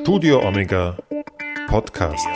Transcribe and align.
Studio 0.00 0.40
Omega 0.46 0.96
Podcast. 1.68 2.26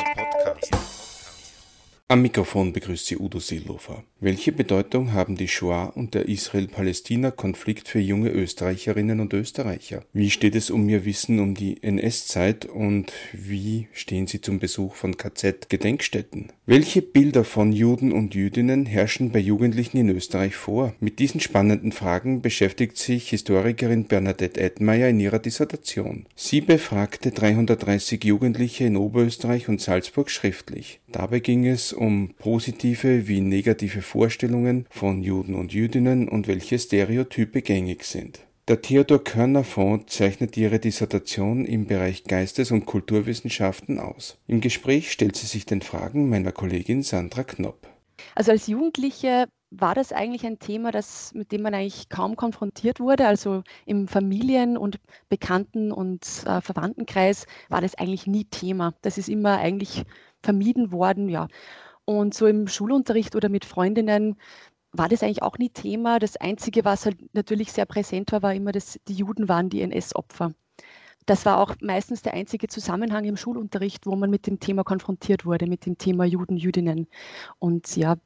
Am 2.09 2.21
Mikrofon 2.21 2.73
begrüßt 2.73 3.07
Sie 3.07 3.17
Udo 3.17 3.39
Seelofer. 3.39 4.03
Welche 4.25 4.53
Bedeutung 4.53 5.15
haben 5.15 5.35
die 5.35 5.49
Shoah 5.49 5.93
und 5.97 6.15
der 6.15 6.29
Israel-Palästina-Konflikt 6.29 7.89
für 7.89 7.99
junge 7.99 8.31
Österreicherinnen 8.31 9.19
und 9.19 9.35
Österreicher? 9.35 10.05
Wie 10.13 10.31
steht 10.31 10.55
es 10.55 10.71
um 10.71 10.89
ihr 10.89 11.05
Wissen 11.05 11.41
um 11.41 11.57
die 11.57 11.83
NS-Zeit 11.83 12.67
und 12.67 13.13
wie 13.33 13.89
stehen 13.93 14.29
sie 14.29 14.41
zum 14.41 14.61
Besuch 14.61 14.95
von 14.95 15.17
KZ-Gedenkstätten? 15.17 16.53
Welche 16.67 17.03
Bilder 17.03 17.43
von 17.43 17.73
Juden 17.73 18.13
und 18.13 18.37
Jüdinnen 18.37 18.87
herrschen 18.87 19.33
bei 19.33 19.41
Jugendlichen 19.41 19.97
in 19.97 20.11
Österreich 20.11 20.55
vor? 20.55 20.95
Mit 21.01 21.19
diesen 21.19 21.41
spannenden 21.41 21.91
Fragen 21.91 22.43
beschäftigt 22.43 22.99
sich 22.99 23.31
Historikerin 23.31 24.05
Bernadette 24.05 24.61
Edmeier 24.61 25.09
in 25.09 25.19
ihrer 25.19 25.41
Dissertation. 25.41 26.27
Sie 26.37 26.61
befragte 26.61 27.33
330 27.33 28.23
Jugendliche 28.23 28.85
in 28.85 28.97
Oberösterreich 28.97 29.69
und 29.69 29.81
Salzburg 29.81 30.31
schriftlich. 30.31 31.01
Dabei 31.11 31.41
ging 31.41 31.67
es 31.67 31.93
um 31.93 32.35
positive 32.39 33.27
wie 33.27 33.41
negative 33.41 34.01
Vorstellungen 34.13 34.85
von 34.91 35.23
Juden 35.23 35.55
und 35.55 35.73
Jüdinnen 35.73 36.29
und 36.29 36.47
welche 36.47 36.79
Stereotype 36.79 37.63
gängig 37.63 38.05
sind. 38.05 38.41
Der 38.69 38.83
Theodor 38.83 39.25
Körner 39.25 39.65
Fonds 39.65 40.15
zeichnet 40.15 40.55
ihre 40.59 40.79
Dissertation 40.79 41.65
im 41.65 41.87
Bereich 41.87 42.25
Geistes- 42.25 42.73
und 42.73 42.85
Kulturwissenschaften 42.85 43.99
aus. 43.99 44.37
Im 44.47 44.61
Gespräch 44.61 45.13
stellt 45.13 45.37
sie 45.37 45.47
sich 45.47 45.65
den 45.65 45.81
Fragen 45.81 46.29
meiner 46.29 46.53
Kollegin 46.53 47.03
Sandra 47.03 47.43
Knopp. 47.43 47.89
Also 48.35 48.53
als 48.53 48.67
Jugendliche 48.67 49.47
war 49.71 49.95
das 49.95 50.13
eigentlich 50.13 50.45
ein 50.45 50.59
Thema, 50.59 50.91
das, 50.91 51.33
mit 51.33 51.51
dem 51.51 51.63
man 51.63 51.73
eigentlich 51.73 52.11
kaum 52.11 52.37
konfrontiert 52.37 53.01
wurde. 53.01 53.27
Also 53.27 53.63
im 53.87 54.09
Familien- 54.09 54.77
und 54.77 55.01
Bekannten- 55.31 55.91
und 55.91 56.27
äh, 56.45 56.61
Verwandtenkreis 56.61 57.47
war 57.71 57.81
das 57.81 57.95
eigentlich 57.95 58.27
nie 58.27 58.45
Thema. 58.45 58.93
Das 59.01 59.17
ist 59.17 59.31
immer 59.31 59.57
eigentlich 59.57 60.03
vermieden 60.43 60.93
worden, 60.93 61.31
ja. 61.31 61.49
Und 62.05 62.35
so 62.35 62.47
im 62.47 62.69
Schulunterricht 62.69 63.37
oder 63.37 63.49
mit 63.49 63.65
Freundinnen 63.65 64.37
war 64.93 65.09
das 65.09 65.23
eigentlich 65.23 65.43
auch 65.43 65.59
nie 65.59 65.71
Thema. 65.71 66.19
Das 66.19 66.37
Einzige, 66.37 66.85
was 66.85 67.07
halt 67.07 67.17
natürlich 67.35 67.73
sehr 67.73 67.87
präsent 67.87 68.33
war, 68.33 68.43
war 68.43 68.55
immer, 68.55 68.73
dass 68.73 68.99
die 69.09 69.15
Juden 69.15 69.49
waren 69.49 69.71
die 69.71 69.83
NS-Opfer. 69.83 70.53
Das 71.27 71.47
war 71.47 71.59
auch 71.59 71.75
meistens 71.81 72.23
der 72.23 72.35
einzige 72.35 72.67
Zusammenhang 72.67 73.25
im 73.25 73.37
Schulunterricht, 73.37 74.07
wo 74.07 74.17
man 74.17 74.31
mit 74.31 74.47
dem 74.47 74.59
Thema 74.59 74.83
konfrontiert 74.83 75.47
wurde, 75.47 75.67
mit 75.67 75.87
dem 75.87 75.97
Thema 75.97 76.25
Juden, 76.25 76.57
Jüdinnen. 76.57 77.07
Und 77.61 77.97
ja, 77.97 78.17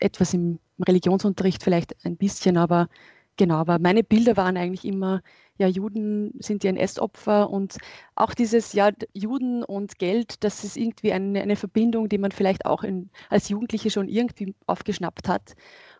etwas 0.00 0.34
im 0.34 0.58
Religionsunterricht 0.86 1.62
vielleicht 1.62 1.96
ein 2.04 2.16
bisschen, 2.16 2.56
aber 2.58 2.88
genau, 3.36 3.56
aber 3.56 3.78
meine 3.78 4.04
Bilder 4.04 4.36
waren 4.36 4.56
eigentlich 4.56 4.84
immer 4.84 5.22
ja, 5.62 5.68
Juden 5.68 6.32
sind 6.40 6.64
die 6.64 6.68
NS-Opfer 6.68 7.48
und 7.48 7.78
auch 8.16 8.34
dieses, 8.34 8.72
ja, 8.72 8.90
Juden 9.12 9.62
und 9.62 9.98
Geld, 10.00 10.42
das 10.42 10.64
ist 10.64 10.76
irgendwie 10.76 11.12
eine, 11.12 11.40
eine 11.40 11.54
Verbindung, 11.54 12.08
die 12.08 12.18
man 12.18 12.32
vielleicht 12.32 12.66
auch 12.66 12.82
in, 12.82 13.10
als 13.30 13.48
Jugendliche 13.48 13.90
schon 13.90 14.08
irgendwie 14.08 14.54
aufgeschnappt 14.66 15.28
hat 15.28 15.54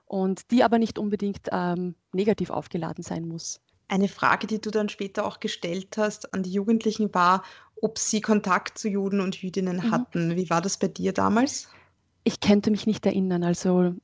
und 0.07 0.51
die 0.51 0.65
aber 0.65 0.79
nicht 0.79 0.99
unbedingt 0.99 1.47
ähm, 1.53 1.95
negativ 2.13 2.51
aufgeladen 2.51 3.05
sein 3.05 3.29
muss. 3.29 3.61
Eine 3.87 4.09
Frage, 4.09 4.49
die 4.49 4.61
du 4.61 4.71
dann 4.71 4.89
später 4.89 5.25
auch 5.25 5.39
gestellt 5.39 5.97
hast 5.97 6.35
an 6.35 6.43
die 6.43 6.53
Jugendlichen 6.53 7.15
war, 7.15 7.45
ob 7.81 7.99
sie 7.99 8.21
Kontakt 8.21 8.79
zu 8.79 8.89
Juden 8.89 9.21
und 9.21 9.41
Jüdinnen 9.41 9.77
mhm. 9.77 9.91
hatten. 9.93 10.37
Wie 10.37 10.51
war 10.51 10.61
das 10.61 10.77
bei 10.77 10.89
dir 10.89 11.13
damals? 11.13 11.69
Ich 12.25 12.41
könnte 12.41 12.73
mich 12.73 12.87
nicht 12.87 13.07
erinnern. 13.07 13.45
Also 13.45 13.95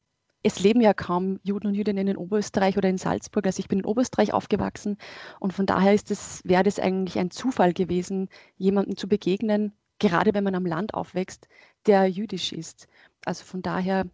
es 0.43 0.61
leben 0.61 0.81
ja 0.81 0.95
kaum 0.95 1.41
Juden 1.43 1.69
und 1.69 1.75
Jüdinnen 1.75 2.09
in 2.09 2.17
Oberösterreich 2.17 2.77
oder 2.77 2.89
in 2.89 2.99
Salzburg. 2.99 3.47
Also 3.47 3.61
ich 3.61 3.69
bin 3.69 3.81
in 3.81 3.85
Oberösterreich 3.85 4.33
aufgewachsen 4.33 4.97
und 5.41 5.53
von 5.53 5.67
daher 5.67 5.95
ist 5.95 6.11
es, 6.11 6.43
wäre 6.45 6.63
das 6.63 6.79
eigentlich 6.79 7.19
ein 7.19 7.31
Zufall 7.31 7.73
gewesen, 7.73 8.29
jemandem 8.57 8.97
zu 8.97 9.09
begegnen, 9.09 9.73
gerade 9.99 10.35
wenn 10.35 10.45
man 10.45 10.55
am 10.55 10.67
Land 10.67 10.95
aufwächst, 10.95 11.49
der 11.87 12.07
jüdisch 12.07 12.53
ist. 12.53 12.89
Also 13.25 13.45
von 13.45 13.63
daher 13.63 14.07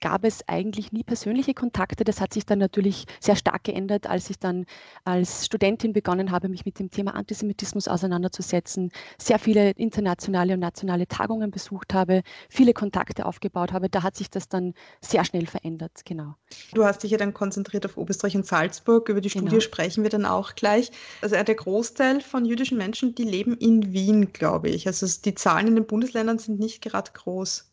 gab 0.00 0.24
es 0.24 0.46
eigentlich 0.48 0.92
nie 0.92 1.02
persönliche 1.02 1.54
Kontakte. 1.54 2.04
Das 2.04 2.20
hat 2.20 2.32
sich 2.32 2.46
dann 2.46 2.58
natürlich 2.58 3.06
sehr 3.20 3.36
stark 3.36 3.64
geändert, 3.64 4.06
als 4.08 4.30
ich 4.30 4.38
dann 4.38 4.66
als 5.04 5.46
Studentin 5.46 5.92
begonnen 5.92 6.30
habe, 6.30 6.48
mich 6.48 6.64
mit 6.64 6.78
dem 6.78 6.90
Thema 6.90 7.14
Antisemitismus 7.14 7.88
auseinanderzusetzen, 7.88 8.90
sehr 9.18 9.38
viele 9.38 9.70
internationale 9.70 10.54
und 10.54 10.60
nationale 10.60 11.06
Tagungen 11.06 11.50
besucht 11.50 11.94
habe, 11.94 12.22
viele 12.48 12.72
Kontakte 12.72 13.26
aufgebaut 13.26 13.72
habe. 13.72 13.88
Da 13.88 14.02
hat 14.02 14.16
sich 14.16 14.30
das 14.30 14.48
dann 14.48 14.74
sehr 15.00 15.24
schnell 15.24 15.46
verändert, 15.46 16.02
genau. 16.04 16.34
Du 16.74 16.84
hast 16.84 17.02
dich 17.02 17.10
ja 17.10 17.18
dann 17.18 17.34
konzentriert 17.34 17.84
auf 17.86 17.96
Oberösterreich 17.96 18.36
und 18.36 18.46
Salzburg. 18.46 19.08
Über 19.08 19.20
die 19.20 19.30
Studie 19.30 19.48
genau. 19.48 19.60
sprechen 19.60 20.02
wir 20.02 20.10
dann 20.10 20.26
auch 20.26 20.54
gleich. 20.54 20.90
Also 21.20 21.36
der 21.36 21.54
Großteil 21.54 22.20
von 22.20 22.44
jüdischen 22.44 22.78
Menschen, 22.78 23.14
die 23.14 23.24
leben 23.24 23.56
in 23.56 23.92
Wien, 23.92 24.32
glaube 24.32 24.68
ich. 24.68 24.86
Also 24.86 25.06
die 25.24 25.34
Zahlen 25.34 25.68
in 25.68 25.74
den 25.74 25.86
Bundesländern 25.86 26.38
sind 26.38 26.58
nicht 26.58 26.82
gerade 26.82 27.10
groß. 27.12 27.69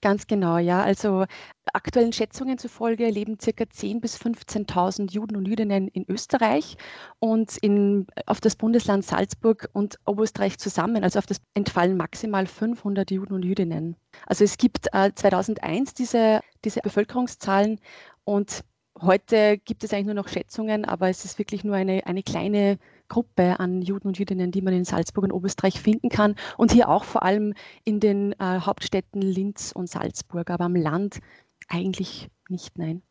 Ganz 0.00 0.26
genau, 0.26 0.58
ja. 0.58 0.82
Also 0.82 1.26
aktuellen 1.72 2.12
Schätzungen 2.12 2.58
zufolge 2.58 3.08
leben 3.10 3.38
circa 3.40 3.64
10.000 3.64 4.00
bis 4.00 4.16
15.000 4.16 5.12
Juden 5.12 5.36
und 5.36 5.46
Jüdinnen 5.46 5.88
in 5.88 6.04
Österreich 6.08 6.76
und 7.18 7.56
in, 7.58 8.06
auf 8.26 8.40
das 8.40 8.56
Bundesland 8.56 9.04
Salzburg 9.04 9.68
und 9.72 9.98
Oberösterreich 10.06 10.58
zusammen, 10.58 11.04
also 11.04 11.18
auf 11.18 11.26
das 11.26 11.40
entfallen 11.54 11.96
maximal 11.96 12.46
500 12.46 13.10
Juden 13.10 13.34
und 13.34 13.44
Jüdinnen. 13.44 13.96
Also 14.26 14.44
es 14.44 14.56
gibt 14.56 14.86
äh, 14.92 15.12
2001 15.14 15.94
diese, 15.94 16.40
diese 16.64 16.80
Bevölkerungszahlen 16.80 17.78
und 18.24 18.64
heute 19.00 19.58
gibt 19.58 19.84
es 19.84 19.92
eigentlich 19.92 20.06
nur 20.06 20.14
noch 20.14 20.28
Schätzungen, 20.28 20.84
aber 20.84 21.08
es 21.08 21.24
ist 21.24 21.38
wirklich 21.38 21.64
nur 21.64 21.76
eine, 21.76 22.06
eine 22.06 22.22
kleine 22.22 22.78
Gruppe 23.10 23.60
an 23.60 23.82
Juden 23.82 24.08
und 24.08 24.18
Jüdinnen, 24.18 24.50
die 24.50 24.62
man 24.62 24.72
in 24.72 24.86
Salzburg 24.86 25.24
und 25.24 25.32
Oberösterreich 25.32 25.78
finden 25.78 26.08
kann. 26.08 26.36
Und 26.56 26.72
hier 26.72 26.88
auch 26.88 27.04
vor 27.04 27.22
allem 27.22 27.52
in 27.84 28.00
den 28.00 28.32
äh, 28.32 28.60
Hauptstädten 28.60 29.20
Linz 29.20 29.72
und 29.72 29.90
Salzburg, 29.90 30.48
aber 30.48 30.64
am 30.64 30.76
Land 30.76 31.20
eigentlich 31.68 32.30
nicht, 32.48 32.78
nein. 32.78 33.02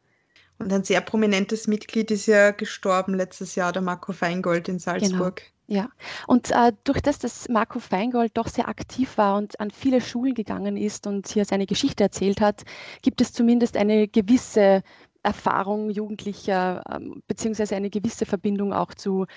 Und 0.58 0.74
ein 0.74 0.84
sehr 0.84 1.02
prominentes 1.02 1.68
Mitglied 1.68 2.12
ist 2.12 2.26
ja 2.26 2.52
gestorben 2.52 3.14
letztes 3.14 3.56
Jahr, 3.56 3.72
der 3.72 3.82
Marco 3.82 4.12
Feingold 4.12 4.68
in 4.68 4.80
Salzburg. 4.80 5.38
Genau. 5.38 5.50
Ja, 5.72 5.90
und 6.26 6.50
äh, 6.50 6.74
durch 6.84 7.00
das, 7.00 7.20
dass 7.20 7.48
Marco 7.48 7.78
Feingold 7.80 8.36
doch 8.36 8.48
sehr 8.48 8.68
aktiv 8.68 9.20
war 9.20 9.38
und 9.38 9.60
an 9.60 9.70
viele 9.70 10.02
Schulen 10.02 10.34
gegangen 10.34 10.78
ist 10.78 11.06
und 11.06 11.28
hier 11.28 11.46
seine 11.46 11.68
Geschichte 11.68 12.04
erzählt 12.04 12.42
hat, 12.42 12.64
gibt 13.04 13.22
es 13.22 13.34
zumindest 13.34 13.78
eine 13.78 14.08
gewisse 14.08 14.82
Erfahrung 15.22 15.92
Jugendlicher, 15.92 16.82
ähm, 16.92 17.22
beziehungsweise 17.28 17.76
eine 17.76 17.90
gewisse 17.90 18.26
Verbindung 18.26 18.74
auch 18.74 18.94
zu 18.96 19.28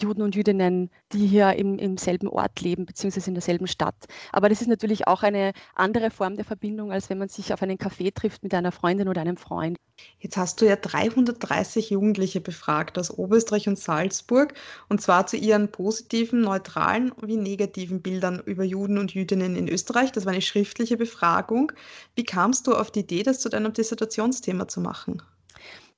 Juden 0.00 0.22
und 0.22 0.34
Jüdinnen, 0.34 0.90
die 1.12 1.26
hier 1.26 1.54
im, 1.54 1.78
im 1.78 1.96
selben 1.98 2.28
Ort 2.28 2.60
leben, 2.60 2.86
beziehungsweise 2.86 3.30
in 3.30 3.34
derselben 3.34 3.66
Stadt. 3.66 3.96
Aber 4.32 4.48
das 4.48 4.60
ist 4.60 4.68
natürlich 4.68 5.06
auch 5.06 5.22
eine 5.22 5.52
andere 5.74 6.10
Form 6.10 6.36
der 6.36 6.44
Verbindung, 6.44 6.92
als 6.92 7.10
wenn 7.10 7.18
man 7.18 7.28
sich 7.28 7.52
auf 7.52 7.62
einen 7.62 7.78
Café 7.78 8.14
trifft 8.14 8.42
mit 8.42 8.54
einer 8.54 8.72
Freundin 8.72 9.08
oder 9.08 9.20
einem 9.20 9.36
Freund. 9.36 9.76
Jetzt 10.18 10.36
hast 10.36 10.60
du 10.60 10.66
ja 10.66 10.76
330 10.76 11.90
Jugendliche 11.90 12.40
befragt 12.40 12.98
aus 12.98 13.10
Oberösterreich 13.10 13.68
und 13.68 13.78
Salzburg, 13.78 14.54
und 14.88 15.00
zwar 15.00 15.26
zu 15.26 15.36
ihren 15.36 15.70
positiven, 15.70 16.40
neutralen 16.40 17.12
wie 17.20 17.36
negativen 17.36 18.02
Bildern 18.02 18.40
über 18.44 18.64
Juden 18.64 18.98
und 18.98 19.14
Jüdinnen 19.14 19.56
in 19.56 19.68
Österreich. 19.68 20.12
Das 20.12 20.24
war 20.24 20.32
eine 20.32 20.42
schriftliche 20.42 20.96
Befragung. 20.96 21.72
Wie 22.14 22.24
kamst 22.24 22.66
du 22.66 22.74
auf 22.74 22.90
die 22.90 23.00
Idee, 23.00 23.22
das 23.22 23.40
zu 23.40 23.48
deinem 23.48 23.72
Dissertationsthema 23.72 24.68
zu 24.68 24.80
machen? 24.80 25.22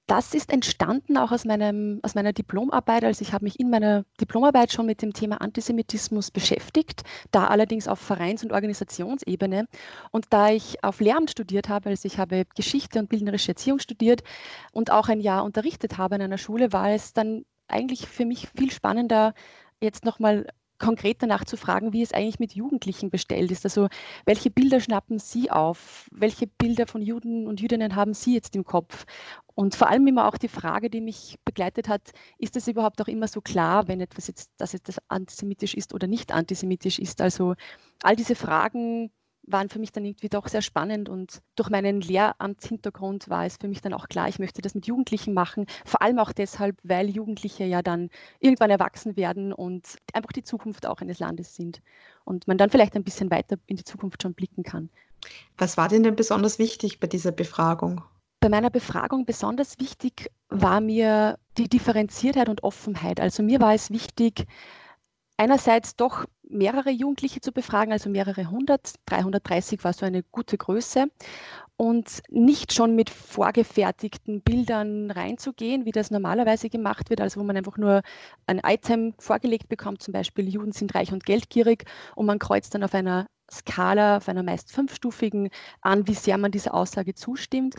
Das 0.07 0.35
ist 0.35 0.53
entstanden 0.53 1.17
auch 1.17 1.33
aus, 1.33 1.45
meinem, 1.47 2.01
aus 2.03 2.15
meiner 2.15 2.33
Diplomarbeit. 2.33 3.05
Also 3.05 3.23
ich 3.23 3.33
habe 3.33 3.45
mich 3.45 3.59
in 3.59 3.71
meiner 3.71 4.05
Diplomarbeit 4.21 4.71
schon 4.71 4.85
mit 4.87 5.01
dem 5.01 5.15
Thema 5.15 5.41
Antisemitismus 5.41 6.31
beschäftigt, 6.31 7.05
da 7.31 7.47
allerdings 7.47 7.89
auf 7.89 8.01
Vereins- 8.01 8.45
und 8.45 8.53
Organisationsebene. 8.53 9.67
Und 10.11 10.27
da 10.31 10.51
ich 10.51 10.85
auf 10.85 11.01
Lehramt 11.01 11.31
studiert 11.31 11.69
habe, 11.71 11.89
also 11.89 12.07
ich 12.07 12.19
habe 12.19 12.45
Geschichte 12.55 12.99
und 12.99 13.09
bildnerische 13.09 13.53
Erziehung 13.53 13.79
studiert 13.79 14.23
und 14.73 14.91
auch 14.91 15.09
ein 15.09 15.21
Jahr 15.21 15.43
unterrichtet 15.45 15.97
habe 15.97 16.17
in 16.17 16.23
einer 16.23 16.39
Schule, 16.39 16.73
war 16.73 16.91
es 16.91 17.15
dann 17.15 17.45
eigentlich 17.67 18.07
für 18.07 18.27
mich 18.27 18.49
viel 18.55 18.71
spannender, 18.71 19.33
jetzt 19.81 20.05
nochmal 20.05 20.47
konkret 20.85 21.23
danach 21.23 21.45
zu 21.45 21.57
fragen, 21.57 21.95
wie 21.95 22.03
es 22.03 22.13
eigentlich 22.13 22.39
mit 22.39 22.55
Jugendlichen 22.55 23.09
bestellt 23.11 23.51
ist. 23.51 23.65
Also 23.65 23.89
welche 24.27 24.51
Bilder 24.51 24.81
schnappen 24.81 25.19
Sie 25.19 25.51
auf? 25.51 26.09
Welche 26.13 26.47
Bilder 26.47 26.87
von 26.87 27.01
Juden 27.01 27.47
und 27.47 27.61
Jüdinnen 27.61 27.97
haben 27.97 28.13
Sie 28.13 28.35
jetzt 28.35 28.55
im 28.55 28.65
Kopf? 28.65 29.07
Und 29.55 29.75
vor 29.75 29.89
allem 29.89 30.07
immer 30.07 30.29
auch 30.29 30.37
die 30.37 30.49
Frage, 30.49 30.91
die 30.91 31.01
mich 31.01 31.39
begleitet 31.45 31.89
hat, 31.89 32.13
ist 32.39 32.57
es 32.57 32.69
überhaupt 32.69 33.01
auch 33.01 33.09
immer 33.09 33.29
so 33.29 33.41
klar, 33.41 33.89
wenn 33.89 34.01
etwas 34.01 34.27
jetzt, 34.27 34.51
dass 34.59 34.75
etwas 34.75 34.99
antisemitisch 35.09 35.75
ist 35.75 35.95
oder 35.95 36.07
nicht 36.07 36.33
antisemitisch 36.33 36.99
ist? 36.99 37.23
Also 37.23 37.55
all 38.03 38.17
diese 38.17 38.35
Fragen 38.35 39.11
waren 39.47 39.69
für 39.69 39.79
mich 39.79 39.93
dann 39.93 40.05
irgendwie 40.05 40.29
doch 40.29 40.49
sehr 40.49 40.63
spannend 40.63 41.09
und 41.09 41.43
durch 41.57 41.71
meinen 41.71 42.01
Lehramtshintergrund 42.01 43.29
war 43.29 43.45
es 43.47 43.57
für 43.61 43.69
mich 43.69 43.81
dann 43.81 43.93
auch 43.93 44.09
klar, 44.09 44.29
ich 44.29 44.39
möchte 44.39 44.63
das 44.63 44.75
mit 44.75 44.87
Jugendlichen 44.87 45.35
machen, 45.35 45.67
vor 45.85 46.03
allem 46.03 46.19
auch 46.19 46.33
deshalb, 46.33 46.79
weil 46.83 47.11
Jugendliche 47.11 47.65
ja 47.65 47.83
dann 47.83 48.11
irgendwann 48.41 48.71
erwachsen 48.71 49.17
werden 49.17 49.53
und 49.53 49.97
einfach 50.13 50.33
die 50.33 50.43
Zukunft 50.43 50.87
auch 50.87 51.01
eines 51.01 51.19
Landes 51.19 51.55
sind 51.55 51.81
und 52.25 52.47
man 52.49 52.59
dann 52.59 52.71
vielleicht 52.71 52.97
ein 52.97 53.05
bisschen 53.05 53.31
weiter 53.31 53.57
in 53.67 53.77
die 53.77 53.85
Zukunft 53.85 54.23
schon 54.23 54.35
blicken 54.35 54.63
kann. 54.63 54.91
Was 55.57 55.77
war 55.77 55.89
denn 55.89 56.03
denn 56.03 56.17
besonders 56.17 56.59
wichtig 56.59 57.01
bei 57.01 57.07
dieser 57.07 57.33
Befragung? 57.33 58.03
Bei 58.41 58.49
meiner 58.51 58.71
Befragung 58.71 59.25
besonders 59.25 59.79
wichtig 59.79 60.31
war 60.51 60.81
mir 60.81 61.39
die 61.57 61.69
Differenziertheit 61.69 62.49
und 62.49 62.63
Offenheit. 62.63 63.19
Also 63.19 63.43
mir 63.43 63.61
war 63.61 63.73
es 63.73 63.91
wichtig, 63.91 64.47
einerseits 65.37 65.97
doch 65.97 66.25
mehrere 66.43 66.91
Jugendliche 66.91 67.41
zu 67.41 67.53
befragen, 67.53 67.93
also 67.93 68.11
mehrere 68.11 68.51
hundert. 68.51 68.95
330 69.07 69.83
war 69.85 69.93
so 69.93 70.07
eine 70.07 70.23
gute 70.23 70.57
Größe. 70.57 71.07
Und 71.77 72.23
nicht 72.31 72.73
schon 72.73 72.95
mit 72.95 73.11
vorgefertigten 73.11 74.43
Bildern 74.43 75.11
reinzugehen, 75.11 75.85
wie 75.85 75.91
das 75.91 76.13
normalerweise 76.13 76.71
gemacht 76.71 77.11
wird, 77.11 77.21
also 77.21 77.41
wo 77.41 77.45
man 77.45 77.57
einfach 77.57 77.77
nur 77.77 78.03
ein 78.47 78.61
Item 78.65 79.15
vorgelegt 79.19 79.69
bekommt, 79.69 80.01
zum 80.01 80.13
Beispiel 80.13 80.49
Juden 80.49 80.71
sind 80.71 80.95
reich 80.95 81.13
und 81.13 81.27
geldgierig, 81.27 81.85
und 82.15 82.27
man 82.27 82.39
kreuzt 82.39 82.77
dann 82.77 82.85
auf 82.85 82.95
einer 82.95 83.27
Skala, 83.55 84.19
auf 84.19 84.29
einer 84.29 84.43
meist 84.43 84.73
fünfstufigen 84.73 85.51
an, 85.81 86.07
wie 86.07 86.15
sehr 86.15 86.39
man 86.39 86.51
dieser 86.53 86.75
Aussage 86.75 87.15
zustimmt. 87.15 87.75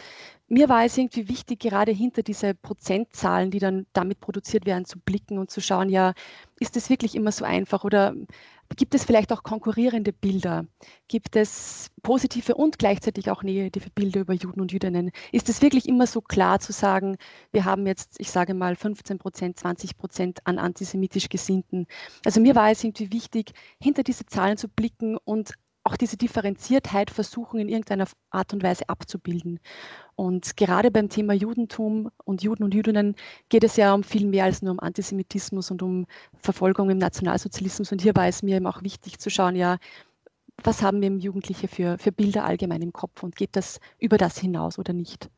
Mir 0.47 0.69
war 0.69 0.85
es 0.85 0.97
irgendwie 0.97 1.27
wichtig, 1.27 1.59
gerade 1.59 1.91
hinter 1.91 2.21
diese 2.21 2.53
Prozentzahlen, 2.53 3.51
die 3.51 3.59
dann 3.59 3.87
damit 3.93 4.19
produziert 4.19 4.65
werden, 4.65 4.85
zu 4.85 4.99
blicken 4.99 5.39
und 5.39 5.49
zu 5.49 5.61
schauen, 5.61 5.89
ja, 5.89 6.13
ist 6.59 6.77
es 6.77 6.89
wirklich 6.89 7.15
immer 7.15 7.31
so 7.31 7.45
einfach 7.45 7.83
oder 7.83 8.15
Gibt 8.75 8.95
es 8.95 9.05
vielleicht 9.05 9.31
auch 9.31 9.43
konkurrierende 9.43 10.11
Bilder? 10.11 10.65
Gibt 11.07 11.35
es 11.35 11.91
positive 12.01 12.55
und 12.55 12.79
gleichzeitig 12.79 13.29
auch 13.29 13.43
negative 13.43 13.89
Bilder 13.91 14.21
über 14.21 14.33
Juden 14.33 14.59
und 14.59 14.71
Jüdinnen? 14.71 15.11
Ist 15.31 15.49
es 15.49 15.61
wirklich 15.61 15.87
immer 15.87 16.07
so 16.07 16.19
klar 16.19 16.59
zu 16.59 16.73
sagen, 16.73 17.17
wir 17.51 17.63
haben 17.63 17.85
jetzt, 17.85 18.19
ich 18.19 18.31
sage 18.31 18.53
mal, 18.53 18.75
15 18.75 19.19
Prozent, 19.19 19.59
20 19.59 19.97
Prozent 19.97 20.39
an 20.45 20.57
antisemitisch 20.57 21.29
Gesinnten? 21.29 21.85
Also 22.25 22.41
mir 22.41 22.55
war 22.55 22.71
es 22.71 22.83
irgendwie 22.83 23.13
wichtig, 23.13 23.51
hinter 23.79 24.03
diese 24.03 24.25
Zahlen 24.25 24.57
zu 24.57 24.67
blicken 24.67 25.15
und 25.17 25.53
auch 25.85 25.97
diese 25.97 26.17
Differenziertheit 26.17 27.11
versuchen, 27.11 27.59
in 27.59 27.69
irgendeiner 27.69 28.07
Art 28.31 28.53
und 28.53 28.63
Weise 28.63 28.89
abzubilden. 28.89 29.59
Und 30.15 30.57
gerade 30.57 30.89
beim 30.89 31.09
Thema 31.09 31.33
Judentum 31.33 32.09
und 32.23 32.41
Juden 32.41 32.63
und 32.63 32.73
Jüdinnen 32.73 33.15
geht 33.49 33.63
es 33.63 33.75
ja 33.75 33.93
um 33.93 34.03
viel 34.03 34.25
mehr 34.25 34.45
als 34.45 34.61
nur 34.61 34.71
um 34.71 34.79
Antisemitismus 34.79 35.69
und 35.69 35.83
um 35.83 36.07
Verfolgung 36.39 36.89
im 36.89 36.97
Nationalsozialismus. 36.97 37.91
Und 37.91 38.01
hier 38.01 38.15
war 38.15 38.27
es 38.27 38.41
mir 38.41 38.57
eben 38.57 38.67
auch 38.67 38.81
wichtig 38.81 39.19
zu 39.19 39.29
schauen, 39.29 39.55
ja, 39.55 39.77
was 40.63 40.81
haben 40.81 41.01
wir 41.01 41.07
im 41.07 41.19
Jugendliche 41.19 41.67
für, 41.67 41.97
für 41.99 42.11
Bilder 42.11 42.45
allgemein 42.45 42.81
im 42.81 42.93
Kopf 42.93 43.21
und 43.21 43.35
geht 43.35 43.55
das 43.55 43.79
über 43.99 44.17
das 44.17 44.39
hinaus 44.39 44.79
oder 44.79 44.93
nicht? 44.93 45.29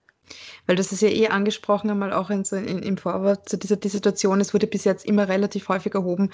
Weil 0.66 0.76
das 0.76 0.92
ist 0.92 1.02
ja 1.02 1.10
eh 1.10 1.28
angesprochen, 1.30 1.90
einmal 1.90 2.14
auch 2.14 2.30
in 2.30 2.44
so 2.44 2.56
in, 2.56 2.80
im 2.80 2.98
Vorwort 2.98 3.48
zu 3.50 3.58
dieser 3.58 3.78
die 3.78 3.90
Situation, 3.90 4.42
es 4.42 4.54
wurde 4.54 4.68
bis 4.68 4.84
jetzt 4.84 5.06
immer 5.06 5.28
relativ 5.28 5.70
häufig 5.70 5.94
erhoben, 5.94 6.32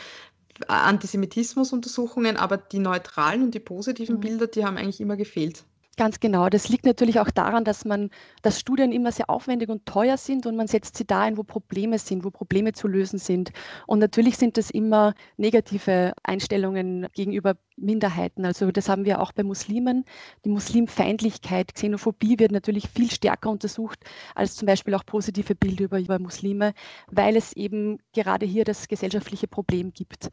Antisemitismusuntersuchungen, 0.67 2.37
aber 2.37 2.57
die 2.57 2.79
neutralen 2.79 3.43
und 3.43 3.53
die 3.53 3.59
positiven 3.59 4.17
mhm. 4.17 4.21
Bilder, 4.21 4.47
die 4.47 4.65
haben 4.65 4.77
eigentlich 4.77 5.01
immer 5.01 5.17
gefehlt. 5.17 5.63
Ganz 5.95 6.19
genau. 6.19 6.49
Das 6.49 6.69
liegt 6.69 6.85
natürlich 6.85 7.19
auch 7.19 7.29
daran, 7.29 7.63
dass 7.65 7.85
man, 7.85 8.09
dass 8.41 8.59
Studien 8.59 8.91
immer 8.91 9.11
sehr 9.11 9.29
aufwendig 9.29 9.69
und 9.69 9.85
teuer 9.85 10.17
sind 10.17 10.47
und 10.47 10.55
man 10.55 10.65
setzt 10.65 10.97
sie 10.97 11.05
da 11.05 11.21
ein, 11.21 11.37
wo 11.37 11.43
Probleme 11.43 11.99
sind, 11.99 12.23
wo 12.23 12.31
Probleme 12.31 12.73
zu 12.73 12.87
lösen 12.87 13.19
sind. 13.19 13.51
Und 13.85 13.99
natürlich 13.99 14.37
sind 14.37 14.57
das 14.57 14.71
immer 14.71 15.13
negative 15.37 16.13
Einstellungen 16.23 17.07
gegenüber 17.13 17.57
Minderheiten. 17.77 18.43
Also 18.43 18.71
das 18.71 18.89
haben 18.89 19.05
wir 19.05 19.21
auch 19.21 19.33
bei 19.33 19.43
Muslimen. 19.43 20.03
Die 20.45 20.49
Muslimfeindlichkeit, 20.49 21.75
Xenophobie 21.75 22.39
wird 22.39 22.51
natürlich 22.51 22.89
viel 22.89 23.11
stärker 23.11 23.51
untersucht 23.51 23.99
als 24.33 24.55
zum 24.55 24.65
Beispiel 24.65 24.95
auch 24.95 25.05
positive 25.05 25.53
Bilder 25.53 25.83
über, 25.85 25.99
über 25.99 26.17
Muslime, 26.17 26.73
weil 27.11 27.35
es 27.37 27.53
eben 27.53 27.99
gerade 28.13 28.47
hier 28.47 28.63
das 28.65 28.87
gesellschaftliche 28.87 29.47
Problem 29.47 29.93
gibt. 29.93 30.31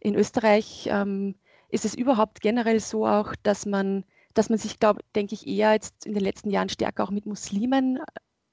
In 0.00 0.14
Österreich 0.14 0.88
ähm, 0.90 1.34
ist 1.68 1.84
es 1.84 1.94
überhaupt 1.94 2.40
generell 2.40 2.80
so 2.80 3.06
auch, 3.06 3.34
dass 3.42 3.66
man 3.66 4.04
dass 4.34 4.50
man 4.50 4.58
sich, 4.58 4.78
glaube 4.78 5.00
denke 5.14 5.34
ich, 5.34 5.46
eher 5.46 5.72
jetzt 5.72 6.06
in 6.06 6.14
den 6.14 6.22
letzten 6.22 6.50
Jahren 6.50 6.68
stärker 6.68 7.04
auch 7.04 7.10
mit 7.10 7.26
Muslimen 7.26 8.00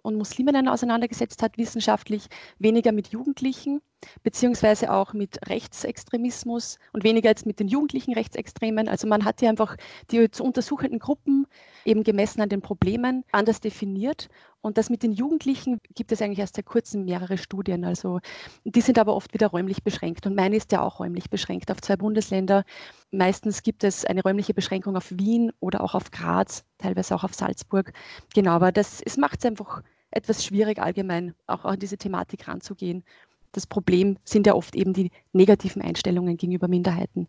und 0.01 0.15
Musliminnen 0.15 0.67
auseinandergesetzt 0.67 1.41
hat, 1.43 1.57
wissenschaftlich, 1.57 2.27
weniger 2.57 2.91
mit 2.91 3.09
Jugendlichen 3.09 3.81
beziehungsweise 4.23 4.91
auch 4.93 5.13
mit 5.13 5.49
Rechtsextremismus 5.49 6.79
und 6.93 7.03
weniger 7.03 7.29
jetzt 7.29 7.45
mit 7.45 7.59
den 7.59 7.67
jugendlichen 7.67 8.13
Rechtsextremen. 8.13 8.87
Also 8.87 9.07
man 9.07 9.25
hat 9.25 9.39
hier 9.39 9.49
einfach 9.49 9.75
die 10.11 10.31
zu 10.31 10.43
untersuchenden 10.43 10.99
Gruppen 10.99 11.47
eben 11.85 12.03
gemessen 12.03 12.41
an 12.41 12.49
den 12.49 12.61
Problemen 12.61 13.25
anders 13.31 13.59
definiert. 13.59 14.29
Und 14.61 14.77
das 14.77 14.89
mit 14.89 15.03
den 15.03 15.11
Jugendlichen 15.13 15.79
gibt 15.95 16.11
es 16.11 16.21
eigentlich 16.21 16.39
erst 16.39 16.55
seit 16.55 16.65
kurzem 16.65 17.05
mehrere 17.05 17.37
Studien. 17.37 17.85
Also 17.85 18.19
die 18.65 18.81
sind 18.81 18.99
aber 18.99 19.15
oft 19.15 19.33
wieder 19.33 19.47
räumlich 19.47 19.83
beschränkt. 19.83 20.25
Und 20.25 20.35
meine 20.35 20.55
ist 20.57 20.71
ja 20.71 20.81
auch 20.81 20.99
räumlich 20.99 21.29
beschränkt 21.29 21.71
auf 21.71 21.81
zwei 21.81 21.95
Bundesländer. 21.95 22.65
Meistens 23.11 23.63
gibt 23.63 23.83
es 23.83 24.05
eine 24.05 24.21
räumliche 24.21 24.53
Beschränkung 24.53 24.97
auf 24.97 25.11
Wien 25.11 25.51
oder 25.59 25.81
auch 25.81 25.95
auf 25.95 26.11
Graz, 26.11 26.65
teilweise 26.77 27.15
auch 27.15 27.23
auf 27.23 27.33
Salzburg. 27.33 27.93
Genau, 28.33 28.51
aber 28.51 28.71
das 28.71 29.01
es 29.01 29.17
macht 29.17 29.39
es 29.39 29.45
einfach 29.45 29.81
etwas 30.11 30.43
schwierig, 30.43 30.79
allgemein 30.79 31.35
auch 31.47 31.65
an 31.65 31.79
diese 31.79 31.97
Thematik 31.97 32.47
ranzugehen 32.47 33.03
das 33.51 33.67
Problem 33.67 34.17
sind 34.23 34.47
ja 34.47 34.53
oft 34.53 34.75
eben 34.75 34.93
die 34.93 35.11
negativen 35.33 35.81
Einstellungen 35.81 36.37
gegenüber 36.37 36.67
Minderheiten. 36.67 37.27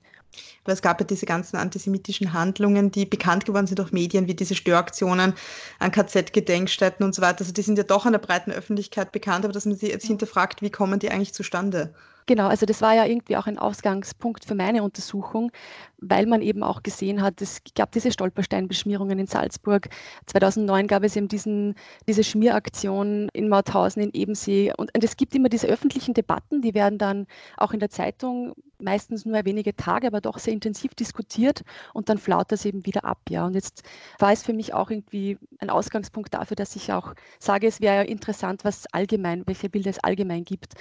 Aber 0.65 0.73
es 0.73 0.83
gab 0.83 1.01
ja 1.01 1.07
diese 1.07 1.27
ganzen 1.27 1.57
antisemitischen 1.57 2.33
Handlungen, 2.33 2.91
die 2.91 3.07
bekannt 3.07 3.45
geworden 3.45 3.67
sind 3.67 3.79
durch 3.79 3.93
Medien, 3.93 4.27
wie 4.27 4.35
diese 4.35 4.55
Störaktionen 4.55 5.35
an 5.79 5.91
KZ-Gedenkstätten 5.91 7.05
und 7.05 7.15
so 7.15 7.23
weiter. 7.23 7.41
Also 7.41 7.53
die 7.53 7.63
sind 7.63 7.79
ja 7.79 7.85
doch 7.85 8.07
an 8.07 8.13
der 8.13 8.21
breiten 8.21 8.53
Öffentlichkeit 8.53 9.13
bekannt, 9.13 9.45
aber 9.45 9.53
dass 9.53 9.67
man 9.67 9.77
sie 9.77 9.89
jetzt 9.89 10.07
hinterfragt, 10.07 10.63
wie 10.63 10.71
kommen 10.71 10.99
die 10.99 11.11
eigentlich 11.11 11.35
zustande? 11.35 11.95
Genau, 12.31 12.47
also 12.47 12.65
das 12.65 12.81
war 12.81 12.95
ja 12.95 13.07
irgendwie 13.07 13.37
auch 13.37 13.49
ein 13.49 13.59
Ausgangspunkt 13.59 14.45
für 14.45 14.55
meine 14.55 14.85
Untersuchung, 14.85 15.51
weil 15.99 16.27
man 16.27 16.43
eben 16.43 16.63
auch 16.63 16.85
gesehen 16.85 17.23
hat, 17.23 17.43
es 17.43 17.61
gab 17.75 17.91
diese 17.91 18.13
Stolpersteinbeschmierungen 18.13 19.19
in 19.19 19.27
Salzburg. 19.27 19.89
2009 20.27 20.87
gab 20.87 21.03
es 21.03 21.17
eben 21.17 21.27
diesen, 21.27 21.75
diese 22.07 22.23
Schmieraktion 22.23 23.29
in 23.33 23.49
Mauthausen, 23.49 24.03
in 24.03 24.13
Ebensee. 24.13 24.73
Und, 24.77 24.95
und 24.95 25.03
es 25.03 25.17
gibt 25.17 25.35
immer 25.35 25.49
diese 25.49 25.67
öffentlichen 25.67 26.15
Debatten, 26.15 26.63
die 26.63 26.75
werden 26.75 26.99
dann 26.99 27.27
auch 27.57 27.73
in 27.73 27.81
der 27.81 27.91
Zeitung 27.91 28.55
meistens 28.83 29.25
nur 29.25 29.45
wenige 29.45 29.75
Tage, 29.77 30.07
aber 30.07 30.21
doch 30.21 30.39
sehr 30.39 30.53
intensiv 30.53 30.95
diskutiert 30.95 31.63
und 31.95 32.09
dann 32.09 32.19
flaut 32.19 32.53
das 32.53 32.65
eben 32.65 32.87
wieder 32.87 33.05
ab. 33.05 33.21
Ja. 33.29 33.47
Und 33.47 33.55
jetzt 33.55 33.83
war 34.19 34.33
es 34.33 34.43
für 34.43 34.53
mich 34.53 34.75
auch 34.75 34.91
irgendwie 34.91 35.39
ein 35.59 35.71
Ausgangspunkt 35.71 36.35
dafür, 36.35 36.57
dass 36.57 36.77
ich 36.77 36.93
auch 36.93 37.15
sage, 37.39 37.67
es 37.67 37.81
wäre 37.81 37.97
ja 37.97 38.03
interessant, 38.03 38.65
was 38.65 38.87
allgemein, 38.93 39.47
welche 39.47 39.71
Bilder 39.71 39.91
es 39.91 39.99
allgemein 39.99 40.45
gibt. 40.45 40.75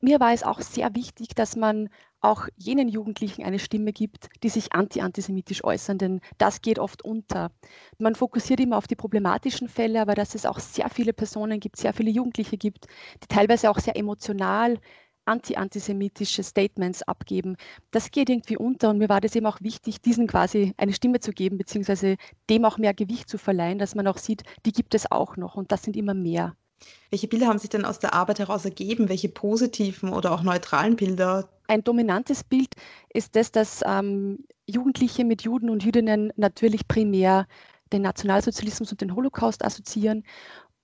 Mir 0.00 0.20
war 0.20 0.32
es 0.32 0.42
auch 0.42 0.60
sehr 0.60 0.94
wichtig, 0.94 1.28
dass 1.34 1.56
man 1.56 1.88
auch 2.20 2.48
jenen 2.56 2.88
Jugendlichen 2.88 3.44
eine 3.44 3.58
Stimme 3.58 3.92
gibt, 3.92 4.28
die 4.42 4.48
sich 4.48 4.72
anti-antisemitisch 4.72 5.62
äußern, 5.62 5.98
denn 5.98 6.20
das 6.38 6.60
geht 6.60 6.78
oft 6.78 7.04
unter. 7.04 7.52
Man 7.98 8.14
fokussiert 8.14 8.60
immer 8.60 8.78
auf 8.78 8.86
die 8.86 8.96
problematischen 8.96 9.68
Fälle, 9.68 10.00
aber 10.00 10.14
dass 10.14 10.34
es 10.34 10.46
auch 10.46 10.58
sehr 10.58 10.90
viele 10.90 11.12
Personen 11.12 11.60
gibt, 11.60 11.76
sehr 11.76 11.92
viele 11.92 12.10
Jugendliche 12.10 12.56
gibt, 12.56 12.86
die 13.22 13.28
teilweise 13.28 13.70
auch 13.70 13.78
sehr 13.78 13.96
emotional 13.96 14.78
anti-antisemitische 15.26 16.42
Statements 16.42 17.02
abgeben. 17.02 17.56
Das 17.90 18.10
geht 18.10 18.30
irgendwie 18.30 18.56
unter 18.56 18.90
und 18.90 18.98
mir 18.98 19.08
war 19.08 19.20
das 19.20 19.36
eben 19.36 19.46
auch 19.46 19.60
wichtig, 19.60 20.00
diesen 20.00 20.26
quasi 20.26 20.72
eine 20.76 20.92
Stimme 20.92 21.20
zu 21.20 21.32
geben, 21.32 21.58
beziehungsweise 21.58 22.16
dem 22.48 22.64
auch 22.64 22.78
mehr 22.78 22.94
Gewicht 22.94 23.28
zu 23.28 23.38
verleihen, 23.38 23.78
dass 23.78 23.94
man 23.94 24.06
auch 24.06 24.18
sieht, 24.18 24.42
die 24.64 24.72
gibt 24.72 24.94
es 24.94 25.10
auch 25.10 25.36
noch 25.36 25.56
und 25.56 25.72
das 25.72 25.82
sind 25.82 25.96
immer 25.96 26.14
mehr. 26.14 26.54
Welche 27.10 27.28
Bilder 27.28 27.46
haben 27.46 27.58
sich 27.58 27.70
denn 27.70 27.84
aus 27.84 27.98
der 27.98 28.14
Arbeit 28.14 28.38
heraus 28.38 28.64
ergeben? 28.64 29.08
Welche 29.08 29.28
positiven 29.28 30.10
oder 30.12 30.32
auch 30.32 30.42
neutralen 30.42 30.96
Bilder? 30.96 31.48
Ein 31.68 31.82
dominantes 31.82 32.44
Bild 32.44 32.74
ist 33.12 33.34
das, 33.34 33.50
dass 33.50 33.80
ähm, 33.86 34.44
Jugendliche 34.66 35.24
mit 35.24 35.42
Juden 35.42 35.70
und 35.70 35.84
Jüdinnen 35.84 36.32
natürlich 36.36 36.86
primär 36.86 37.46
den 37.92 38.02
Nationalsozialismus 38.02 38.90
und 38.90 39.00
den 39.00 39.14
Holocaust 39.14 39.64
assoziieren, 39.64 40.24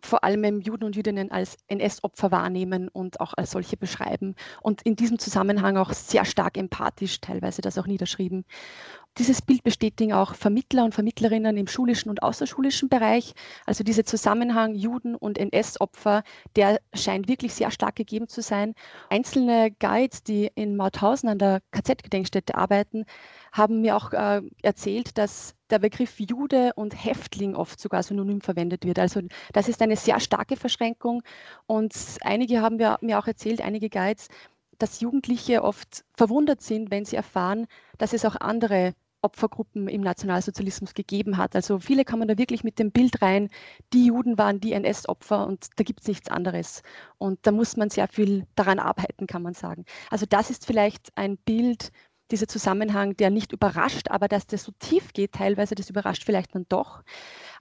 vor 0.03 0.25
allem 0.25 0.61
Juden 0.61 0.85
und 0.85 0.97
Jüdinnen 0.97 1.31
als 1.31 1.57
NS-Opfer 1.69 2.31
wahrnehmen 2.31 2.89
und 2.89 3.21
auch 3.21 3.35
als 3.35 3.53
solche 3.53 3.77
beschreiben 3.77 4.35
und 4.61 4.83
in 4.83 4.97
diesem 4.97 5.19
Zusammenhang 5.19 5.77
auch 5.77 5.93
sehr 5.93 6.25
stark 6.25 6.57
empathisch 6.57 7.21
teilweise 7.21 7.63
das 7.63 7.79
auch 7.79 7.87
niederschrieben. 7.87 8.45
Dieses 9.19 9.43
Bild 9.43 9.63
bestätigen 9.63 10.15
auch 10.15 10.35
Vermittler 10.35 10.85
und 10.85 10.95
Vermittlerinnen 10.95 11.59
im 11.59 11.67
schulischen 11.67 12.09
und 12.09 12.23
außerschulischen 12.23 12.89
Bereich. 12.89 13.35
Also 13.67 13.85
dieser 13.85 14.05
Zusammenhang 14.05 14.75
Juden 14.75 15.17
und 15.17 15.37
NS-Opfer, 15.37 16.23
der 16.57 16.81
scheint 16.95 17.29
wirklich 17.29 17.53
sehr 17.53 17.71
stark 17.71 17.97
gegeben 17.97 18.29
zu 18.29 18.41
sein. 18.41 18.75
Einzelne 19.11 19.71
Guides, 19.71 20.23
die 20.23 20.51
in 20.55 20.77
Mauthausen 20.77 21.29
an 21.29 21.39
der 21.39 21.61
KZ-Gedenkstätte 21.73 22.55
arbeiten, 22.55 23.05
haben 23.53 23.83
mir 23.83 23.97
auch 23.97 24.15
äh, 24.15 24.41
erzählt, 24.63 25.19
dass 25.19 25.55
der 25.69 25.79
Begriff 25.79 26.19
Jude 26.19 26.73
und 26.75 26.95
Häftling 27.05 27.55
oft 27.55 27.79
sogar 27.81 28.03
synonym 28.03 28.41
verwendet 28.41 28.87
wird. 28.87 28.99
Also 28.99 29.21
das 29.53 29.69
ist 29.69 29.83
eine 29.83 29.97
sehr 29.97 30.21
starke 30.21 30.57
Verschränkung. 30.57 31.23
Und 31.67 31.95
einige 32.23 32.63
haben 32.63 32.77
mir 32.77 33.19
auch 33.19 33.27
erzählt, 33.27 33.61
einige 33.61 33.91
Guides, 33.91 34.29
dass 34.79 35.01
Jugendliche 35.01 35.63
oft 35.63 36.05
verwundert 36.15 36.63
sind, 36.63 36.91
wenn 36.91 37.05
sie 37.05 37.17
erfahren, 37.17 37.67
dass 37.99 38.15
es 38.15 38.25
auch 38.25 38.37
andere 38.37 38.95
Opfergruppen 39.23 39.89
im 39.89 40.03
Nationalsozialismus 40.03 40.95
gegeben 40.95 41.37
hat. 41.37 41.57
Also 41.57 41.79
viele 41.79 42.05
kommen 42.05 42.29
da 42.29 42.37
wirklich 42.39 42.65
mit 42.65 42.79
dem 42.79 42.91
Bild 42.91 43.23
rein, 43.23 43.49
die 43.93 44.07
Juden 44.07 44.37
waren 44.39 44.61
die 44.61 44.73
NS-Opfer 44.73 45.47
und 45.47 45.69
da 45.77 45.85
gibt 45.85 46.01
es 46.01 46.09
nichts 46.09 46.31
anderes. 46.31 46.83
Und 47.19 47.39
da 47.47 47.53
muss 47.53 47.77
man 47.77 47.91
sehr 47.91 48.09
viel 48.09 48.47
daran 48.55 48.79
arbeiten, 48.79 49.27
kann 49.27 49.43
man 49.43 49.55
sagen. 49.55 49.85
Also 50.11 50.27
das 50.27 50.51
ist 50.51 50.67
vielleicht 50.67 51.17
ein 51.17 51.39
Bild, 51.39 51.93
dieser 52.33 52.49
Zusammenhang, 52.49 53.17
der 53.17 53.31
nicht 53.31 53.53
überrascht, 53.53 54.11
aber 54.11 54.27
dass 54.27 54.47
der 54.47 54.59
so 54.59 54.73
tief 54.79 55.13
geht 55.13 55.33
teilweise, 55.33 55.75
das 55.75 55.91
überrascht 55.91 56.25
vielleicht 56.25 56.55
dann 56.55 56.67
doch. 56.69 57.03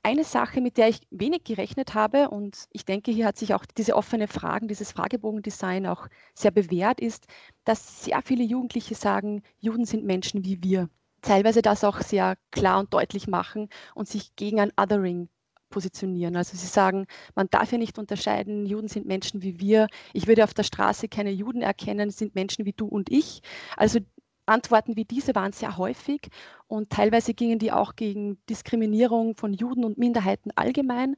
Eine 0.01 0.23
Sache, 0.23 0.61
mit 0.61 0.77
der 0.77 0.87
ich 0.87 1.01
wenig 1.11 1.43
gerechnet 1.43 1.93
habe, 1.93 2.29
und 2.29 2.67
ich 2.71 2.85
denke, 2.85 3.11
hier 3.11 3.27
hat 3.27 3.37
sich 3.37 3.53
auch 3.53 3.65
diese 3.65 3.95
offene 3.95 4.27
Fragen, 4.27 4.67
dieses 4.67 4.91
Fragebogendesign 4.93 5.85
auch 5.85 6.07
sehr 6.33 6.51
bewährt, 6.51 6.99
ist, 6.99 7.27
dass 7.65 8.05
sehr 8.05 8.21
viele 8.23 8.43
Jugendliche 8.43 8.95
sagen, 8.95 9.43
Juden 9.59 9.85
sind 9.85 10.05
Menschen 10.05 10.45
wie 10.45 10.63
wir. 10.63 10.89
Teilweise 11.21 11.61
das 11.61 11.83
auch 11.83 12.01
sehr 12.01 12.35
klar 12.51 12.79
und 12.79 12.93
deutlich 12.93 13.27
machen 13.27 13.69
und 13.95 14.07
sich 14.07 14.35
gegen 14.35 14.59
ein 14.59 14.71
Othering 14.79 15.29
positionieren. 15.69 16.35
Also 16.35 16.57
sie 16.57 16.67
sagen, 16.67 17.07
man 17.35 17.47
darf 17.49 17.71
ja 17.71 17.77
nicht 17.77 17.97
unterscheiden, 17.97 18.65
Juden 18.65 18.87
sind 18.87 19.07
Menschen 19.07 19.41
wie 19.41 19.59
wir. 19.59 19.87
Ich 20.13 20.27
würde 20.27 20.43
auf 20.43 20.53
der 20.53 20.63
Straße 20.63 21.07
keine 21.07 21.31
Juden 21.31 21.61
erkennen, 21.61 22.11
sind 22.11 22.35
Menschen 22.35 22.65
wie 22.65 22.73
du 22.73 22.85
und 22.87 23.09
ich. 23.09 23.41
Also 23.77 23.99
Antworten 24.45 24.95
wie 24.97 25.05
diese 25.05 25.33
waren 25.35 25.53
sehr 25.53 25.77
häufig 25.77 26.29
und 26.67 26.89
teilweise 26.89 27.33
gingen 27.33 27.59
die 27.59 27.71
auch 27.71 27.95
gegen 27.95 28.43
Diskriminierung 28.49 29.35
von 29.35 29.53
Juden 29.53 29.85
und 29.85 29.97
Minderheiten 29.97 30.51
allgemein, 30.55 31.15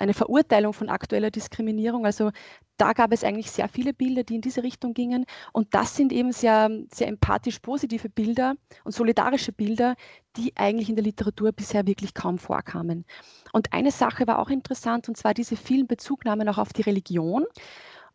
eine 0.00 0.14
Verurteilung 0.14 0.72
von 0.72 0.88
aktueller 0.88 1.30
Diskriminierung. 1.30 2.06
Also 2.06 2.30
da 2.78 2.94
gab 2.94 3.12
es 3.12 3.22
eigentlich 3.22 3.50
sehr 3.50 3.68
viele 3.68 3.92
Bilder, 3.92 4.24
die 4.24 4.36
in 4.36 4.40
diese 4.40 4.62
Richtung 4.62 4.94
gingen. 4.94 5.26
Und 5.52 5.74
das 5.74 5.94
sind 5.94 6.12
eben 6.12 6.32
sehr, 6.32 6.70
sehr 6.92 7.08
empathisch 7.08 7.58
positive 7.58 8.08
Bilder 8.08 8.54
und 8.84 8.92
solidarische 8.92 9.52
Bilder, 9.52 9.96
die 10.36 10.56
eigentlich 10.56 10.88
in 10.88 10.96
der 10.96 11.04
Literatur 11.04 11.52
bisher 11.52 11.86
wirklich 11.86 12.14
kaum 12.14 12.38
vorkamen. 12.38 13.04
Und 13.52 13.72
eine 13.72 13.90
Sache 13.90 14.26
war 14.26 14.38
auch 14.38 14.48
interessant, 14.48 15.08
und 15.08 15.16
zwar 15.16 15.34
diese 15.34 15.56
vielen 15.56 15.86
Bezugnahmen 15.86 16.48
auch 16.48 16.58
auf 16.58 16.72
die 16.72 16.82
Religion 16.82 17.44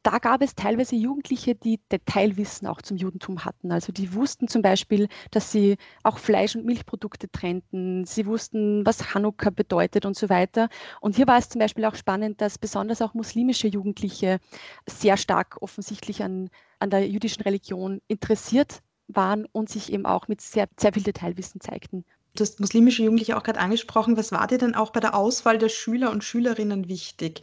da 0.05 0.19
gab 0.19 0.43
es 0.43 0.53
teilweise 0.53 0.95
Jugendliche, 0.95 1.55
die 1.55 1.79
Detailwissen 1.91 2.67
auch 2.67 2.83
zum 2.83 2.95
Judentum 2.95 3.43
hatten. 3.43 3.71
Also 3.71 3.91
die 3.91 4.13
wussten 4.13 4.47
zum 4.47 4.61
Beispiel, 4.61 5.07
dass 5.31 5.51
sie 5.51 5.77
auch 6.03 6.19
Fleisch- 6.19 6.55
und 6.55 6.63
Milchprodukte 6.63 7.31
trennten. 7.31 8.05
Sie 8.05 8.27
wussten, 8.27 8.85
was 8.85 9.15
Hanukkah 9.15 9.49
bedeutet 9.49 10.05
und 10.05 10.15
so 10.15 10.29
weiter. 10.29 10.69
Und 11.01 11.15
hier 11.15 11.25
war 11.25 11.39
es 11.39 11.49
zum 11.49 11.57
Beispiel 11.57 11.85
auch 11.85 11.95
spannend, 11.95 12.39
dass 12.39 12.59
besonders 12.59 13.01
auch 13.01 13.15
muslimische 13.15 13.67
Jugendliche 13.67 14.39
sehr 14.87 15.17
stark 15.17 15.57
offensichtlich 15.61 16.21
an, 16.21 16.51
an 16.77 16.91
der 16.91 17.07
jüdischen 17.07 17.41
Religion 17.41 17.99
interessiert 18.07 18.83
waren 19.07 19.45
und 19.51 19.69
sich 19.69 19.91
eben 19.91 20.05
auch 20.05 20.27
mit 20.27 20.39
sehr, 20.39 20.67
sehr 20.79 20.93
viel 20.93 21.03
Detailwissen 21.03 21.61
zeigten. 21.61 22.05
Du 22.35 22.41
hast 22.43 22.59
muslimische 22.59 23.01
Jugendliche 23.01 23.37
auch 23.37 23.43
gerade 23.43 23.59
angesprochen. 23.59 24.17
Was 24.17 24.31
war 24.31 24.45
dir 24.45 24.57
denn 24.57 24.75
auch 24.75 24.91
bei 24.91 24.99
der 24.99 25.15
Auswahl 25.15 25.57
der 25.57 25.69
Schüler 25.69 26.11
und 26.11 26.23
Schülerinnen 26.23 26.89
wichtig? 26.89 27.41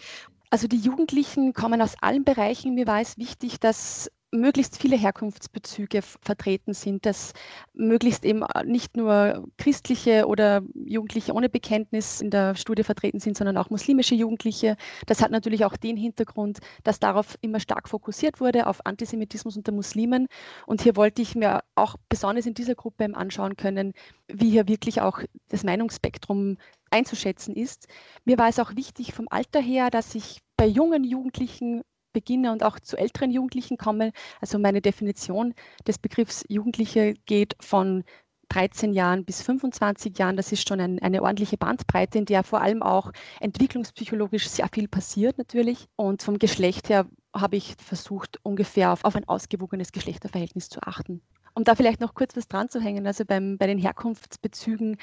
Also 0.53 0.69
die 0.69 0.77
Jugendlichen 0.77 1.55
kommen 1.55 1.81
aus 1.81 1.95
allen 2.03 2.25
Bereichen. 2.25 2.75
Mir 2.75 2.87
war 2.87 3.01
es 3.01 3.17
wichtig, 3.17 3.59
dass 3.59 4.11
möglichst 4.33 4.81
viele 4.81 4.97
Herkunftsbezüge 4.97 6.01
vertreten 6.03 6.73
sind, 6.73 7.05
dass 7.07 7.33
möglichst 7.75 8.25
eben 8.25 8.43
äh, 8.43 8.65
nicht 8.65 8.97
nur 8.97 9.47
christliche 9.59 10.27
oder 10.27 10.62
Jugendliche 10.75 11.33
ohne 11.35 11.49
Bekenntnis 11.49 12.21
in 12.21 12.31
der 12.31 12.55
Studie 12.55 12.83
vertreten 12.83 13.21
sind, 13.21 13.37
sondern 13.37 13.59
auch 13.59 13.71
muslimische 13.71 14.15
Jugendliche. 14.15 14.77
Das 15.07 15.23
hat 15.23 15.31
natürlich 15.31 15.65
auch 15.65 15.77
den 15.77 15.97
Hintergrund, 15.97 16.59
dass 16.83 16.99
darauf 16.99 17.37
immer 17.43 17.61
stark 17.61 17.89
fokussiert 17.89 18.41
wurde, 18.41 18.67
auf 18.67 18.85
Antisemitismus 18.87 19.57
unter 19.57 19.73
Muslimen. 19.73 20.27
Und 20.67 20.81
hier 20.81 20.97
wollte 20.97 21.23
ich 21.23 21.35
mir 21.35 21.61
auch 21.75 21.97
besonders 22.09 22.47
in 22.47 22.55
dieser 22.55 22.75
Gruppe 22.75 23.03
anschauen 23.12 23.57
können, 23.57 23.93
wie 24.29 24.51
hier 24.51 24.67
wirklich 24.67 25.03
auch 25.03 25.21
das 25.49 25.65
Meinungsspektrum 25.65 26.57
einzuschätzen 26.91 27.55
ist. 27.55 27.87
Mir 28.25 28.39
war 28.39 28.49
es 28.49 28.59
auch 28.59 28.77
wichtig 28.77 29.12
vom 29.12 29.27
Alter 29.31 29.61
her, 29.61 29.91
dass 29.91 30.15
ich 30.15 30.39
bei 30.57 30.67
jungen 30.67 31.05
Jugendlichen 31.05 31.83
beginne 32.12 32.52
und 32.52 32.62
auch 32.62 32.78
zu 32.81 32.97
älteren 32.97 33.31
Jugendlichen 33.31 33.78
komme. 33.78 34.12
Also 34.40 34.59
meine 34.59 34.81
Definition 34.81 35.54
des 35.87 35.99
Begriffs 35.99 36.45
Jugendliche 36.49 37.14
geht 37.26 37.57
von 37.61 38.04
13 38.52 38.92
Jahren 38.92 39.25
bis 39.25 39.42
25 39.42 40.19
Jahren. 40.19 40.37
Das 40.37 40.52
ist 40.52 40.69
schon 40.69 40.81
ein, 40.81 40.99
eine 41.00 41.23
ordentliche 41.23 41.57
Bandbreite, 41.57 42.19
in 42.19 42.26
der 42.26 42.45
vor 42.45 42.61
allem 42.61 42.83
auch 42.83 43.12
entwicklungspsychologisch 43.40 44.49
sehr 44.49 44.69
viel 44.73 44.88
passiert 44.88 45.38
natürlich. 45.38 45.88
Und 45.97 46.23
vom 46.23 46.38
Geschlecht 46.38 46.90
her 46.90 47.07
habe 47.35 47.57
ich 47.57 47.76
versucht, 47.78 48.38
ungefähr 48.42 48.92
auf, 48.92 49.04
auf 49.04 49.16
ein 49.16 49.26
ausgewogenes 49.26 49.92
Geschlechterverhältnis 49.92 50.69
zu 50.69 50.81
achten. 50.83 51.23
Um 51.55 51.65
da 51.65 51.75
vielleicht 51.75 52.01
noch 52.01 52.15
kurz 52.15 52.37
was 52.37 52.49
dran 52.49 52.69
zu 52.69 52.81
hängen, 52.81 53.07
also 53.07 53.25
beim, 53.25 53.59
bei 53.59 53.67
den 53.67 53.79
Herkunftsbezügen, 53.79 54.97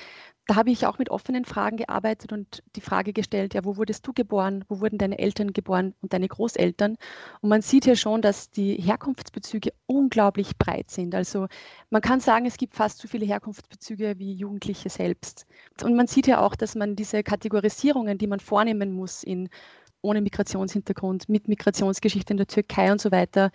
da 0.48 0.56
habe 0.56 0.72
ich 0.72 0.88
auch 0.88 0.98
mit 0.98 1.12
offenen 1.12 1.46
Fragen 1.46 1.78
gearbeitet 1.78 2.34
und 2.34 2.64
die 2.76 2.82
Frage 2.82 3.14
gestellt, 3.14 3.54
ja, 3.54 3.64
wo 3.64 3.78
wurdest 3.78 4.08
du 4.08 4.14
geboren, 4.14 4.66
wo 4.68 4.80
wurden 4.80 4.98
deine 4.98 5.20
Eltern 5.20 5.54
geboren 5.54 5.94
und 6.02 6.12
deine 6.12 6.28
Großeltern? 6.28 6.98
Und 7.42 7.50
man 7.50 7.62
sieht 7.62 7.86
ja 7.86 7.96
schon, 7.96 8.24
dass 8.24 8.50
die 8.50 8.74
Herkunftsbezüge 8.76 9.74
unglaublich 9.86 10.58
breit 10.58 10.90
sind. 10.90 11.14
Also 11.14 11.48
man 11.92 12.02
kann 12.02 12.20
sagen, 12.20 12.48
es 12.48 12.58
gibt 12.58 12.74
fast 12.74 12.98
so 12.98 13.08
viele 13.08 13.28
Herkunftsbezüge 13.28 14.18
wie 14.18 14.34
Jugendliche 14.34 14.90
selbst. 14.90 15.46
Und 15.84 15.96
man 15.96 16.08
sieht 16.08 16.26
ja 16.26 16.42
auch, 16.42 16.56
dass 16.56 16.74
man 16.74 16.96
diese 16.96 17.22
Kategorisierungen, 17.22 18.18
die 18.18 18.28
man 18.28 18.40
vornehmen 18.40 18.92
muss 18.92 19.22
in 19.22 19.50
ohne 20.02 20.22
Migrationshintergrund, 20.22 21.30
mit 21.30 21.48
Migrationsgeschichte 21.48 22.34
in 22.34 22.38
der 22.38 22.48
Türkei 22.48 22.92
und 22.92 23.02
so 23.02 23.12
weiter, 23.12 23.52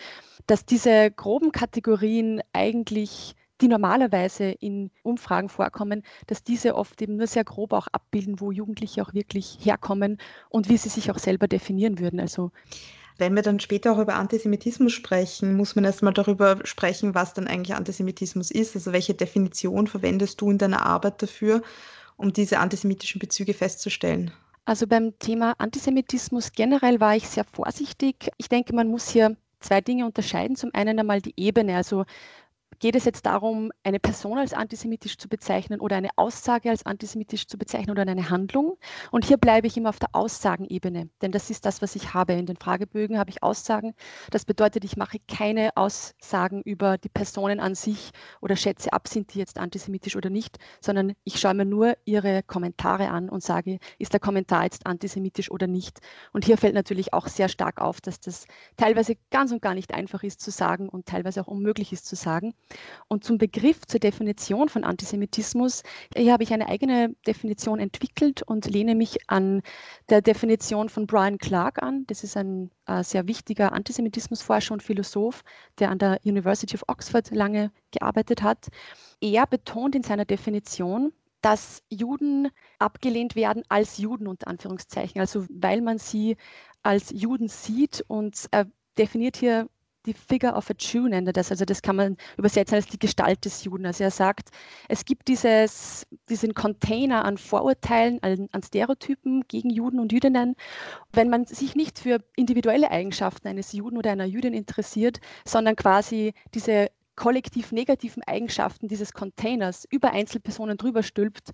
dass 0.47 0.65
diese 0.65 1.11
groben 1.11 1.53
Kategorien 1.53 2.43
eigentlich 2.53 3.35
die 3.61 3.69
normalerweise 3.69 4.45
in 4.45 4.91
Umfragen 5.03 5.49
vorkommen, 5.49 6.03
dass 6.27 6.43
diese 6.43 6.75
oft 6.75 7.01
eben 7.01 7.17
nur 7.17 7.27
sehr 7.27 7.45
grob 7.45 7.73
auch 7.73 7.87
abbilden, 7.93 8.41
wo 8.41 8.51
Jugendliche 8.51 9.03
auch 9.03 9.15
wirklich 9.15 9.59
herkommen 9.61 10.19
und 10.51 10.69
wie 10.69 10.77
sie 10.77 10.89
sich 10.89 11.11
auch 11.11 11.19
selber 11.19 11.47
definieren 11.47 11.99
würden. 11.99 12.21
Also 12.21 12.51
wenn 13.17 13.35
wir 13.35 13.43
dann 13.43 13.61
später 13.61 13.93
auch 13.93 13.99
über 13.99 14.17
Antisemitismus 14.17 14.93
sprechen, 14.93 15.57
muss 15.57 15.77
man 15.77 15.85
erstmal 15.85 16.13
darüber 16.13 16.59
sprechen, 16.65 17.15
was 17.15 17.33
dann 17.33 17.47
eigentlich 17.47 17.77
Antisemitismus 17.77 18.51
ist. 18.51 18.75
Also 18.75 18.93
welche 18.93 19.15
Definition 19.15 19.87
verwendest 19.87 20.41
du 20.41 20.51
in 20.51 20.59
deiner 20.59 20.85
Arbeit 20.85 21.23
dafür, 21.23 21.63
um 22.17 22.33
diese 22.33 22.59
antisemitischen 22.59 23.21
Bezüge 23.21 23.55
festzustellen? 23.55 24.33
Also 24.67 24.87
beim 24.87 25.19
Thema 25.19 25.55
Antisemitismus 25.59 26.53
generell 26.53 27.01
war 27.01 27.17
ich 27.17 27.29
sehr 27.29 27.45
vorsichtig. 27.45 28.31
Ich 28.39 28.49
denke, 28.49 28.75
man 28.75 28.89
muss 28.89 29.09
hier 29.11 29.37
zwei 29.61 29.81
Dinge 29.81 30.07
unterscheiden. 30.07 30.57
Zum 30.57 30.71
einen 30.75 30.99
einmal 30.99 31.21
die 31.21 31.35
Ebene, 31.37 31.77
also 31.77 32.05
Geht 32.79 32.97
es 32.97 33.05
jetzt 33.05 33.27
darum, 33.27 33.73
eine 33.83 34.01
Person 34.01 34.39
als 34.39 34.53
antisemitisch 34.53 35.17
zu 35.19 35.29
bezeichnen 35.29 35.81
oder 35.81 35.97
eine 35.97 36.11
Aussage 36.17 36.71
als 36.71 36.85
antisemitisch 36.87 37.47
zu 37.47 37.59
bezeichnen 37.59 37.91
oder 37.91 38.03
eine 38.03 38.31
Handlung? 38.31 38.79
Und 39.11 39.25
hier 39.25 39.37
bleibe 39.37 39.67
ich 39.67 39.77
immer 39.77 39.91
auf 39.91 39.99
der 39.99 40.11
Aussagenebene, 40.13 41.09
denn 41.23 41.33
das 41.33 41.51
ist 41.51 41.67
das, 41.67 41.83
was 41.83 41.95
ich 41.97 42.15
habe. 42.15 42.33
In 42.33 42.47
den 42.47 42.57
Fragebögen 42.57 43.19
habe 43.19 43.31
ich 43.31 43.43
Aussagen. 43.43 43.95
Das 44.31 44.45
bedeutet, 44.45 44.85
ich 44.85 44.97
mache 44.97 45.19
keine 45.29 45.77
Aussagen 45.77 46.63
über 46.63 46.99
die 46.99 47.09
Personen 47.09 47.61
an 47.61 47.75
sich 47.75 48.11
oder 48.41 48.57
schätze 48.57 48.93
ab, 48.93 49.09
sind 49.09 49.35
die 49.35 49.39
jetzt 49.39 49.59
antisemitisch 49.59 50.17
oder 50.17 50.31
nicht, 50.31 50.59
sondern 50.81 51.15
ich 51.25 51.39
schaue 51.39 51.55
mir 51.55 51.65
nur 51.65 51.97
ihre 52.05 52.43
Kommentare 52.43 53.09
an 53.09 53.29
und 53.29 53.43
sage, 53.43 53.79
ist 53.99 54.13
der 54.13 54.21
Kommentar 54.21 54.65
jetzt 54.65 54.87
antisemitisch 54.87 55.51
oder 55.51 55.67
nicht? 55.67 56.01
Und 56.33 56.45
hier 56.45 56.57
fällt 56.59 56.75
natürlich 56.75 57.13
auch 57.13 57.29
sehr 57.29 57.49
stark 57.49 57.81
auf, 57.81 58.01
dass 58.01 58.21
das 58.21 58.47
teilweise 58.77 59.17
ganz 59.31 59.53
und 59.53 59.63
gar 59.63 59.75
nicht 59.75 59.95
einfach 59.95 60.23
ist 60.23 60.41
zu 60.41 60.51
sagen 60.51 60.89
und 60.89 61.07
teilweise 61.07 61.41
auch 61.41 61.47
unmöglich 61.47 61.93
ist 61.93 62.07
zu 62.07 62.17
sagen. 62.17 62.55
Und 63.09 63.25
zum 63.25 63.39
Begriff, 63.39 63.87
zur 63.87 64.01
Definition 64.01 64.69
von 64.69 64.85
Antisemitismus, 64.85 65.83
hier 66.17 66.33
habe 66.33 66.43
ich 66.43 66.53
eine 66.53 66.69
eigene 66.69 67.15
Definition 67.27 67.79
entwickelt 67.79 68.43
und 68.43 68.67
lehne 68.67 68.95
mich 68.95 69.19
an 69.29 69.63
der 70.09 70.23
Definition 70.23 70.89
von 70.89 71.07
Brian 71.07 71.39
Clark 71.39 71.83
an. 71.83 72.05
Das 72.07 72.25
ist 72.25 72.37
ein 72.37 72.71
äh, 72.87 73.03
sehr 73.03 73.27
wichtiger 73.27 73.73
Antisemitismusforscher 73.73 74.75
und 74.75 74.83
Philosoph, 74.83 75.43
der 75.79 75.91
an 75.91 75.99
der 75.99 76.21
University 76.25 76.75
of 76.75 76.85
Oxford 76.89 77.31
lange 77.31 77.71
gearbeitet 77.91 78.43
hat. 78.43 78.69
Er 79.21 79.47
betont 79.47 79.95
in 79.95 80.03
seiner 80.03 80.25
Definition, 80.25 81.13
dass 81.41 81.83
Juden 81.91 82.49
abgelehnt 82.79 83.37
werden 83.37 83.65
als 83.69 83.99
Juden 83.99 84.27
unter 84.27 84.49
Anführungszeichen, 84.49 85.21
also 85.21 85.45
weil 85.51 85.83
man 85.83 85.99
sie 85.99 86.37
als 86.83 87.11
Juden 87.11 87.49
sieht 87.49 88.03
und 88.09 88.47
er 88.51 88.67
definiert 88.97 89.37
hier 89.37 89.69
die 90.07 90.15
Figure 90.15 90.55
of 90.55 90.71
a 90.71 90.75
Jew 90.79 91.09
nennt 91.09 91.29
er 91.29 91.33
das. 91.33 91.51
Also 91.51 91.65
das 91.65 91.83
kann 91.83 91.97
man 91.97 92.17
übersetzen 92.37 92.77
als 92.77 92.87
die 92.87 92.99
Gestalt 92.99 93.45
des 93.45 93.65
Juden. 93.65 93.87
Also 93.87 94.05
er 94.05 94.11
sagt, 94.11 94.51
es 94.89 95.05
gibt 95.05 95.29
dieses, 95.29 96.07
diesen 96.29 96.55
Container 96.55 97.25
an 97.25 97.39
Vorurteilen, 97.39 98.23
an, 98.23 98.49
an 98.53 98.63
Stereotypen 98.63 99.45
gegen 99.49 99.71
Juden 99.71 100.01
und 100.01 100.13
Jüdinnen. 100.13 100.57
Wenn 101.13 101.31
man 101.31 101.47
sich 101.47 101.75
nicht 101.75 101.99
für 101.99 102.19
individuelle 102.37 102.91
Eigenschaften 102.91 103.49
eines 103.49 103.73
Juden 103.73 103.97
oder 103.97 104.13
einer 104.13 104.27
Jüdin 104.27 104.55
interessiert, 104.55 105.21
sondern 105.45 105.77
quasi 105.77 106.35
diese 106.55 106.89
kollektiv 107.17 107.73
negativen 107.73 108.23
Eigenschaften 108.25 108.89
dieses 108.89 109.13
Containers 109.13 109.87
über 109.91 110.13
Einzelpersonen 110.13 110.77
drüber 110.77 111.03
stülpt, 111.03 111.53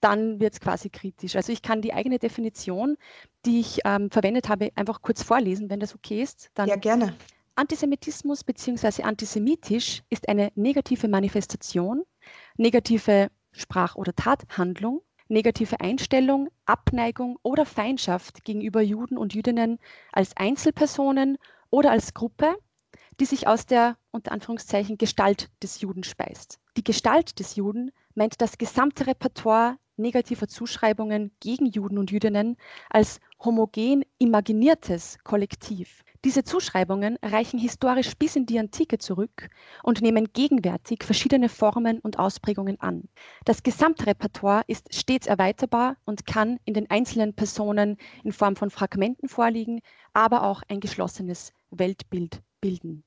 dann 0.00 0.40
wird 0.40 0.54
es 0.54 0.60
quasi 0.60 0.90
kritisch. 0.90 1.34
Also 1.34 1.52
ich 1.52 1.62
kann 1.62 1.82
die 1.82 1.92
eigene 1.92 2.18
Definition, 2.18 2.96
die 3.44 3.60
ich 3.60 3.80
ähm, 3.84 4.10
verwendet 4.10 4.48
habe, 4.48 4.70
einfach 4.76 5.02
kurz 5.02 5.22
vorlesen, 5.22 5.70
wenn 5.70 5.80
das 5.80 5.94
okay 5.94 6.22
ist. 6.22 6.50
Dann 6.54 6.68
ja, 6.68 6.76
gerne. 6.76 7.14
Antisemitismus 7.58 8.44
bzw. 8.44 9.02
antisemitisch 9.02 10.04
ist 10.10 10.28
eine 10.28 10.52
negative 10.54 11.08
Manifestation, 11.08 12.04
negative 12.56 13.32
Sprach- 13.50 13.96
oder 13.96 14.14
Tathandlung, 14.14 15.02
negative 15.26 15.80
Einstellung, 15.80 16.50
Abneigung 16.66 17.36
oder 17.42 17.66
Feindschaft 17.66 18.44
gegenüber 18.44 18.80
Juden 18.80 19.18
und 19.18 19.34
Jüdinnen 19.34 19.80
als 20.12 20.36
Einzelpersonen 20.36 21.36
oder 21.68 21.90
als 21.90 22.14
Gruppe, 22.14 22.54
die 23.18 23.24
sich 23.24 23.48
aus 23.48 23.66
der 23.66 23.96
unter 24.12 24.30
Anführungszeichen 24.30 24.96
Gestalt 24.96 25.50
des 25.60 25.80
Juden 25.80 26.04
speist. 26.04 26.60
Die 26.76 26.84
Gestalt 26.84 27.40
des 27.40 27.56
Juden 27.56 27.90
meint 28.14 28.40
das 28.40 28.58
gesamte 28.58 29.08
Repertoire 29.08 29.78
negativer 29.96 30.46
Zuschreibungen 30.46 31.32
gegen 31.40 31.66
Juden 31.66 31.98
und 31.98 32.12
Jüdinnen 32.12 32.56
als 32.88 33.18
homogen 33.40 34.04
imaginiertes 34.18 35.18
Kollektiv. 35.24 36.04
Diese 36.24 36.42
Zuschreibungen 36.42 37.16
reichen 37.22 37.58
historisch 37.60 38.16
bis 38.16 38.34
in 38.34 38.44
die 38.44 38.58
Antike 38.58 38.98
zurück 38.98 39.48
und 39.84 40.02
nehmen 40.02 40.32
gegenwärtig 40.32 41.04
verschiedene 41.04 41.48
Formen 41.48 42.00
und 42.00 42.18
Ausprägungen 42.18 42.80
an. 42.80 43.08
Das 43.44 43.62
Gesamtrepertoire 43.62 44.64
ist 44.66 44.92
stets 44.92 45.28
erweiterbar 45.28 45.96
und 46.04 46.26
kann 46.26 46.58
in 46.64 46.74
den 46.74 46.90
einzelnen 46.90 47.34
Personen 47.34 47.98
in 48.24 48.32
Form 48.32 48.56
von 48.56 48.70
Fragmenten 48.70 49.28
vorliegen, 49.28 49.80
aber 50.12 50.42
auch 50.42 50.62
ein 50.68 50.80
geschlossenes 50.80 51.52
Weltbild 51.70 52.42
bilden. 52.60 53.04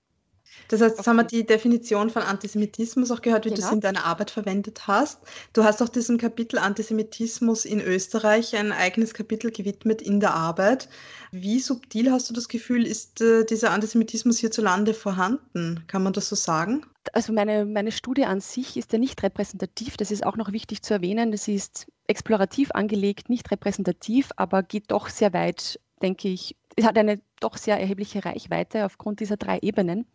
Das 0.67 0.81
heißt, 0.81 0.97
jetzt 0.97 1.07
haben 1.07 1.17
wir 1.17 1.23
die 1.23 1.45
Definition 1.45 2.09
von 2.09 2.21
Antisemitismus 2.21 3.11
auch 3.11 3.21
gehört, 3.21 3.45
wie 3.45 3.49
genau. 3.49 3.61
du 3.61 3.67
es 3.67 3.71
in 3.73 3.81
deiner 3.81 4.05
Arbeit 4.05 4.31
verwendet 4.31 4.87
hast. 4.87 5.19
Du 5.53 5.63
hast 5.63 5.81
auch 5.81 5.89
diesem 5.89 6.17
Kapitel 6.17 6.57
Antisemitismus 6.57 7.65
in 7.65 7.81
Österreich 7.81 8.55
ein 8.55 8.71
eigenes 8.71 9.13
Kapitel 9.13 9.51
gewidmet 9.51 10.01
in 10.01 10.19
der 10.19 10.33
Arbeit. 10.33 10.89
Wie 11.31 11.59
subtil 11.59 12.11
hast 12.11 12.29
du 12.29 12.33
das 12.33 12.47
Gefühl, 12.47 12.85
ist 12.85 13.21
äh, 13.21 13.45
dieser 13.45 13.71
Antisemitismus 13.71 14.37
hierzulande 14.37 14.93
vorhanden? 14.93 15.83
Kann 15.87 16.03
man 16.03 16.13
das 16.13 16.29
so 16.29 16.35
sagen? 16.35 16.85
Also 17.13 17.33
meine, 17.33 17.65
meine 17.65 17.91
Studie 17.91 18.25
an 18.25 18.41
sich 18.41 18.77
ist 18.77 18.93
ja 18.93 18.99
nicht 18.99 19.23
repräsentativ. 19.23 19.97
Das 19.97 20.11
ist 20.11 20.25
auch 20.25 20.37
noch 20.37 20.51
wichtig 20.51 20.83
zu 20.83 20.93
erwähnen. 20.93 21.31
Das 21.31 21.47
ist 21.47 21.87
explorativ 22.07 22.71
angelegt, 22.71 23.29
nicht 23.29 23.49
repräsentativ, 23.51 24.31
aber 24.35 24.63
geht 24.63 24.91
doch 24.91 25.09
sehr 25.09 25.33
weit, 25.33 25.79
denke 26.01 26.27
ich, 26.27 26.55
hat 26.81 26.97
eine 26.97 27.21
doch 27.39 27.57
sehr 27.57 27.79
erhebliche 27.79 28.23
Reichweite 28.25 28.85
aufgrund 28.85 29.19
dieser 29.19 29.37
drei 29.37 29.59
Ebenen 29.61 30.05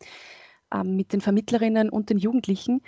ähm, 0.74 0.96
mit 0.96 1.12
den 1.12 1.20
Vermittlerinnen 1.20 1.90
und 1.90 2.10
den 2.10 2.18
Jugendlichen. 2.18 2.82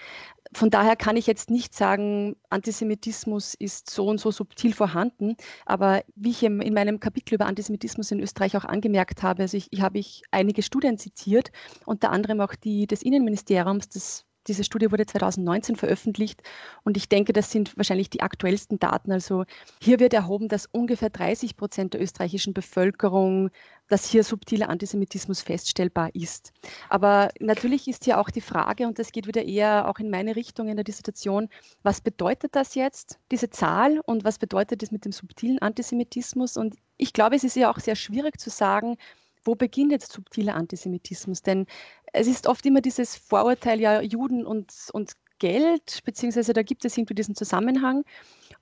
Von 0.53 0.71
daher 0.71 0.97
kann 0.97 1.17
ich 1.17 1.27
jetzt 1.27 1.51
nicht 1.51 1.75
sagen, 1.75 2.37
Antisemitismus 2.51 3.55
ist 3.55 3.91
so 3.91 4.07
und 4.07 4.19
so 4.19 4.31
subtil 4.31 4.73
vorhanden. 4.73 5.37
Aber 5.67 6.03
wie 6.17 6.31
ich 6.31 6.43
in 6.43 6.75
meinem 6.75 7.01
Kapitel 7.01 7.35
über 7.35 7.47
Antisemitismus 7.47 8.11
in 8.11 8.21
Österreich 8.21 8.57
auch 8.57 8.65
angemerkt 8.65 9.23
habe, 9.23 9.43
also 9.43 9.57
ich, 9.57 9.69
ich 9.71 9.83
habe 9.83 9.99
ich 9.99 10.23
einige 10.31 10.63
Studien 10.63 10.99
zitiert, 10.99 11.51
unter 11.85 12.11
anderem 12.11 12.41
auch 12.41 12.55
die 12.55 12.87
des 12.87 13.03
Innenministeriums, 13.03 13.89
das 13.89 14.25
diese 14.49 14.65
Studie 14.65 14.91
wurde 14.91 15.07
2019 15.07 15.77
veröffentlicht 15.77 16.43
und 16.83 16.97
ich 16.97 17.09
denke, 17.09 17.33
das 17.33 17.53
sind 17.53 17.77
wahrscheinlich 17.77 18.11
die 18.11 18.23
aktuellsten 18.23 18.79
Daten. 18.79 19.13
Also 19.13 19.45
hier 19.81 20.01
wird 20.01 20.15
erhoben, 20.15 20.49
dass 20.49 20.67
ungefähr 20.67 21.11
30 21.11 21.57
Prozent 21.57 21.95
der 21.95 22.03
österreichischen 22.03 22.55
Bevölkerung, 22.55 23.51
dass 23.89 24.07
hier 24.07 24.25
subtiler 24.25 24.69
Antisemitismus 24.69 25.41
feststellbar 25.41 26.15
ist. 26.15 26.53
Aber 26.89 27.31
natürlich 27.41 27.89
ist 27.89 28.05
hier 28.05 28.19
auch 28.19 28.31
die 28.31 28.41
Frage, 28.41 28.87
und 28.87 28.99
das 28.99 29.13
geht 29.13 29.27
wieder 29.27 29.45
eher 29.45 29.89
auch 29.89 29.99
in 29.99 30.11
meine 30.11 30.37
Richtung 30.37 30.69
in 30.69 30.77
der 30.77 30.85
Dissertation, 30.85 31.49
was 31.83 32.01
bedeutet 32.01 32.55
das 32.55 32.75
jetzt, 32.75 33.19
diese 33.31 33.51
Zahl, 33.51 34.01
und 34.05 34.25
was 34.25 34.39
bedeutet 34.39 34.83
das 34.83 34.91
mit 34.91 35.05
dem 35.05 35.13
subtilen 35.13 35.59
Antisemitismus? 35.61 36.57
Und 36.57 36.77
ich 36.97 37.13
glaube, 37.13 37.37
es 37.37 37.45
ist 37.45 37.57
ja 37.57 37.71
auch 37.71 37.79
sehr 37.79 37.97
schwierig 37.97 38.39
zu 38.41 38.51
sagen, 38.51 38.97
wo 39.45 39.55
beginnt 39.55 39.93
jetzt 39.93 40.13
subtiler 40.13 40.55
Antisemitismus? 40.55 41.43
Denn 41.43 41.67
es 42.13 42.27
ist 42.27 42.47
oft 42.47 42.65
immer 42.67 42.81
dieses 42.81 43.17
Vorurteil, 43.17 43.81
ja, 43.81 44.01
Juden 44.01 44.47
und, 44.47 44.73
und 44.93 45.13
Geld, 45.39 46.01
beziehungsweise 46.05 46.53
da 46.53 46.63
gibt 46.63 46.85
es 46.85 46.97
irgendwie 46.97 47.15
diesen 47.15 47.35
Zusammenhang. 47.35 48.05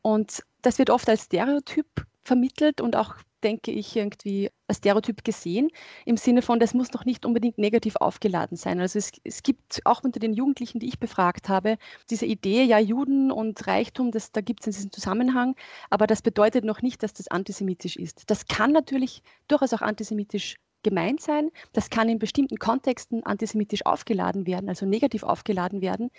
Und 0.02 0.42
das 0.62 0.78
wird 0.78 0.90
oft 0.90 1.08
als 1.08 1.24
Stereotyp 1.24 1.86
vermittelt 2.22 2.80
und 2.80 2.96
auch, 2.96 3.14
denke 3.42 3.70
ich, 3.70 3.96
irgendwie 3.96 4.50
als 4.66 4.78
Stereotyp 4.78 5.24
gesehen, 5.24 5.70
im 6.04 6.16
Sinne 6.16 6.42
von, 6.42 6.58
das 6.58 6.74
muss 6.74 6.92
noch 6.92 7.04
nicht 7.04 7.24
unbedingt 7.24 7.58
negativ 7.58 7.96
aufgeladen 7.96 8.56
sein. 8.56 8.80
Also 8.80 8.98
es, 8.98 9.12
es 9.22 9.42
gibt 9.42 9.80
auch 9.84 10.02
unter 10.02 10.18
den 10.18 10.32
Jugendlichen, 10.32 10.80
die 10.80 10.88
ich 10.88 10.98
befragt 10.98 11.48
habe, 11.48 11.78
diese 12.10 12.26
Idee, 12.26 12.64
ja, 12.64 12.78
Juden 12.78 13.30
und 13.30 13.66
Reichtum, 13.66 14.10
das, 14.10 14.32
da 14.32 14.40
gibt 14.40 14.66
es 14.66 14.76
diesen 14.76 14.92
Zusammenhang, 14.92 15.54
aber 15.88 16.06
das 16.06 16.22
bedeutet 16.22 16.64
noch 16.64 16.82
nicht, 16.82 17.02
dass 17.02 17.12
das 17.12 17.28
antisemitisch 17.28 17.96
ist. 17.96 18.28
Das 18.28 18.46
kann 18.48 18.72
natürlich 18.72 19.22
durchaus 19.46 19.72
auch 19.72 19.82
antisemitisch 19.82 20.56
gemeint 20.86 21.20
sein. 21.20 21.50
Das 21.72 21.90
kann 21.90 22.08
in 22.08 22.20
bestimmten 22.20 22.58
Kontexten 22.58 23.26
antisemitisch 23.26 23.84
aufgeladen 23.84 24.46
werden, 24.46 24.68
also 24.68 24.86
negativ 24.86 25.24
aufgeladen 25.24 25.80
werden. 25.80 26.10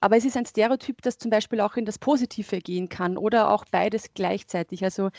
Aber 0.00 0.16
es 0.16 0.24
ist 0.24 0.38
ein 0.38 0.46
Stereotyp, 0.46 1.02
das 1.02 1.18
zum 1.18 1.30
Beispiel 1.30 1.60
auch 1.60 1.76
in 1.76 1.84
das 1.84 1.98
Positive 1.98 2.60
gehen 2.60 2.88
kann 2.88 3.18
oder 3.18 3.50
auch 3.50 3.66
beides 3.70 4.14
gleichzeitig. 4.14 4.82
Also 4.84 5.10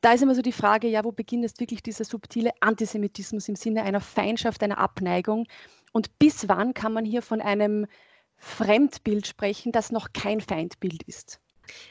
da 0.00 0.14
ist 0.14 0.22
immer 0.22 0.34
so 0.34 0.40
die 0.40 0.52
Frage, 0.52 0.88
ja, 0.88 1.04
wo 1.04 1.12
beginnt 1.12 1.42
jetzt 1.42 1.60
wirklich 1.60 1.82
dieser 1.82 2.04
subtile 2.04 2.50
Antisemitismus 2.60 3.46
im 3.50 3.56
Sinne 3.56 3.82
einer 3.82 4.00
Feindschaft, 4.00 4.62
einer 4.62 4.78
Abneigung? 4.78 5.46
Und 5.92 6.18
bis 6.18 6.48
wann 6.48 6.72
kann 6.72 6.94
man 6.94 7.04
hier 7.04 7.20
von 7.20 7.42
einem 7.42 7.86
Fremdbild 8.38 9.26
sprechen, 9.26 9.70
das 9.70 9.92
noch 9.92 10.14
kein 10.14 10.40
Feindbild 10.40 11.02
ist? 11.02 11.40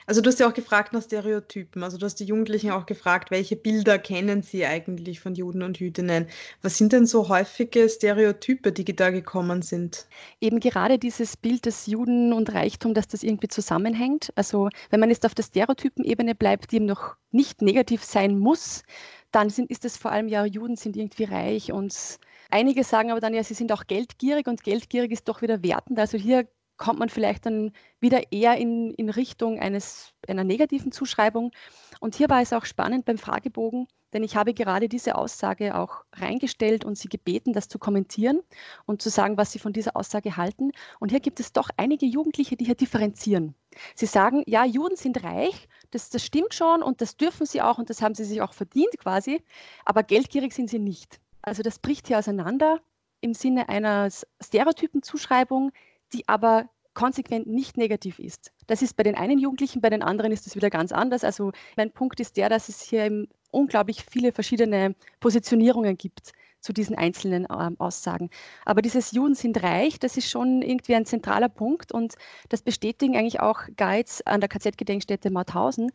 Also 0.05 0.21
du 0.21 0.29
hast 0.29 0.39
ja 0.39 0.47
auch 0.47 0.53
gefragt 0.53 0.93
nach 0.93 1.03
Stereotypen. 1.03 1.83
Also 1.83 1.97
du 1.97 2.05
hast 2.05 2.15
die 2.15 2.25
Jugendlichen 2.25 2.71
auch 2.71 2.85
gefragt, 2.85 3.31
welche 3.31 3.55
Bilder 3.55 3.97
kennen 3.97 4.41
sie 4.41 4.65
eigentlich 4.65 5.19
von 5.19 5.35
Juden 5.35 5.63
und 5.63 5.79
Jüdinnen? 5.79 6.27
Was 6.61 6.77
sind 6.77 6.93
denn 6.93 7.05
so 7.05 7.29
häufige 7.29 7.89
Stereotype, 7.89 8.71
die 8.71 8.85
da 8.95 9.09
gekommen 9.09 9.61
sind? 9.61 10.07
Eben 10.41 10.59
gerade 10.59 10.99
dieses 10.99 11.37
Bild 11.37 11.65
des 11.65 11.87
Juden 11.87 12.33
und 12.33 12.53
Reichtum, 12.53 12.93
dass 12.93 13.07
das 13.07 13.23
irgendwie 13.23 13.47
zusammenhängt. 13.47 14.31
Also 14.35 14.69
wenn 14.89 14.99
man 14.99 15.09
jetzt 15.09 15.25
auf 15.25 15.35
der 15.35 15.43
Stereotypenebene 15.43 16.35
bleibt, 16.35 16.71
die 16.71 16.77
eben 16.77 16.85
noch 16.85 17.15
nicht 17.31 17.61
negativ 17.61 18.03
sein 18.03 18.37
muss, 18.37 18.83
dann 19.31 19.49
sind, 19.49 19.69
ist 19.69 19.85
es 19.85 19.97
vor 19.97 20.11
allem 20.11 20.27
ja, 20.27 20.45
Juden 20.45 20.75
sind 20.75 20.95
irgendwie 20.95 21.25
reich 21.25 21.71
und 21.71 22.19
Einige 22.51 22.83
sagen 22.83 23.11
aber 23.11 23.19
dann 23.19 23.33
ja, 23.33 23.43
sie 23.43 23.53
sind 23.53 23.71
auch 23.71 23.87
geldgierig 23.87 24.47
und 24.47 24.63
geldgierig 24.63 25.11
ist 25.11 25.27
doch 25.27 25.41
wieder 25.41 25.63
wertend. 25.63 25.99
Also 25.99 26.17
hier 26.17 26.47
kommt 26.77 26.99
man 26.99 27.09
vielleicht 27.09 27.45
dann 27.45 27.71
wieder 27.99 28.31
eher 28.31 28.57
in, 28.57 28.93
in 28.93 29.09
Richtung 29.09 29.59
eines, 29.59 30.13
einer 30.27 30.43
negativen 30.43 30.91
Zuschreibung. 30.91 31.51
Und 31.99 32.15
hier 32.15 32.29
war 32.29 32.41
es 32.41 32.53
auch 32.53 32.65
spannend 32.65 33.05
beim 33.05 33.17
Fragebogen, 33.17 33.87
denn 34.13 34.23
ich 34.23 34.35
habe 34.35 34.53
gerade 34.53 34.87
diese 34.87 35.15
Aussage 35.15 35.75
auch 35.75 36.05
reingestellt 36.13 36.85
und 36.85 36.97
Sie 36.97 37.09
gebeten, 37.09 37.51
das 37.51 37.67
zu 37.67 37.79
kommentieren 37.79 38.41
und 38.85 39.01
zu 39.01 39.09
sagen, 39.09 39.37
was 39.37 39.51
Sie 39.51 39.59
von 39.59 39.73
dieser 39.73 39.95
Aussage 39.95 40.37
halten. 40.37 40.71
Und 40.99 41.09
hier 41.09 41.19
gibt 41.19 41.39
es 41.39 41.51
doch 41.51 41.69
einige 41.75 42.05
Jugendliche, 42.05 42.55
die 42.55 42.65
hier 42.65 42.75
differenzieren. 42.75 43.55
Sie 43.93 44.05
sagen, 44.05 44.43
ja, 44.47 44.63
Juden 44.63 44.95
sind 44.95 45.23
reich, 45.23 45.67
das, 45.91 46.09
das 46.09 46.23
stimmt 46.23 46.53
schon 46.53 46.81
und 46.81 47.01
das 47.01 47.17
dürfen 47.17 47.45
sie 47.45 47.61
auch 47.61 47.77
und 47.77 47.89
das 47.89 48.01
haben 48.01 48.15
sie 48.15 48.23
sich 48.23 48.41
auch 48.41 48.53
verdient 48.53 48.97
quasi, 48.99 49.41
aber 49.83 50.03
geldgierig 50.03 50.53
sind 50.53 50.69
sie 50.69 50.79
nicht. 50.79 51.19
Also 51.41 51.61
das 51.61 51.79
bricht 51.79 52.07
hier 52.07 52.17
auseinander 52.17 52.79
im 53.21 53.33
Sinne 53.33 53.67
einer 53.69 54.09
Stereotypenzuschreibung, 54.41 55.71
die 56.13 56.27
aber 56.27 56.69
konsequent 56.93 57.45
nicht 57.45 57.77
negativ 57.77 58.19
ist. 58.19 58.51
Das 58.67 58.81
ist 58.81 58.95
bei 58.95 59.03
den 59.03 59.15
einen 59.15 59.37
Jugendlichen, 59.37 59.81
bei 59.81 59.89
den 59.89 60.01
anderen 60.01 60.31
ist 60.31 60.47
es 60.47 60.55
wieder 60.55 60.69
ganz 60.69 60.91
anders. 60.91 61.23
Also 61.23 61.51
mein 61.75 61.91
Punkt 61.91 62.19
ist 62.19 62.37
der, 62.37 62.49
dass 62.49 62.69
es 62.69 62.81
hier 62.81 63.27
unglaublich 63.51 64.03
viele 64.09 64.31
verschiedene 64.31 64.95
Positionierungen 65.19 65.97
gibt 65.97 66.31
zu 66.61 66.73
diesen 66.73 66.95
einzelnen 66.97 67.45
ähm, 67.51 67.75
Aussagen. 67.79 68.29
Aber 68.65 68.81
dieses 68.81 69.11
Juden 69.11 69.35
sind 69.35 69.61
reich, 69.61 69.99
das 69.99 70.17
ist 70.17 70.29
schon 70.29 70.61
irgendwie 70.61 70.95
ein 70.95 71.05
zentraler 71.05 71.49
Punkt 71.49 71.91
und 71.91 72.15
das 72.49 72.63
bestätigen 72.63 73.15
eigentlich 73.15 73.39
auch 73.39 73.61
Guides 73.77 74.25
an 74.25 74.39
der 74.39 74.49
KZ-Gedenkstätte 74.49 75.29
Mauthausen, 75.29 75.91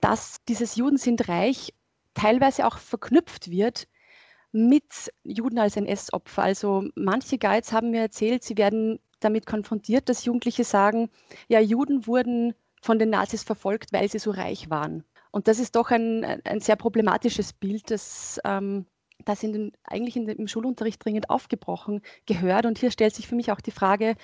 dass 0.00 0.44
dieses 0.48 0.76
Juden 0.76 0.98
sind 0.98 1.28
reich 1.28 1.72
teilweise 2.14 2.66
auch 2.66 2.78
verknüpft 2.78 3.50
wird 3.50 3.88
mit 4.52 5.10
Juden 5.22 5.58
als 5.58 5.76
NS-Opfer. 5.76 6.42
Also 6.42 6.84
manche 6.94 7.38
Guides 7.38 7.72
haben 7.72 7.90
mir 7.90 8.02
erzählt, 8.02 8.44
sie 8.44 8.58
werden 8.58 8.98
damit 9.24 9.46
konfrontiert, 9.46 10.08
dass 10.08 10.24
Jugendliche 10.24 10.64
sagen, 10.64 11.10
ja, 11.48 11.60
Juden 11.60 12.06
wurden 12.06 12.54
von 12.82 12.98
den 12.98 13.10
Nazis 13.10 13.42
verfolgt, 13.42 13.92
weil 13.92 14.10
sie 14.10 14.18
so 14.18 14.30
reich 14.30 14.70
waren. 14.70 15.04
Und 15.30 15.48
das 15.48 15.58
ist 15.58 15.76
doch 15.76 15.90
ein, 15.90 16.24
ein 16.44 16.60
sehr 16.60 16.76
problematisches 16.76 17.52
Bild, 17.52 17.90
das, 17.90 18.40
ähm, 18.44 18.86
das 19.24 19.42
in 19.42 19.52
den, 19.52 19.72
eigentlich 19.84 20.16
in 20.16 20.28
im 20.28 20.48
Schulunterricht 20.48 21.04
dringend 21.04 21.30
aufgebrochen 21.30 22.02
gehört. 22.26 22.66
Und 22.66 22.78
hier 22.78 22.90
stellt 22.90 23.14
sich 23.14 23.28
für 23.28 23.36
mich 23.36 23.50
auch 23.50 23.60
die 23.60 23.70
Frage, 23.70 24.16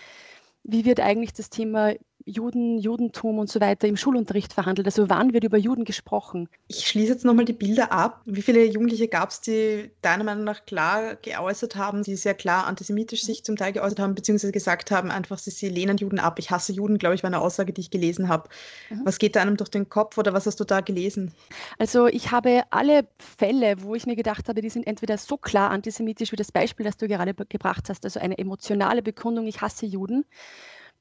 wie 0.65 0.85
wird 0.85 1.01
eigentlich 1.01 1.33
das 1.33 1.51
Thema 1.51 1.95
Juden, 2.29 2.79
Judentum 2.79 3.39
und 3.39 3.49
so 3.49 3.61
weiter 3.61 3.89
im 3.89 3.97
Schulunterricht 3.97 4.53
verhandelt? 4.53 4.87
Also 4.87 5.09
wann 5.09 5.33
wird 5.33 5.45
über 5.45 5.57
Juden 5.57 5.85
gesprochen? 5.85 6.49
Ich 6.69 6.87
schließe 6.87 7.13
jetzt 7.13 7.25
nochmal 7.25 7.45
die 7.45 7.53
Bilder 7.53 7.91
ab. 7.91 8.21
Wie 8.27 8.43
viele 8.43 8.65
Jugendliche 8.65 9.09
gab 9.09 9.31
es, 9.31 9.41
die 9.41 9.91
deiner 10.03 10.25
Meinung 10.25 10.45
nach 10.45 10.67
klar 10.67 11.17
geäußert 11.17 11.77
haben, 11.77 12.03
die 12.03 12.17
sehr 12.17 12.35
klar 12.35 12.67
antisemitisch 12.67 13.23
sich 13.23 13.45
zum 13.45 13.57
Teil 13.57 13.73
geäußert 13.73 14.01
haben, 14.01 14.15
beziehungsweise 14.15 14.53
gesagt 14.53 14.91
haben, 14.91 15.11
einfach, 15.11 15.39
sie, 15.39 15.51
sie 15.51 15.69
lehnen 15.69 15.97
Juden 15.97 16.19
ab. 16.19 16.39
Ich 16.39 16.51
hasse 16.51 16.73
Juden, 16.73 16.99
glaube 16.99 17.15
ich, 17.15 17.23
war 17.23 17.29
eine 17.29 17.41
Aussage, 17.41 17.73
die 17.73 17.81
ich 17.81 17.91
gelesen 17.91 18.29
habe. 18.29 18.49
Mhm. 18.91 19.03
Was 19.05 19.19
geht 19.19 19.35
da 19.35 19.43
einem 19.43 19.57
durch 19.57 19.71
den 19.71 19.89
Kopf 19.89 20.19
oder 20.19 20.35
was 20.35 20.47
hast 20.47 20.61
du 20.61 20.65
da 20.65 20.81
gelesen? 20.81 21.33
Also 21.79 22.07
ich 22.07 22.31
habe 22.31 22.63
alle 22.71 23.09
Fälle, 23.19 23.83
wo 23.83 23.95
ich 23.95 24.07
mir 24.07 24.17
gedacht 24.17 24.49
habe, 24.49 24.61
die 24.61 24.71
sind 24.71 24.87
entweder 24.87 25.17
so 25.17 25.37
klar 25.37 25.71
antisemitisch 25.71 26.33
wie 26.33 26.37
das 26.37 26.53
Beispiel, 26.53 26.85
das 26.85 26.97
du 26.97 27.09
gerade 27.09 27.35
gebracht 27.35 27.89
hast, 27.89 28.05
also 28.05 28.21
eine 28.21 28.39
emotionale 28.39 29.03
Bekundung, 29.03 29.47
ich 29.47 29.61
hasse 29.61 29.87
Juden, 29.87 30.25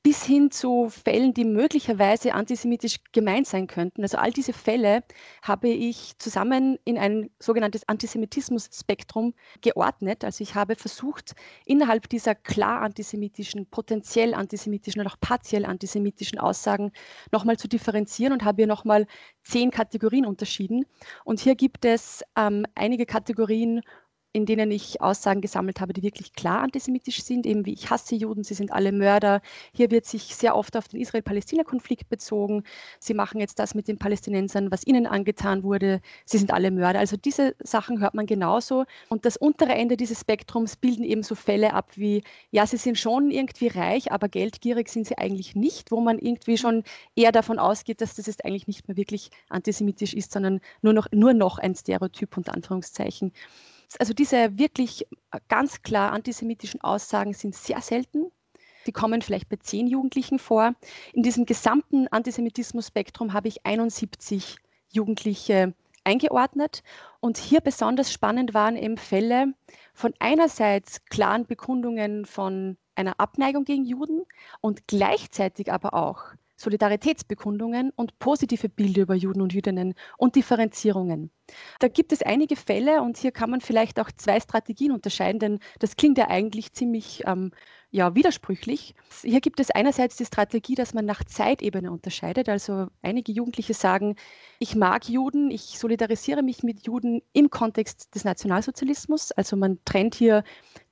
bis 0.08 0.24
hin 0.24 0.52
zu 0.52 0.88
Fällen, 0.88 1.34
die 1.34 1.44
möglicherweise 1.44 2.34
antisemitisch 2.34 3.00
gemeint 3.12 3.46
sein 3.46 3.68
könnten. 3.68 4.04
Also 4.04 4.18
all 4.18 4.32
diese 4.32 4.54
Fälle 4.54 5.04
habe 5.42 5.68
ich 5.68 6.18
zusammen 6.18 6.80
in 6.86 6.98
ein 6.98 7.30
sogenanntes 7.40 7.86
Antisemitismus-Spektrum 7.90 9.34
geordnet. 9.60 10.24
Also 10.24 10.44
ich 10.44 10.56
habe 10.56 10.78
versucht, 10.78 11.36
innerhalb 11.66 12.08
dieser 12.08 12.36
klar 12.36 12.84
antisemitischen, 12.84 13.66
potenziell 13.66 14.34
antisemitischen 14.34 15.02
und 15.02 15.08
auch 15.08 15.20
partiell 15.20 15.66
antisemitischen 15.66 16.40
Aussagen 16.40 16.94
nochmal 17.34 17.58
zu 17.58 17.68
differenzieren 17.68 18.32
und 18.32 18.46
habe 18.46 18.62
hier 18.62 18.68
nochmal 18.68 19.08
zehn 19.44 19.72
Kategorien 19.72 20.26
unterschieden. 20.26 20.86
Und 21.26 21.42
hier 21.42 21.56
gibt 21.56 21.84
es 21.84 22.24
ähm, 22.38 22.66
einige 22.76 23.06
Kategorien, 23.06 23.82
in 24.34 24.46
denen 24.46 24.72
ich 24.72 25.02
Aussagen 25.02 25.42
gesammelt 25.42 25.80
habe, 25.82 25.94
die 25.94 26.04
wirklich 26.04 26.34
klar 26.34 26.62
antisemitisch 26.62 27.24
sind, 27.24 27.46
eben 27.46 27.66
wie 27.66 27.74
ich 27.74 27.90
hasse 27.90 28.16
Juden, 28.16 28.44
sie 28.44 28.54
sind 28.54 28.72
alle 28.72 28.92
Mörder. 28.92 29.42
Hier 29.74 29.90
wird 29.90 30.06
sich 30.06 30.36
sehr 30.36 30.56
oft 30.56 30.78
auf 30.78 30.88
den 30.88 31.00
Israel-Palästina-Konflikt 31.00 32.10
bezogen. 32.10 32.64
Sie 33.00 33.14
machen 33.14 33.40
jetzt 33.40 33.58
das 33.60 33.74
mit 33.74 33.88
den 33.88 33.98
Palästinensern, 33.98 34.72
was 34.72 34.86
ihnen 34.86 35.08
angetan 35.08 35.64
wurde. 35.64 36.02
Sie 36.26 36.38
sind 36.38 36.52
alle 36.52 36.72
Mörder. 36.72 37.00
Also 37.00 37.18
diese 37.18 37.56
Sachen 37.64 38.00
hört 38.00 38.14
man 38.14 38.26
genauso. 38.26 38.86
Und 39.10 39.26
das 39.26 39.38
untere 39.38 39.74
Ende 39.74 39.98
dieses 39.98 40.22
Spektrums 40.22 40.76
bilden 40.76 41.04
eben 41.04 41.24
so 41.24 41.34
Fälle 41.34 41.74
ab 41.74 41.92
wie, 41.96 42.24
ja, 42.52 42.68
sie 42.68 42.78
sind 42.78 42.98
schon 42.98 43.32
irgendwie 43.32 43.68
reich, 43.68 44.12
aber 44.12 44.30
geldgierig 44.30 44.90
sind 44.90 45.08
sie 45.08 45.18
eigentlich 45.18 45.56
nicht, 45.56 45.92
wo 45.92 46.02
man 46.02 46.20
irgendwie 46.20 46.58
schon 46.58 46.84
eher 47.16 47.32
davon 47.32 47.60
ausgeht, 47.60 48.02
dass 48.02 48.16
das 48.16 48.28
jetzt 48.28 48.46
eigentlich 48.46 48.68
nicht 48.68 48.88
mehr 48.88 48.98
wirklich 48.98 49.32
antisemitisch 49.50 50.14
ist, 50.14 50.32
sondern 50.32 50.60
nur 50.82 50.94
noch, 50.94 51.08
nur 51.12 51.34
noch 51.34 51.58
ein 51.58 51.76
Stereotyp 51.76 52.38
unter 52.38 52.54
Anführungszeichen. 52.54 53.32
Also 54.00 54.14
diese 54.14 54.58
wirklich 54.58 55.08
äh, 55.32 55.40
ganz 55.48 55.82
klar 55.82 56.12
antisemitischen 56.12 56.82
Aussagen 56.82 57.34
sind 57.34 57.56
sehr 57.56 57.82
selten. 57.82 58.32
Die 58.86 58.92
kommen 58.92 59.22
vielleicht 59.22 59.50
bei 59.50 59.58
zehn 59.58 59.88
Jugendlichen 59.88 60.40
vor. 60.40 60.74
In 61.14 61.24
diesem 61.24 61.46
gesamten 61.46 62.08
Antisemitismus-Spektrum 62.08 63.34
habe 63.34 63.50
ich 63.50 63.66
71 63.66 64.58
Jugendliche 64.90 65.74
eingeordnet. 66.06 66.84
Und 67.20 67.38
hier 67.38 67.60
besonders 67.60 68.12
spannend 68.12 68.54
waren 68.54 68.78
eben 68.78 68.98
Fälle 68.98 69.54
von 69.94 70.14
einerseits 70.20 71.04
klaren 71.06 71.46
Bekundungen 71.46 72.26
von 72.26 72.78
einer 72.96 73.20
Abneigung 73.20 73.66
gegen 73.66 73.86
Juden 73.86 74.26
und 74.62 74.88
gleichzeitig 74.88 75.72
aber 75.72 75.94
auch 75.94 76.24
Solidaritätsbekundungen 76.58 77.92
und 77.96 78.20
positive 78.20 78.68
Bilder 78.68 79.04
über 79.04 79.16
Juden 79.16 79.42
und 79.42 79.54
Jüdinnen 79.54 79.94
und 80.18 80.36
Differenzierungen. 80.36 81.32
Da 81.80 81.88
gibt 81.88 82.12
es 82.12 82.22
einige 82.22 82.56
Fälle 82.56 83.02
und 83.02 83.18
hier 83.18 83.32
kann 83.32 83.50
man 83.50 83.62
vielleicht 83.62 84.00
auch 84.00 84.12
zwei 84.12 84.40
Strategien 84.40 84.92
unterscheiden, 84.92 85.40
denn 85.40 85.60
das 85.80 85.96
klingt 85.96 86.18
ja 86.18 86.30
eigentlich 86.30 86.74
ziemlich 86.74 87.24
ähm, 87.26 87.52
ja, 87.90 88.16
widersprüchlich. 88.16 88.96
Hier 89.22 89.40
gibt 89.40 89.60
es 89.62 89.72
einerseits 89.72 90.18
die 90.18 90.26
Strategie, 90.26 90.76
dass 90.76 90.94
man 90.94 91.06
nach 91.06 91.24
Zeitebene 91.24 91.92
unterscheidet. 91.92 92.50
Also 92.50 92.88
einige 93.02 93.32
Jugendliche 93.32 93.74
sagen, 93.74 94.16
ich 94.60 94.76
mag 94.76 95.08
Juden, 95.08 95.52
ich 95.52 95.80
solidarisiere 95.80 96.44
mich 96.44 96.64
mit 96.64 96.86
Juden 96.86 97.22
im 97.32 97.50
Kontext 97.50 98.14
des 98.14 98.26
Nationalsozialismus. 98.26 99.32
Also 99.32 99.56
man 99.56 99.80
trennt 99.86 100.16
hier 100.16 100.44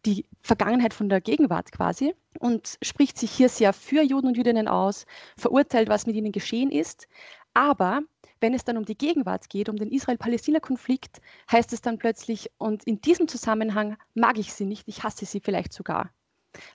die 0.05 0.25
Vergangenheit 0.41 0.93
von 0.93 1.09
der 1.09 1.21
Gegenwart 1.21 1.71
quasi 1.71 2.13
und 2.39 2.77
spricht 2.81 3.17
sich 3.17 3.31
hier 3.31 3.49
sehr 3.49 3.73
für 3.73 4.03
Juden 4.03 4.27
und 4.27 4.37
Jüdinnen 4.37 4.67
aus, 4.67 5.05
verurteilt, 5.37 5.89
was 5.89 6.05
mit 6.05 6.15
ihnen 6.15 6.31
geschehen 6.31 6.71
ist. 6.71 7.07
Aber 7.53 8.01
wenn 8.39 8.53
es 8.53 8.63
dann 8.63 8.77
um 8.77 8.85
die 8.85 8.97
Gegenwart 8.97 9.49
geht, 9.49 9.69
um 9.69 9.77
den 9.77 9.91
Israel-Palästina-Konflikt, 9.91 11.21
heißt 11.51 11.73
es 11.73 11.81
dann 11.81 11.97
plötzlich, 11.97 12.51
und 12.57 12.83
in 12.83 13.01
diesem 13.01 13.27
Zusammenhang 13.27 13.97
mag 14.13 14.37
ich 14.37 14.53
sie 14.53 14.65
nicht, 14.65 14.87
ich 14.87 15.03
hasse 15.03 15.25
sie 15.25 15.39
vielleicht 15.39 15.73
sogar. 15.73 16.11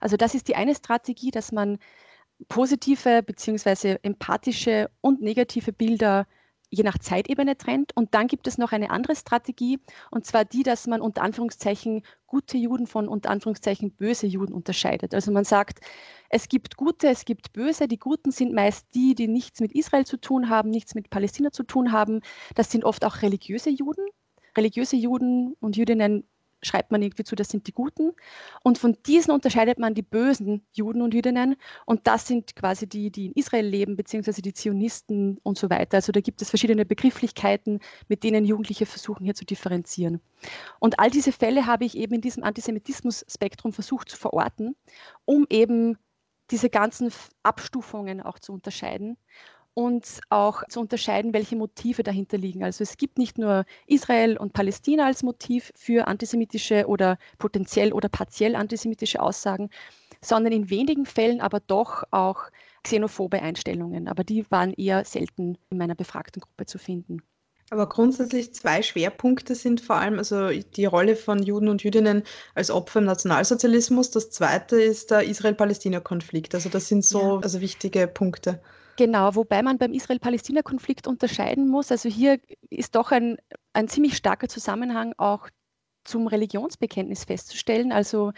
Also 0.01 0.16
das 0.16 0.35
ist 0.35 0.49
die 0.49 0.57
eine 0.57 0.75
Strategie, 0.75 1.31
dass 1.31 1.53
man 1.53 1.79
positive 2.49 3.23
bzw. 3.23 3.99
empathische 4.03 4.90
und 5.01 5.21
negative 5.21 5.73
Bilder 5.73 6.27
je 6.71 6.85
nach 6.85 6.99
Zeitebene 6.99 7.57
trennt. 7.57 7.95
Und 7.97 8.15
dann 8.15 8.27
gibt 8.29 8.47
es 8.47 8.59
noch 8.59 8.73
eine 8.73 8.91
andere 8.91 9.17
Strategie, 9.17 9.79
und 10.11 10.25
zwar 10.25 10.45
die, 10.45 10.63
dass 10.63 10.87
man 10.87 11.01
unter 11.01 11.23
Anführungszeichen 11.23 12.03
gute 12.27 12.57
Juden 12.57 12.87
von 12.87 13.09
unter 13.09 13.31
Anführungszeichen 13.31 13.91
böse 13.91 14.27
Juden 14.27 14.53
unterscheidet. 14.53 15.15
Also 15.15 15.33
man 15.33 15.45
sagt, 15.45 15.81
es 16.29 16.49
gibt 16.49 16.77
gute, 16.77 17.09
es 17.09 17.25
gibt 17.25 17.53
böse. 17.53 17.89
Die 17.89 17.99
Guten 17.99 18.31
sind 18.31 18.55
meist 18.55 18.87
die, 18.95 19.15
die 19.15 19.27
nichts 19.27 19.61
mit 19.61 19.73
Israel 19.73 20.07
zu 20.07 20.17
tun 20.17 20.49
haben, 20.49 20.71
nichts 20.71 20.95
mit 20.95 21.11
Palästina 21.11 21.51
zu 21.51 21.65
tun 21.65 21.91
haben. 21.91 22.21
Das 22.55 22.71
sind 22.71 22.85
oft 22.85 23.05
auch 23.05 23.23
religiöse 23.23 23.71
Juden. 23.71 24.07
Religiöse 24.57 24.97
Juden 24.97 25.57
und 25.61 25.77
Jüdinnen 25.77 26.25
schreibt 26.62 26.90
man 26.90 27.03
irgendwie 27.03 27.25
zu, 27.25 27.35
das 27.35 27.49
sind 27.49 27.66
die 27.66 27.73
Guten. 27.73 28.12
Und 28.62 28.79
von 28.79 28.96
diesen 29.07 29.33
unterscheidet 29.33 29.79
man 29.79 29.94
die 29.94 30.03
bösen 30.03 30.64
Juden 30.73 31.03
und 31.03 31.14
Jüdinnen. 31.14 31.57
Und 31.87 32.07
das 32.07 32.27
sind 32.27 32.55
quasi 32.57 32.87
die, 32.87 33.11
die 33.11 33.27
in 33.27 33.33
Israel 33.33 33.66
leben, 33.66 33.96
beziehungsweise 33.96 34.42
die 34.42 34.53
Zionisten 34.53 35.38
und 35.42 35.59
so 35.59 35.70
weiter. 35.70 35.96
Also 35.96 36.12
da 36.12 36.20
gibt 36.20 36.42
es 36.42 36.51
verschiedene 36.51 36.85
Begrifflichkeiten, 36.85 37.81
mit 38.09 38.25
denen 38.25 38.44
Jugendliche 38.44 38.87
versuchen 38.87 39.25
hier 39.25 39.35
zu 39.35 39.44
differenzieren. 39.44 40.20
Und 40.79 40.99
all 40.99 41.11
diese 41.11 41.33
Fälle 41.33 41.66
habe 41.66 41.85
ich 41.85 41.96
eben 41.96 42.14
in 42.14 42.20
diesem 42.20 42.44
Antisemitismus-Spektrum 42.44 43.73
versucht 43.73 44.09
zu 44.09 44.16
verorten, 44.16 44.77
um 45.25 45.46
eben 45.51 45.96
diese 46.51 46.68
ganzen 46.68 47.12
Abstufungen 47.42 48.20
auch 48.20 48.38
zu 48.38 48.53
unterscheiden 48.53 49.16
und 49.81 50.21
auch 50.29 50.62
zu 50.69 50.79
unterscheiden, 50.79 51.33
welche 51.33 51.57
Motive 51.57 52.03
dahinter 52.03 52.37
liegen. 52.37 52.62
Also 52.62 52.83
es 52.83 52.99
gibt 52.99 53.16
nicht 53.16 53.38
nur 53.38 53.64
Israel 53.87 54.37
und 54.37 54.53
Palästina 54.53 55.07
als 55.07 55.23
Motiv 55.23 55.73
für 55.75 56.07
antisemitische 56.07 56.87
oder 56.87 57.16
potenziell 57.38 57.95
oder 57.95 58.11
partiell 58.11 58.57
antisemitische 58.57 59.23
Aussagen, 59.23 59.71
sondern 60.21 60.53
in 60.53 60.69
wenigen 60.69 61.07
Fällen 61.07 61.40
aber 61.40 61.61
doch 61.61 62.05
auch 62.11 62.51
xenophobe 62.83 63.40
Einstellungen. 63.40 64.07
Aber 64.07 64.23
die 64.23 64.45
waren 64.51 64.75
eher 64.75 65.07
selten 65.07 65.57
in 65.71 65.79
meiner 65.79 65.95
befragten 65.95 66.43
Gruppe 66.43 66.66
zu 66.66 66.77
finden. 66.77 67.23
Aber 67.71 67.88
grundsätzlich 67.88 68.53
zwei 68.53 68.83
Schwerpunkte 68.83 69.55
sind 69.55 69.81
vor 69.81 69.97
allem 69.97 70.19
also 70.19 70.51
die 70.51 70.85
Rolle 70.85 71.16
von 71.16 71.43
Juden 71.43 71.69
und 71.69 71.83
Jüdinnen 71.85 72.25
als 72.55 72.71
Opfer 72.71 72.99
im 72.99 73.07
Nationalsozialismus. 73.07 74.11
Das 74.11 74.31
zweite 74.31 74.77
ist 74.77 75.11
der 75.11 75.25
Israel-Palästina-Konflikt. 75.25 76.55
Also 76.55 76.69
das 76.69 76.88
sind 76.88 77.03
so 77.03 77.37
ja. 77.37 77.38
also 77.38 77.62
wichtige 77.62 78.07
Punkte. 78.09 78.61
Genau, 79.01 79.35
wobei 79.35 79.63
man 79.63 79.79
beim 79.79 79.95
Israel-Palästina-Konflikt 79.95 81.07
unterscheiden 81.07 81.69
muss. 81.69 81.91
Also 81.91 82.11
hier 82.11 82.39
ist 82.69 82.95
doch 82.97 83.13
ein, 83.13 83.39
ein 83.73 83.89
ziemlich 83.89 84.15
starker 84.15 84.47
Zusammenhang 84.47 85.15
auch 85.17 85.49
zum 86.05 86.27
Religionsbekenntnis 86.27 87.25
festzustellen. 87.25 87.93
Also 87.93 88.33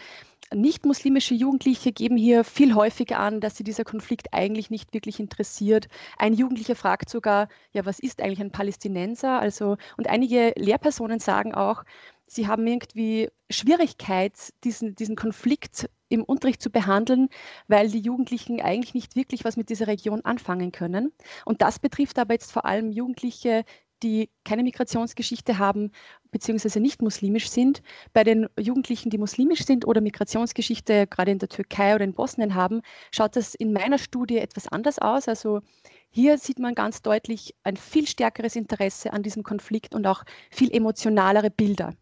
nicht-muslimische 0.53 1.33
Jugendliche 1.33 1.91
geben 1.91 2.15
hier 2.15 2.45
viel 2.45 2.75
häufiger 2.75 3.19
an, 3.19 3.41
dass 3.41 3.57
sie 3.57 3.65
dieser 3.65 3.83
Konflikt 3.83 4.33
eigentlich 4.33 4.69
nicht 4.69 4.93
wirklich 4.93 5.19
interessiert. 5.19 5.87
Ein 6.17 6.33
Jugendlicher 6.33 6.75
fragt 6.75 7.09
sogar, 7.09 7.49
ja, 7.73 7.85
was 7.85 7.99
ist 7.99 8.21
eigentlich 8.21 8.39
ein 8.39 8.51
Palästinenser? 8.53 9.41
Also, 9.41 9.75
und 9.97 10.07
einige 10.07 10.53
Lehrpersonen 10.55 11.19
sagen 11.19 11.53
auch, 11.53 11.83
sie 12.25 12.47
haben 12.47 12.65
irgendwie 12.65 13.29
Schwierigkeit, 13.49 14.53
diesen, 14.63 14.95
diesen 14.95 15.17
Konflikt 15.17 15.89
im 16.13 16.23
Unterricht 16.23 16.61
zu 16.61 16.69
behandeln, 16.69 17.29
weil 17.67 17.89
die 17.89 17.99
Jugendlichen 17.99 18.61
eigentlich 18.61 18.93
nicht 18.93 19.15
wirklich 19.15 19.43
was 19.43 19.57
mit 19.57 19.69
dieser 19.69 19.87
Region 19.87 20.21
anfangen 20.21 20.71
können. 20.71 21.11
Und 21.45 21.61
das 21.61 21.79
betrifft 21.79 22.19
aber 22.19 22.33
jetzt 22.33 22.51
vor 22.51 22.65
allem 22.65 22.91
Jugendliche, 22.91 23.65
die 24.03 24.29
keine 24.43 24.63
Migrationsgeschichte 24.63 25.57
haben 25.57 25.91
beziehungsweise 26.31 26.79
nicht 26.79 27.01
muslimisch 27.01 27.49
sind. 27.49 27.81
Bei 28.11 28.23
den 28.23 28.47
Jugendlichen, 28.59 29.09
die 29.09 29.17
muslimisch 29.17 29.65
sind 29.65 29.87
oder 29.87 30.01
Migrationsgeschichte 30.01 31.07
gerade 31.07 31.31
in 31.31 31.39
der 31.39 31.49
Türkei 31.49 31.95
oder 31.95 32.03
in 32.03 32.13
Bosnien 32.13 32.53
haben, 32.53 32.81
schaut 33.11 33.35
das 33.35 33.55
in 33.55 33.71
meiner 33.71 33.97
Studie 33.97 34.37
etwas 34.37 34.67
anders 34.67 34.99
aus. 34.99 35.27
Also 35.27 35.61
hier 36.09 36.37
sieht 36.37 36.59
man 36.59 36.75
ganz 36.75 37.01
deutlich 37.01 37.55
ein 37.63 37.77
viel 37.77 38.07
stärkeres 38.07 38.55
Interesse 38.55 39.13
an 39.13 39.23
diesem 39.23 39.43
Konflikt 39.43 39.95
und 39.95 40.05
auch 40.05 40.23
viel 40.51 40.71
emotionalere 40.71 41.49
Bilder. 41.49 41.93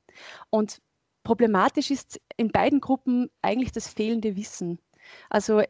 Und 0.49 0.81
problematisch 1.23 1.91
ist 1.91 2.19
in 2.37 2.51
beiden 2.51 2.81
Gruppen 2.81 3.29
eigentlich 3.41 3.71
das 3.71 3.87
fehlende 3.87 4.35
Wissen. 4.35 4.79
Also 5.29 5.61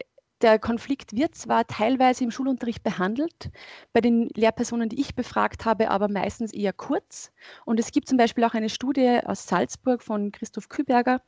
der 0.41 0.59
Konflikt 0.59 1.13
wird 1.13 1.35
zwar 1.35 1.67
teilweise 1.67 2.23
im 2.23 2.31
Schulunterricht 2.31 2.83
behandelt, 2.83 3.51
bei 3.93 4.01
den 4.01 4.29
Lehrpersonen, 4.35 4.89
die 4.89 4.99
ich 4.99 5.15
befragt 5.15 5.65
habe, 5.65 5.91
aber 5.91 6.07
meistens 6.07 6.53
eher 6.53 6.73
kurz. 6.73 7.31
Und 7.65 7.79
es 7.79 7.91
gibt 7.91 8.07
zum 8.07 8.17
Beispiel 8.17 8.43
auch 8.43 8.53
eine 8.53 8.69
Studie 8.69 9.19
aus 9.23 9.47
Salzburg 9.47 10.01
von 10.01 10.31
Christoph 10.31 10.69
Küberger, 10.69 11.21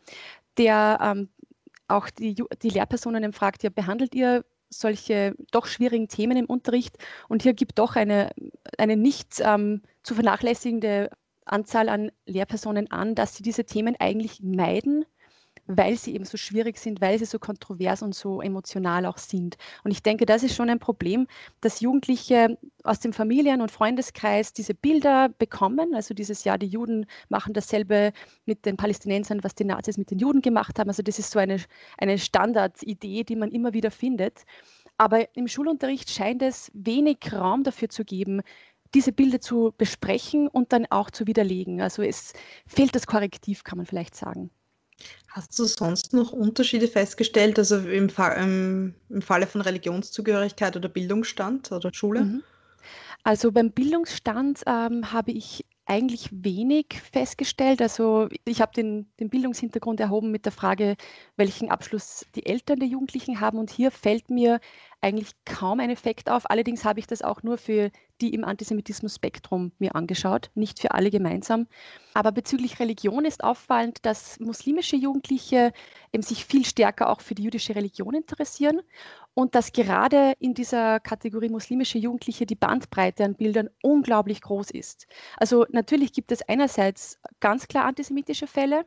der 0.57 0.99
ähm, 1.01 1.29
auch 1.87 2.09
die, 2.09 2.43
die 2.61 2.69
Lehrpersonen 2.69 3.33
fragt, 3.33 3.63
ja, 3.63 3.69
behandelt 3.69 4.15
ihr 4.15 4.45
solche 4.69 5.35
doch 5.51 5.67
schwierigen 5.67 6.07
Themen 6.07 6.37
im 6.37 6.45
Unterricht? 6.45 6.97
Und 7.29 7.43
hier 7.43 7.53
gibt 7.53 7.77
doch 7.77 7.95
eine, 7.95 8.31
eine 8.77 8.97
nicht 8.97 9.39
ähm, 9.39 9.83
zu 10.01 10.15
vernachlässigende 10.15 11.11
Anzahl 11.45 11.89
an 11.89 12.11
Lehrpersonen 12.25 12.91
an, 12.91 13.15
dass 13.15 13.35
sie 13.35 13.43
diese 13.43 13.65
Themen 13.65 13.95
eigentlich 13.99 14.41
meiden, 14.41 15.05
weil 15.65 15.97
sie 15.97 16.13
eben 16.13 16.25
so 16.25 16.37
schwierig 16.37 16.77
sind, 16.77 16.99
weil 16.99 17.17
sie 17.19 17.25
so 17.25 17.39
kontrovers 17.39 18.01
und 18.01 18.13
so 18.13 18.41
emotional 18.41 19.05
auch 19.05 19.17
sind. 19.17 19.57
Und 19.83 19.91
ich 19.91 20.03
denke, 20.03 20.25
das 20.25 20.43
ist 20.43 20.55
schon 20.55 20.69
ein 20.69 20.79
Problem, 20.79 21.27
dass 21.61 21.79
Jugendliche 21.79 22.57
aus 22.83 22.99
dem 22.99 23.13
Familien- 23.13 23.61
und 23.61 23.71
Freundeskreis 23.71 24.51
diese 24.53 24.73
Bilder 24.73 25.29
bekommen. 25.29 25.95
Also 25.95 26.13
dieses 26.13 26.43
Jahr, 26.43 26.57
die 26.57 26.67
Juden 26.67 27.05
machen 27.29 27.53
dasselbe 27.53 28.11
mit 28.45 28.65
den 28.65 28.75
Palästinensern, 28.75 29.43
was 29.43 29.55
die 29.55 29.65
Nazis 29.65 29.97
mit 29.97 30.11
den 30.11 30.19
Juden 30.19 30.41
gemacht 30.41 30.79
haben. 30.79 30.89
Also 30.89 31.03
das 31.03 31.19
ist 31.19 31.31
so 31.31 31.39
eine, 31.39 31.57
eine 31.97 32.17
Standardidee, 32.17 33.23
die 33.23 33.35
man 33.35 33.51
immer 33.51 33.73
wieder 33.73 33.91
findet. 33.91 34.43
Aber 34.97 35.35
im 35.35 35.47
Schulunterricht 35.47 36.09
scheint 36.09 36.41
es 36.41 36.71
wenig 36.73 37.17
Raum 37.31 37.63
dafür 37.63 37.89
zu 37.89 38.03
geben, 38.03 38.41
diese 38.93 39.11
Bilder 39.11 39.41
zu 39.41 39.73
besprechen 39.77 40.47
und 40.47 40.73
dann 40.73 40.85
auch 40.89 41.09
zu 41.09 41.27
widerlegen. 41.27 41.81
Also 41.81 42.01
es 42.01 42.33
fehlt 42.67 42.95
das 42.95 43.07
Korrektiv, 43.07 43.63
kann 43.63 43.77
man 43.77 43.85
vielleicht 43.85 44.15
sagen. 44.15 44.49
Hast 45.29 45.57
du 45.57 45.65
sonst 45.65 46.13
noch 46.13 46.31
Unterschiede 46.31 46.87
festgestellt, 46.87 47.57
also 47.57 47.77
im, 47.77 48.09
Fa 48.09 48.33
im, 48.33 48.93
im 49.09 49.21
Falle 49.21 49.47
von 49.47 49.61
Religionszugehörigkeit 49.61 50.75
oder 50.77 50.89
Bildungsstand 50.89 51.71
oder 51.71 51.89
Schule? 51.93 52.21
Mhm. 52.21 52.43
Also 53.23 53.51
beim 53.51 53.71
Bildungsstand 53.71 54.61
ähm, 54.67 55.11
habe 55.11 55.31
ich 55.31 55.65
eigentlich 55.85 56.29
wenig 56.31 57.01
festgestellt. 57.11 57.81
Also 57.81 58.29
ich 58.45 58.61
habe 58.61 58.71
den, 58.73 59.11
den 59.19 59.29
Bildungshintergrund 59.29 59.99
erhoben 59.99 60.31
mit 60.31 60.45
der 60.45 60.51
Frage, 60.51 60.95
welchen 61.35 61.69
Abschluss 61.69 62.25
die 62.35 62.45
Eltern 62.45 62.79
der 62.79 62.87
Jugendlichen 62.87 63.41
haben. 63.41 63.57
Und 63.57 63.69
hier 63.69 63.91
fällt 63.91 64.29
mir 64.29 64.59
eigentlich 65.01 65.31
kaum 65.43 65.81
ein 65.81 65.89
Effekt 65.89 66.29
auf. 66.29 66.49
Allerdings 66.49 66.85
habe 66.85 66.99
ich 66.99 67.07
das 67.07 67.21
auch 67.21 67.43
nur 67.43 67.57
für 67.57 67.91
die 68.21 68.33
im 68.33 68.45
Antisemitismus-Spektrum 68.45 69.73
mir 69.77 69.95
angeschaut, 69.95 70.49
nicht 70.55 70.79
für 70.79 70.91
alle 70.91 71.11
gemeinsam. 71.11 71.67
Aber 72.13 72.31
bezüglich 72.31 72.79
Religion 72.79 73.25
ist 73.25 73.43
auffallend, 73.43 74.05
dass 74.05 74.39
muslimische 74.39 74.95
Jugendliche 74.95 75.73
eben 76.13 76.23
sich 76.23 76.45
viel 76.45 76.63
stärker 76.63 77.09
auch 77.09 77.19
für 77.19 77.35
die 77.35 77.43
jüdische 77.43 77.75
Religion 77.75 78.13
interessieren 78.13 78.81
und 79.35 79.55
dass 79.55 79.71
gerade 79.71 80.33
in 80.39 80.53
dieser 80.53 80.99
Kategorie 80.99 81.49
muslimische 81.49 81.97
Jugendliche 81.97 82.45
die 82.45 82.55
Bandbreite 82.55 83.23
an 83.23 83.35
Bildern 83.35 83.69
unglaublich 83.81 84.41
groß 84.41 84.71
ist. 84.71 85.07
Also 85.37 85.65
natürlich 85.71 86.13
gibt 86.13 86.31
es 86.31 86.41
einerseits 86.43 87.19
ganz 87.39 87.67
klar 87.67 87.85
antisemitische 87.85 88.47
Fälle, 88.47 88.85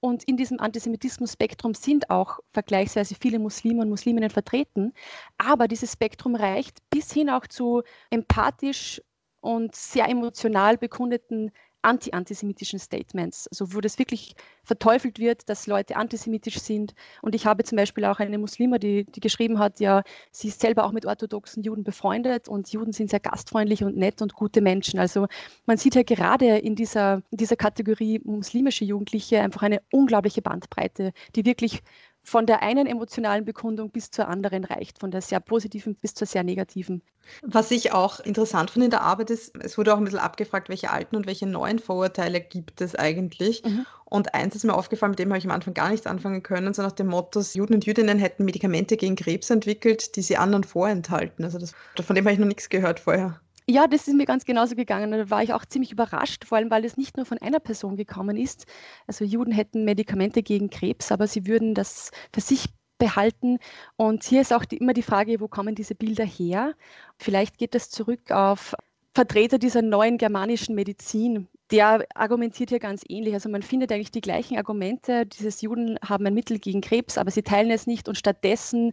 und 0.00 0.24
in 0.24 0.36
diesem 0.36 0.60
Antisemitismus-Spektrum 0.60 1.74
sind 1.74 2.10
auch 2.10 2.40
vergleichsweise 2.52 3.14
viele 3.14 3.38
Muslime 3.38 3.82
und 3.82 3.88
Musliminnen 3.88 4.30
vertreten. 4.30 4.92
Aber 5.38 5.66
dieses 5.66 5.92
Spektrum 5.92 6.34
reicht 6.34 6.78
bis 6.90 7.12
hin 7.12 7.30
auch 7.30 7.46
zu 7.46 7.82
empathisch 8.10 9.00
und 9.40 9.74
sehr 9.74 10.08
emotional 10.08 10.76
bekundeten 10.76 11.52
anti-antisemitischen 11.84 12.78
Statements, 12.78 13.46
also 13.48 13.74
wo 13.74 13.80
das 13.80 13.98
wirklich 13.98 14.34
verteufelt 14.62 15.18
wird, 15.18 15.48
dass 15.48 15.66
Leute 15.66 15.96
antisemitisch 15.96 16.58
sind. 16.58 16.94
Und 17.22 17.34
ich 17.34 17.46
habe 17.46 17.64
zum 17.64 17.76
Beispiel 17.76 18.04
auch 18.06 18.18
eine 18.18 18.38
Muslima, 18.38 18.78
die, 18.78 19.04
die 19.04 19.20
geschrieben 19.20 19.58
hat, 19.58 19.80
ja, 19.80 20.02
sie 20.30 20.48
ist 20.48 20.60
selber 20.60 20.84
auch 20.84 20.92
mit 20.92 21.06
orthodoxen 21.06 21.62
Juden 21.62 21.84
befreundet 21.84 22.48
und 22.48 22.72
Juden 22.72 22.92
sind 22.92 23.10
sehr 23.10 23.20
gastfreundlich 23.20 23.84
und 23.84 23.96
nett 23.96 24.22
und 24.22 24.34
gute 24.34 24.60
Menschen. 24.60 24.98
Also 24.98 25.26
man 25.66 25.76
sieht 25.76 25.94
ja 25.94 26.02
gerade 26.02 26.58
in 26.58 26.74
dieser, 26.74 27.22
in 27.30 27.38
dieser 27.38 27.56
Kategorie 27.56 28.20
muslimische 28.24 28.84
Jugendliche 28.84 29.40
einfach 29.40 29.62
eine 29.62 29.82
unglaubliche 29.92 30.42
Bandbreite, 30.42 31.12
die 31.36 31.44
wirklich 31.44 31.82
von 32.24 32.46
der 32.46 32.62
einen 32.62 32.86
emotionalen 32.86 33.44
Bekundung 33.44 33.90
bis 33.90 34.10
zur 34.10 34.28
anderen 34.28 34.64
reicht, 34.64 34.98
von 34.98 35.10
der 35.10 35.20
sehr 35.20 35.40
positiven 35.40 35.94
bis 35.94 36.14
zur 36.14 36.26
sehr 36.26 36.42
negativen. 36.42 37.02
Was 37.42 37.70
ich 37.70 37.92
auch 37.92 38.20
interessant 38.20 38.70
finde 38.70 38.86
in 38.86 38.90
der 38.90 39.02
Arbeit 39.02 39.30
ist, 39.30 39.54
es 39.60 39.78
wurde 39.78 39.92
auch 39.92 39.98
ein 39.98 40.04
bisschen 40.04 40.18
abgefragt, 40.18 40.68
welche 40.68 40.90
alten 40.90 41.16
und 41.16 41.26
welche 41.26 41.46
neuen 41.46 41.78
Vorurteile 41.78 42.40
gibt 42.40 42.80
es 42.80 42.94
eigentlich. 42.94 43.62
Mhm. 43.64 43.86
Und 44.04 44.34
eins 44.34 44.56
ist 44.56 44.64
mir 44.64 44.74
aufgefallen, 44.74 45.10
mit 45.10 45.18
dem 45.18 45.28
habe 45.28 45.38
ich 45.38 45.44
am 45.44 45.50
Anfang 45.50 45.74
gar 45.74 45.90
nichts 45.90 46.06
anfangen 46.06 46.42
können, 46.42 46.72
so 46.74 46.82
nach 46.82 46.92
dem 46.92 47.08
Motto, 47.08 47.40
Juden 47.40 47.74
und 47.74 47.86
Jüdinnen 47.86 48.18
hätten 48.18 48.44
Medikamente 48.44 48.96
gegen 48.96 49.16
Krebs 49.16 49.50
entwickelt, 49.50 50.16
die 50.16 50.22
sie 50.22 50.36
anderen 50.36 50.64
vorenthalten. 50.64 51.44
Also 51.44 51.58
das, 51.58 51.72
von 52.02 52.16
dem 52.16 52.24
habe 52.24 52.32
ich 52.32 52.38
noch 52.38 52.46
nichts 52.46 52.68
gehört 52.68 53.00
vorher. 53.00 53.40
Ja, 53.68 53.86
das 53.86 54.06
ist 54.06 54.14
mir 54.14 54.26
ganz 54.26 54.44
genauso 54.44 54.74
gegangen. 54.74 55.10
Da 55.10 55.30
war 55.30 55.42
ich 55.42 55.54
auch 55.54 55.64
ziemlich 55.64 55.90
überrascht, 55.90 56.44
vor 56.44 56.58
allem 56.58 56.70
weil 56.70 56.84
es 56.84 56.98
nicht 56.98 57.16
nur 57.16 57.24
von 57.24 57.38
einer 57.38 57.60
Person 57.60 57.96
gekommen 57.96 58.36
ist. 58.36 58.66
Also 59.06 59.24
Juden 59.24 59.52
hätten 59.52 59.84
Medikamente 59.84 60.42
gegen 60.42 60.68
Krebs, 60.68 61.10
aber 61.10 61.26
sie 61.26 61.46
würden 61.46 61.74
das 61.74 62.10
für 62.34 62.42
sich 62.42 62.66
behalten. 62.98 63.58
Und 63.96 64.22
hier 64.24 64.42
ist 64.42 64.52
auch 64.52 64.66
die, 64.66 64.76
immer 64.76 64.92
die 64.92 65.02
Frage, 65.02 65.40
wo 65.40 65.48
kommen 65.48 65.74
diese 65.74 65.94
Bilder 65.94 66.26
her? 66.26 66.74
Vielleicht 67.18 67.56
geht 67.56 67.74
das 67.74 67.88
zurück 67.90 68.30
auf 68.30 68.74
Vertreter 69.14 69.58
dieser 69.58 69.80
neuen 69.80 70.18
germanischen 70.18 70.74
Medizin. 70.74 71.48
Der 71.70 72.04
argumentiert 72.14 72.68
hier 72.68 72.80
ganz 72.80 73.02
ähnlich. 73.08 73.32
Also 73.32 73.48
man 73.48 73.62
findet 73.62 73.90
eigentlich 73.92 74.10
die 74.10 74.20
gleichen 74.20 74.58
Argumente. 74.58 75.24
Dieses 75.24 75.62
Juden 75.62 75.98
haben 76.06 76.26
ein 76.26 76.34
Mittel 76.34 76.58
gegen 76.58 76.82
Krebs, 76.82 77.16
aber 77.16 77.30
sie 77.30 77.42
teilen 77.42 77.70
es 77.70 77.86
nicht 77.86 78.08
und 78.08 78.18
stattdessen 78.18 78.92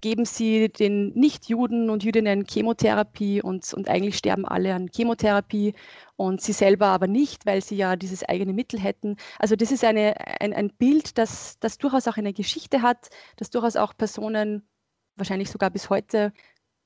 geben 0.00 0.24
sie 0.24 0.68
den 0.68 1.08
Nicht-Juden 1.14 1.90
und 1.90 2.04
Jüdinnen 2.04 2.44
Chemotherapie 2.46 3.42
und, 3.42 3.72
und 3.74 3.88
eigentlich 3.88 4.16
sterben 4.16 4.46
alle 4.46 4.74
an 4.74 4.88
Chemotherapie 4.94 5.74
und 6.16 6.40
sie 6.40 6.52
selber 6.52 6.86
aber 6.86 7.06
nicht, 7.06 7.46
weil 7.46 7.62
sie 7.62 7.76
ja 7.76 7.96
dieses 7.96 8.24
eigene 8.24 8.52
Mittel 8.52 8.80
hätten. 8.80 9.16
Also 9.38 9.56
das 9.56 9.72
ist 9.72 9.84
eine, 9.84 10.14
ein, 10.40 10.52
ein 10.52 10.70
Bild, 10.70 11.18
das, 11.18 11.58
das 11.60 11.78
durchaus 11.78 12.08
auch 12.08 12.16
eine 12.16 12.32
Geschichte 12.32 12.82
hat, 12.82 13.08
das 13.36 13.50
durchaus 13.50 13.76
auch 13.76 13.96
Personen 13.96 14.68
wahrscheinlich 15.16 15.50
sogar 15.50 15.70
bis 15.70 15.90
heute 15.90 16.32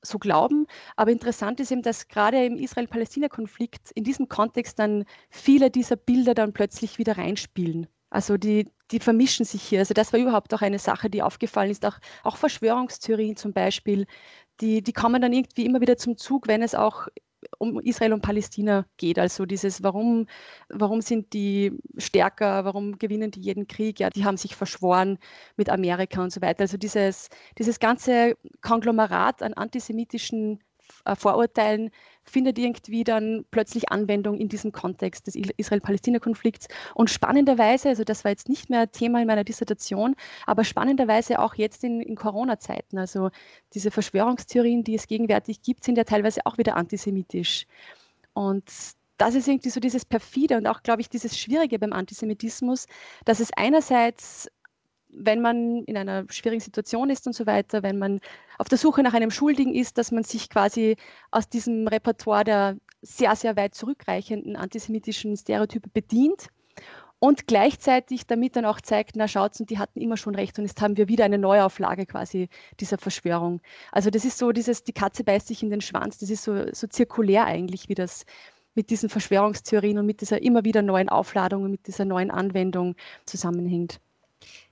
so 0.01 0.17
glauben. 0.17 0.65
Aber 0.95 1.11
interessant 1.11 1.59
ist 1.59 1.71
eben, 1.71 1.83
dass 1.83 2.07
gerade 2.07 2.43
im 2.45 2.57
Israel-Palästina-Konflikt 2.57 3.91
in 3.91 4.03
diesem 4.03 4.27
Kontext 4.27 4.79
dann 4.79 5.05
viele 5.29 5.69
dieser 5.69 5.95
Bilder 5.95 6.33
dann 6.33 6.53
plötzlich 6.53 6.97
wieder 6.97 7.17
reinspielen. 7.17 7.87
Also 8.11 8.37
die, 8.37 8.69
die 8.91 8.99
vermischen 8.99 9.45
sich 9.45 9.63
hier. 9.63 9.79
Also 9.79 9.93
das 9.93 10.13
war 10.13 10.19
überhaupt 10.19 10.53
auch 10.53 10.61
eine 10.61 10.79
Sache, 10.79 11.09
die 11.09 11.23
aufgefallen 11.23 11.71
ist. 11.71 11.85
Auch, 11.85 11.97
auch 12.23 12.37
Verschwörungstheorien 12.37 13.37
zum 13.37 13.53
Beispiel, 13.53 14.05
die, 14.59 14.83
die 14.83 14.93
kommen 14.93 15.21
dann 15.21 15.33
irgendwie 15.33 15.65
immer 15.65 15.81
wieder 15.81 15.97
zum 15.97 16.17
Zug, 16.17 16.47
wenn 16.47 16.61
es 16.61 16.75
auch 16.75 17.07
um 17.57 17.79
Israel 17.79 18.13
und 18.13 18.21
Palästina 18.21 18.85
geht. 18.97 19.17
Also 19.17 19.45
dieses, 19.45 19.81
warum, 19.81 20.27
warum 20.69 21.01
sind 21.01 21.33
die 21.33 21.71
stärker, 21.97 22.65
warum 22.65 22.99
gewinnen 22.99 23.31
die 23.31 23.41
jeden 23.41 23.67
Krieg? 23.67 23.99
Ja, 23.99 24.09
die 24.09 24.25
haben 24.25 24.37
sich 24.37 24.55
verschworen 24.55 25.17
mit 25.57 25.69
Amerika 25.69 26.21
und 26.21 26.31
so 26.31 26.41
weiter. 26.41 26.61
Also 26.61 26.77
dieses, 26.77 27.29
dieses 27.57 27.79
ganze 27.79 28.37
Konglomerat 28.61 29.41
an 29.41 29.53
antisemitischen 29.53 30.59
Vorurteilen 31.15 31.91
findet 32.23 32.59
irgendwie 32.59 33.03
dann 33.03 33.45
plötzlich 33.51 33.91
Anwendung 33.91 34.37
in 34.37 34.49
diesem 34.49 34.71
Kontext 34.71 35.27
des 35.27 35.35
Israel-Palästina-Konflikts. 35.35 36.67
Und 36.93 37.09
spannenderweise, 37.09 37.89
also 37.89 38.03
das 38.03 38.23
war 38.23 38.31
jetzt 38.31 38.49
nicht 38.49 38.69
mehr 38.69 38.91
Thema 38.91 39.21
in 39.21 39.27
meiner 39.27 39.43
Dissertation, 39.43 40.15
aber 40.45 40.63
spannenderweise 40.63 41.39
auch 41.39 41.55
jetzt 41.55 41.83
in, 41.83 42.01
in 42.01 42.15
Corona-Zeiten. 42.15 42.97
Also 42.97 43.29
diese 43.73 43.91
Verschwörungstheorien, 43.91 44.83
die 44.83 44.95
es 44.95 45.07
gegenwärtig 45.07 45.61
gibt, 45.61 45.83
sind 45.83 45.97
ja 45.97 46.03
teilweise 46.03 46.41
auch 46.45 46.57
wieder 46.57 46.75
antisemitisch. 46.75 47.65
Und 48.33 48.71
das 49.17 49.35
ist 49.35 49.47
irgendwie 49.47 49.69
so 49.69 49.79
dieses 49.79 50.03
perfide 50.05 50.57
und 50.57 50.65
auch, 50.65 50.81
glaube 50.81 51.01
ich, 51.01 51.09
dieses 51.09 51.37
Schwierige 51.37 51.77
beim 51.77 51.93
Antisemitismus, 51.93 52.87
dass 53.25 53.39
es 53.39 53.51
einerseits 53.55 54.49
wenn 55.13 55.41
man 55.41 55.83
in 55.85 55.97
einer 55.97 56.25
schwierigen 56.29 56.61
Situation 56.61 57.09
ist 57.09 57.27
und 57.27 57.33
so 57.33 57.45
weiter, 57.45 57.83
wenn 57.83 57.99
man 57.99 58.19
auf 58.57 58.69
der 58.69 58.77
Suche 58.77 59.03
nach 59.03 59.13
einem 59.13 59.31
Schuldigen 59.31 59.73
ist, 59.73 59.97
dass 59.97 60.11
man 60.11 60.23
sich 60.23 60.49
quasi 60.49 60.95
aus 61.31 61.49
diesem 61.49 61.87
Repertoire 61.87 62.43
der 62.43 62.77
sehr, 63.01 63.35
sehr 63.35 63.55
weit 63.55 63.75
zurückreichenden 63.75 64.55
antisemitischen 64.55 65.35
Stereotype 65.35 65.89
bedient 65.89 66.47
und 67.19 67.45
gleichzeitig 67.47 68.25
damit 68.25 68.55
dann 68.55 68.65
auch 68.65 68.81
zeigt, 68.81 69.15
na 69.15 69.27
schaut, 69.27 69.59
und 69.59 69.69
die 69.69 69.77
hatten 69.77 70.01
immer 70.01 70.17
schon 70.17 70.35
recht 70.35 70.57
und 70.57 70.65
jetzt 70.65 70.81
haben 70.81 70.97
wir 70.97 71.07
wieder 71.07 71.25
eine 71.25 71.37
Neuauflage 71.37 72.05
quasi 72.05 72.49
dieser 72.79 72.97
Verschwörung. 72.97 73.61
Also 73.91 74.09
das 74.09 74.25
ist 74.25 74.37
so 74.37 74.51
dieses, 74.51 74.83
die 74.83 74.93
Katze 74.93 75.23
beißt 75.23 75.47
sich 75.47 75.61
in 75.61 75.69
den 75.69 75.81
Schwanz, 75.81 76.17
das 76.17 76.29
ist 76.29 76.43
so, 76.43 76.65
so 76.73 76.87
zirkulär 76.87 77.45
eigentlich, 77.45 77.89
wie 77.89 77.95
das 77.95 78.25
mit 78.73 78.89
diesen 78.89 79.09
Verschwörungstheorien 79.09 79.99
und 79.99 80.05
mit 80.05 80.21
dieser 80.21 80.41
immer 80.41 80.63
wieder 80.63 80.81
neuen 80.81 81.09
Aufladung 81.09 81.63
und 81.63 81.71
mit 81.71 81.87
dieser 81.87 82.05
neuen 82.05 82.31
Anwendung 82.31 82.95
zusammenhängt. 83.25 83.99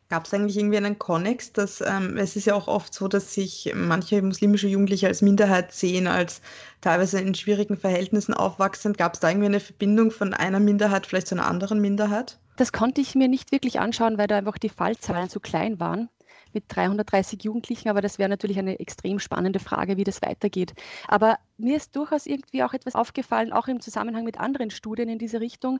Gab 0.09 0.25
es 0.25 0.33
eigentlich 0.33 0.57
irgendwie 0.57 0.77
einen 0.77 0.97
Konnex? 0.97 1.53
Dass, 1.53 1.81
ähm, 1.81 2.17
es 2.17 2.35
ist 2.35 2.45
ja 2.45 2.55
auch 2.55 2.67
oft 2.67 2.93
so, 2.93 3.07
dass 3.07 3.33
sich 3.33 3.71
manche 3.75 4.21
muslimische 4.23 4.67
Jugendliche 4.67 5.07
als 5.07 5.21
Minderheit 5.21 5.71
sehen, 5.71 6.07
als 6.07 6.41
teilweise 6.81 7.19
in 7.19 7.35
schwierigen 7.35 7.77
Verhältnissen 7.77 8.33
aufwachsend. 8.33 8.97
Gab 8.97 9.13
es 9.13 9.19
da 9.19 9.29
irgendwie 9.29 9.45
eine 9.45 9.59
Verbindung 9.59 10.09
von 10.09 10.33
einer 10.33 10.59
Minderheit 10.59 11.05
vielleicht 11.05 11.27
zu 11.27 11.35
einer 11.35 11.47
anderen 11.47 11.79
Minderheit? 11.79 12.39
Das 12.57 12.71
konnte 12.71 13.01
ich 13.01 13.13
mir 13.13 13.27
nicht 13.27 13.51
wirklich 13.51 13.79
anschauen, 13.79 14.17
weil 14.17 14.27
da 14.27 14.37
einfach 14.37 14.57
die 14.57 14.69
Fallzahlen 14.69 15.29
zu 15.29 15.39
klein 15.39 15.79
waren 15.79 16.09
mit 16.53 16.63
330 16.67 17.43
Jugendlichen, 17.43 17.89
aber 17.89 18.01
das 18.01 18.17
wäre 18.17 18.29
natürlich 18.29 18.57
eine 18.57 18.79
extrem 18.79 19.19
spannende 19.19 19.59
Frage, 19.59 19.97
wie 19.97 20.03
das 20.03 20.21
weitergeht. 20.23 20.73
Aber 21.07 21.37
mir 21.57 21.77
ist 21.77 21.95
durchaus 21.95 22.25
irgendwie 22.25 22.63
auch 22.63 22.73
etwas 22.73 22.95
aufgefallen, 22.95 23.53
auch 23.53 23.67
im 23.67 23.79
Zusammenhang 23.79 24.23
mit 24.23 24.39
anderen 24.39 24.71
Studien 24.71 25.09
in 25.09 25.19
diese 25.19 25.39
Richtung, 25.39 25.79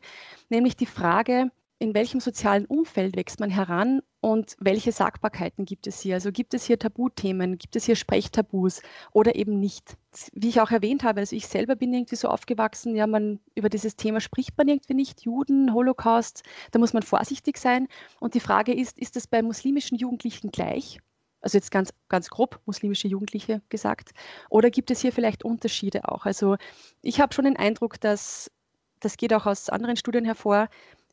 nämlich 0.50 0.78
die 0.78 0.86
Frage, 0.86 1.50
in 1.80 1.94
welchem 1.94 2.20
sozialen 2.20 2.66
Umfeld 2.66 3.16
wächst 3.16 3.40
man 3.40 3.50
heran 3.50 4.02
und 4.20 4.58
welche 4.60 4.92
Sagbarkeiten 4.92 5.64
gibt 5.64 5.88
es 5.88 6.02
hier? 6.02 6.16
Also 6.16 6.30
gibt 6.32 6.54
es 6.54 6.66
hier 6.66 6.78
Tabuthemen, 6.78 7.58
gibt 7.58 7.78
es 7.78 7.86
hier 7.86 7.96
Sprechtabus 7.96 8.82
oder 9.14 9.36
eben 9.36 9.62
nicht? 9.62 9.96
Wie 10.34 10.50
ich 10.50 10.60
auch 10.60 10.72
erwähnt 10.72 11.04
habe, 11.04 11.22
also 11.22 11.38
ich 11.38 11.48
selber 11.48 11.78
bin 11.78 11.94
irgendwie 11.94 12.18
so 12.18 12.28
aufgewachsen, 12.28 12.98
ja, 12.98 13.08
man 13.08 13.40
über 13.56 13.70
dieses 13.70 13.96
Thema 13.96 14.20
spricht 14.20 14.58
man 14.58 14.68
irgendwie 14.68 14.94
nicht, 14.94 15.22
Juden, 15.22 15.74
Holocaust, 15.74 16.44
da 16.72 16.80
muss 16.80 16.92
man 16.92 17.02
vorsichtig 17.04 17.58
sein. 17.58 17.88
Und 18.20 18.34
die 18.34 18.42
Frage 18.42 18.74
ist, 18.74 19.00
ist 19.00 19.16
das 19.16 19.28
bei 19.28 19.42
muslimischen 19.42 19.98
Jugendlichen 19.98 20.52
gleich? 20.52 21.00
Also 21.40 21.58
jetzt 21.58 21.72
ganz, 21.72 21.94
ganz 22.10 22.30
grob 22.30 22.60
muslimische 22.66 23.08
Jugendliche 23.08 23.62
gesagt. 23.70 24.10
Oder 24.50 24.70
gibt 24.70 24.92
es 24.92 25.00
hier 25.00 25.14
vielleicht 25.14 25.46
Unterschiede 25.46 26.10
auch? 26.10 26.26
Also 26.26 26.58
ich 27.02 27.22
habe 27.22 27.34
schon 27.34 27.46
den 27.46 27.56
Eindruck, 27.56 28.02
dass 28.02 28.52
das 29.00 29.18
geht 29.18 29.34
auch 29.34 29.46
aus 29.46 29.70
anderen 29.70 29.96
Studien 29.96 30.26
hervor, 30.26 30.68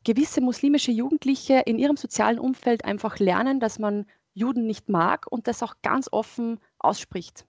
gewisse 0.07 0.39
muslimische 0.39 0.91
Jugendliche 0.91 1.63
in 1.65 1.77
ihrem 1.77 1.97
sozialen 1.97 2.39
Umfeld 2.39 2.85
einfach 2.85 3.19
lernen, 3.19 3.59
dass 3.59 3.77
man 3.77 4.05
Juden 4.33 4.65
nicht 4.65 4.87
mag 4.87 5.27
und 5.29 5.47
das 5.47 5.61
auch 5.61 5.75
ganz 5.81 6.07
offen 6.09 6.61
ausspricht. 6.79 7.45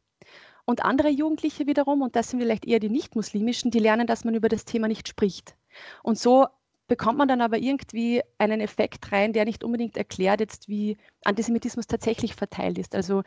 Und 0.64 0.84
andere 0.84 1.08
Jugendliche 1.08 1.68
wiederum, 1.68 2.02
und 2.02 2.16
das 2.16 2.30
sind 2.30 2.40
vielleicht 2.40 2.66
eher 2.66 2.80
die 2.80 2.90
nicht-muslimischen, 2.90 3.70
die 3.70 3.78
lernen, 3.78 4.08
dass 4.08 4.24
man 4.24 4.34
über 4.34 4.48
das 4.48 4.64
Thema 4.64 4.88
nicht 4.88 5.06
spricht. 5.06 5.56
Und 6.02 6.18
so 6.18 6.48
bekommt 6.88 7.18
man 7.18 7.28
dann 7.28 7.42
aber 7.42 7.58
irgendwie 7.58 8.22
einen 8.38 8.60
Effekt 8.60 9.12
rein, 9.12 9.32
der 9.32 9.44
nicht 9.44 9.62
unbedingt 9.62 9.96
erklärt 9.96 10.40
jetzt, 10.40 10.66
wie 10.66 10.96
Antisemitismus 11.24 11.86
tatsächlich 11.86 12.34
verteilt 12.34 12.76
ist. 12.76 12.96
Also 12.96 13.22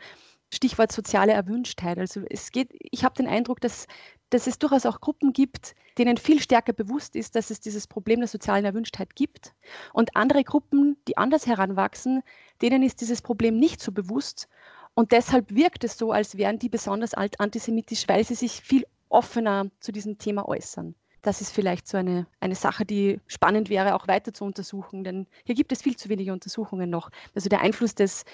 Stichwort 0.52 0.92
soziale 0.92 1.32
Erwünschtheit. 1.32 1.98
Also 1.98 2.20
es 2.28 2.52
geht, 2.52 2.70
ich 2.78 3.04
habe 3.04 3.14
den 3.14 3.26
Eindruck, 3.26 3.60
dass, 3.62 3.86
dass 4.28 4.46
es 4.46 4.58
durchaus 4.58 4.84
auch 4.84 5.00
Gruppen 5.00 5.32
gibt, 5.32 5.74
denen 5.96 6.18
viel 6.18 6.40
stärker 6.40 6.74
bewusst 6.74 7.16
ist, 7.16 7.34
dass 7.36 7.50
es 7.50 7.60
dieses 7.60 7.86
Problem 7.86 8.20
der 8.20 8.28
sozialen 8.28 8.66
Erwünschtheit 8.66 9.16
gibt. 9.16 9.54
Und 9.94 10.14
andere 10.14 10.44
Gruppen, 10.44 10.98
die 11.08 11.16
anders 11.16 11.46
heranwachsen, 11.46 12.22
denen 12.60 12.82
ist 12.82 13.00
dieses 13.00 13.22
Problem 13.22 13.56
nicht 13.56 13.80
so 13.80 13.92
bewusst. 13.92 14.46
Und 14.94 15.12
deshalb 15.12 15.54
wirkt 15.54 15.84
es 15.84 15.96
so, 15.96 16.12
als 16.12 16.36
wären 16.36 16.58
die 16.58 16.68
besonders 16.68 17.14
alt 17.14 17.40
antisemitisch, 17.40 18.06
weil 18.08 18.22
sie 18.24 18.34
sich 18.34 18.60
viel 18.60 18.86
offener 19.08 19.70
zu 19.80 19.90
diesem 19.90 20.18
Thema 20.18 20.46
äußern. 20.46 20.94
Das 21.22 21.40
ist 21.40 21.52
vielleicht 21.52 21.88
so 21.88 21.96
eine, 21.96 22.26
eine 22.40 22.56
Sache, 22.56 22.84
die 22.84 23.20
spannend 23.26 23.70
wäre, 23.70 23.94
auch 23.94 24.06
weiter 24.06 24.34
zu 24.34 24.44
untersuchen, 24.44 25.04
denn 25.04 25.26
hier 25.44 25.54
gibt 25.54 25.72
es 25.72 25.80
viel 25.80 25.96
zu 25.96 26.10
wenige 26.10 26.32
Untersuchungen 26.32 26.90
noch. 26.90 27.10
Also 27.34 27.48
der 27.48 27.60
Einfluss 27.60 27.94
des 27.94 28.24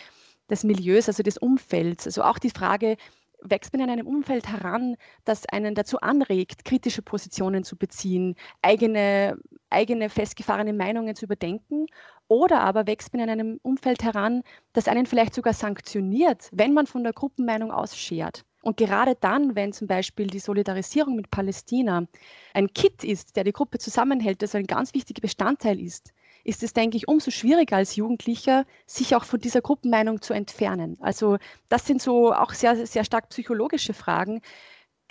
des 0.50 0.64
Milieus, 0.64 1.08
also 1.08 1.22
des 1.22 1.38
Umfelds. 1.38 2.06
Also 2.06 2.22
auch 2.22 2.38
die 2.38 2.50
Frage, 2.50 2.96
wächst 3.42 3.72
man 3.72 3.82
in 3.82 3.90
einem 3.90 4.06
Umfeld 4.06 4.48
heran, 4.48 4.96
das 5.24 5.46
einen 5.46 5.74
dazu 5.74 6.00
anregt, 6.00 6.64
kritische 6.64 7.02
Positionen 7.02 7.64
zu 7.64 7.76
beziehen, 7.76 8.34
eigene, 8.62 9.38
eigene 9.70 10.10
festgefahrene 10.10 10.72
Meinungen 10.72 11.14
zu 11.14 11.26
überdenken? 11.26 11.86
Oder 12.28 12.60
aber 12.60 12.86
wächst 12.86 13.14
man 13.14 13.22
in 13.22 13.30
einem 13.30 13.60
Umfeld 13.62 14.02
heran, 14.02 14.42
das 14.72 14.88
einen 14.88 15.06
vielleicht 15.06 15.34
sogar 15.34 15.54
sanktioniert, 15.54 16.48
wenn 16.52 16.74
man 16.74 16.86
von 16.86 17.04
der 17.04 17.12
Gruppenmeinung 17.12 17.70
ausschert? 17.70 18.44
Und 18.62 18.76
gerade 18.76 19.14
dann, 19.14 19.54
wenn 19.54 19.72
zum 19.72 19.86
Beispiel 19.86 20.26
die 20.26 20.40
Solidarisierung 20.40 21.14
mit 21.14 21.30
Palästina 21.30 22.06
ein 22.54 22.72
Kit 22.74 23.04
ist, 23.04 23.36
der 23.36 23.44
die 23.44 23.52
Gruppe 23.52 23.78
zusammenhält, 23.78 24.42
das 24.42 24.54
ein 24.54 24.66
ganz 24.66 24.94
wichtiger 24.94 25.22
Bestandteil 25.22 25.80
ist, 25.80 26.12
ist 26.48 26.62
es, 26.62 26.72
denke 26.72 26.96
ich, 26.96 27.08
umso 27.08 27.30
schwieriger 27.30 27.76
als 27.76 27.94
Jugendlicher, 27.94 28.64
sich 28.86 29.14
auch 29.14 29.24
von 29.24 29.38
dieser 29.38 29.60
Gruppenmeinung 29.60 30.22
zu 30.22 30.32
entfernen. 30.32 30.96
Also 31.00 31.36
das 31.68 31.86
sind 31.86 32.00
so 32.00 32.32
auch 32.32 32.54
sehr, 32.54 32.86
sehr 32.86 33.04
stark 33.04 33.28
psychologische 33.28 33.92
Fragen, 33.92 34.40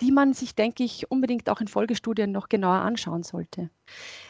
die 0.00 0.10
man 0.10 0.32
sich, 0.34 0.56
denke 0.56 0.82
ich, 0.82 1.10
unbedingt 1.12 1.48
auch 1.48 1.60
in 1.60 1.68
Folgestudien 1.68 2.32
noch 2.32 2.48
genauer 2.48 2.80
anschauen 2.80 3.22
sollte. 3.22 3.70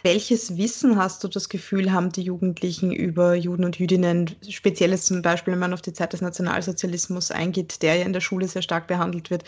Welches 0.02 0.58
Wissen 0.58 0.98
hast 0.98 1.24
du 1.24 1.28
das 1.28 1.48
Gefühl, 1.48 1.92
haben 1.92 2.12
die 2.12 2.22
Jugendlichen 2.22 2.92
über 2.92 3.34
Juden 3.34 3.64
und 3.64 3.78
Jüdinnen, 3.78 4.36
spezielles 4.46 5.06
zum 5.06 5.22
Beispiel, 5.22 5.54
wenn 5.54 5.60
man 5.60 5.72
auf 5.72 5.82
die 5.82 5.94
Zeit 5.94 6.12
des 6.12 6.20
Nationalsozialismus 6.20 7.30
eingeht, 7.30 7.80
der 7.80 7.96
ja 7.96 8.04
in 8.04 8.12
der 8.12 8.20
Schule 8.20 8.48
sehr 8.48 8.62
stark 8.62 8.86
behandelt 8.86 9.30
wird, 9.30 9.44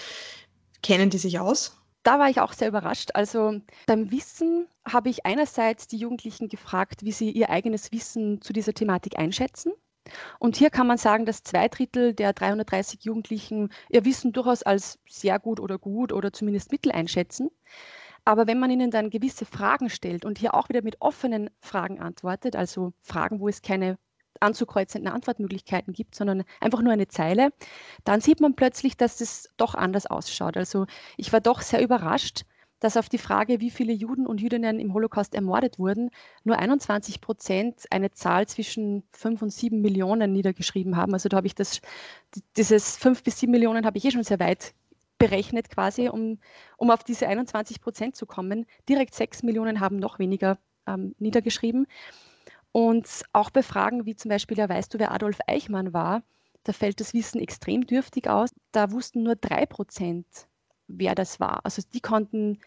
kennen 0.82 1.10
die 1.10 1.18
sich 1.18 1.38
aus? 1.38 1.79
Da 2.02 2.18
war 2.18 2.30
ich 2.30 2.40
auch 2.40 2.52
sehr 2.52 2.68
überrascht. 2.68 3.10
Also 3.14 3.60
beim 3.86 4.10
Wissen 4.10 4.66
habe 4.84 5.08
ich 5.10 5.26
einerseits 5.26 5.86
die 5.86 5.98
Jugendlichen 5.98 6.48
gefragt, 6.48 7.04
wie 7.04 7.12
sie 7.12 7.30
ihr 7.30 7.50
eigenes 7.50 7.92
Wissen 7.92 8.40
zu 8.40 8.52
dieser 8.52 8.72
Thematik 8.74 9.18
einschätzen. 9.18 9.72
Und 10.38 10.56
hier 10.56 10.70
kann 10.70 10.86
man 10.86 10.98
sagen, 10.98 11.26
dass 11.26 11.42
zwei 11.42 11.68
Drittel 11.68 12.14
der 12.14 12.32
330 12.32 13.04
Jugendlichen 13.04 13.70
ihr 13.90 14.04
Wissen 14.04 14.32
durchaus 14.32 14.62
als 14.62 14.98
sehr 15.08 15.38
gut 15.38 15.60
oder 15.60 15.78
gut 15.78 16.12
oder 16.12 16.32
zumindest 16.32 16.72
mittel 16.72 16.90
einschätzen. 16.92 17.50
Aber 18.24 18.46
wenn 18.46 18.58
man 18.58 18.70
ihnen 18.70 18.90
dann 18.90 19.10
gewisse 19.10 19.44
Fragen 19.44 19.90
stellt 19.90 20.24
und 20.24 20.38
hier 20.38 20.54
auch 20.54 20.68
wieder 20.68 20.82
mit 20.82 21.00
offenen 21.00 21.50
Fragen 21.60 22.00
antwortet, 22.00 22.56
also 22.56 22.92
Fragen, 23.02 23.40
wo 23.40 23.48
es 23.48 23.62
keine 23.62 23.98
anzukreuzenden 24.40 25.12
Antwortmöglichkeiten 25.12 25.92
gibt, 25.92 26.14
sondern 26.14 26.44
einfach 26.60 26.82
nur 26.82 26.92
eine 26.92 27.08
Zeile, 27.08 27.50
dann 28.04 28.20
sieht 28.20 28.40
man 28.40 28.56
plötzlich, 28.56 28.96
dass 28.96 29.20
es 29.20 29.50
doch 29.56 29.74
anders 29.74 30.06
ausschaut. 30.06 30.56
Also 30.56 30.86
ich 31.16 31.32
war 31.32 31.40
doch 31.40 31.60
sehr 31.60 31.82
überrascht, 31.82 32.44
dass 32.80 32.96
auf 32.96 33.08
die 33.08 33.18
Frage, 33.18 33.60
wie 33.60 33.70
viele 33.70 33.92
Juden 33.92 34.26
und 34.26 34.40
Jüdinnen 34.40 34.80
im 34.80 34.94
Holocaust 34.94 35.34
ermordet 35.34 35.78
wurden, 35.78 36.10
nur 36.44 36.58
21 36.58 37.20
Prozent 37.20 37.84
eine 37.90 38.10
Zahl 38.10 38.48
zwischen 38.48 39.04
5 39.12 39.42
und 39.42 39.50
7 39.52 39.80
Millionen 39.80 40.32
niedergeschrieben 40.32 40.96
haben. 40.96 41.12
Also 41.12 41.28
da 41.28 41.36
habe 41.36 41.46
ich 41.46 41.54
das, 41.54 41.82
dieses 42.56 42.96
5 42.96 43.22
bis 43.22 43.38
7 43.38 43.52
Millionen 43.52 43.84
habe 43.84 43.98
ich 43.98 44.04
eh 44.06 44.10
schon 44.10 44.24
sehr 44.24 44.40
weit 44.40 44.74
berechnet 45.18 45.68
quasi, 45.68 46.08
um, 46.08 46.38
um 46.78 46.90
auf 46.90 47.04
diese 47.04 47.28
21 47.28 47.82
Prozent 47.82 48.16
zu 48.16 48.24
kommen. 48.24 48.64
Direkt 48.88 49.14
6 49.14 49.42
Millionen 49.42 49.80
haben 49.80 49.96
noch 49.96 50.18
weniger 50.18 50.58
ähm, 50.86 51.14
niedergeschrieben. 51.18 51.86
Und 52.72 53.24
auch 53.32 53.50
bei 53.50 53.62
Fragen 53.62 54.06
wie 54.06 54.16
zum 54.16 54.28
Beispiel, 54.28 54.58
ja, 54.58 54.68
weißt 54.68 54.94
du, 54.94 54.98
wer 54.98 55.12
Adolf 55.12 55.38
Eichmann 55.46 55.92
war, 55.92 56.22
da 56.64 56.72
fällt 56.72 57.00
das 57.00 57.14
Wissen 57.14 57.40
extrem 57.40 57.86
dürftig 57.86 58.28
aus. 58.28 58.50
Da 58.72 58.92
wussten 58.92 59.22
nur 59.22 59.36
drei 59.36 59.66
Prozent, 59.66 60.26
wer 60.88 61.14
das 61.14 61.40
war. 61.40 61.64
Also 61.64 61.82
die 61.92 62.00
konnten 62.00 62.58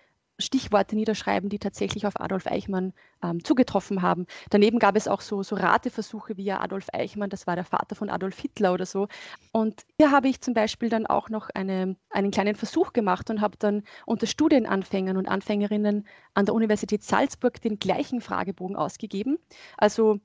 Stichworte 0.43 0.95
niederschreiben, 0.95 1.49
die 1.49 1.60
tatsächlich 1.60 2.06
auf 2.06 2.19
Adolf 2.19 2.47
Eichmann 2.47 2.93
ähm, 3.23 3.43
zugetroffen 3.43 4.01
haben. 4.01 4.25
Daneben 4.49 4.79
gab 4.79 4.95
es 4.95 5.08
auch 5.08 5.21
so, 5.21 5.43
so 5.43 5.56
Rateversuche 5.56 6.38
wie 6.38 6.51
Adolf 6.51 6.88
Eichmann, 6.93 7.29
das 7.29 7.47
war 7.47 7.56
der 7.56 7.65
Vater 7.65 7.95
von 7.95 8.10
Adolf 8.10 8.39
Hitler 8.39 8.73
oder 8.73 8.86
so. 8.86 9.08
Und 9.51 9.84
hier 9.97 10.12
habe 10.12 10.27
ich 10.27 10.41
zum 10.41 10.53
Beispiel 10.53 10.89
dann 10.89 11.08
auch 11.08 11.29
noch 11.29 11.49
eine, 11.53 11.95
einen 12.10 12.32
kleinen 12.32 12.56
Versuch 12.56 12.93
gemacht 12.93 13.29
und 13.29 13.41
habe 13.41 13.58
dann 13.58 13.84
unter 14.06 14.27
Studienanfängern 14.27 15.17
und 15.17 15.27
Anfängerinnen 15.27 16.08
an 16.34 16.45
der 16.45 16.53
Universität 16.56 17.03
Salzburg 17.03 17.62
den 17.62 17.79
gleichen 17.79 18.21
Fragebogen 18.21 18.75
ausgegeben. 18.75 19.39
Also 19.77 20.19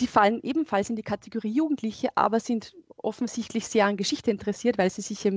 die 0.00 0.06
fallen 0.06 0.40
ebenfalls 0.42 0.90
in 0.90 0.96
die 0.96 1.02
Kategorie 1.02 1.52
Jugendliche, 1.52 2.10
aber 2.14 2.40
sind 2.40 2.74
offensichtlich 2.96 3.66
sehr 3.66 3.86
an 3.86 3.96
Geschichte 3.96 4.30
interessiert, 4.30 4.78
weil 4.78 4.90
sie 4.90 5.02
sich 5.02 5.28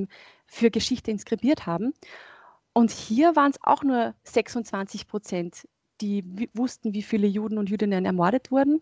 für 0.45 0.71
Geschichte 0.71 1.11
inskribiert 1.11 1.65
haben. 1.65 1.93
Und 2.73 2.91
hier 2.91 3.35
waren 3.35 3.51
es 3.51 3.59
auch 3.61 3.83
nur 3.83 4.15
26 4.23 5.07
Prozent, 5.07 5.67
die 5.99 6.49
wussten, 6.53 6.93
wie 6.93 7.03
viele 7.03 7.27
Juden 7.27 7.57
und 7.57 7.69
Jüdinnen 7.69 8.05
ermordet 8.05 8.51
wurden. 8.51 8.81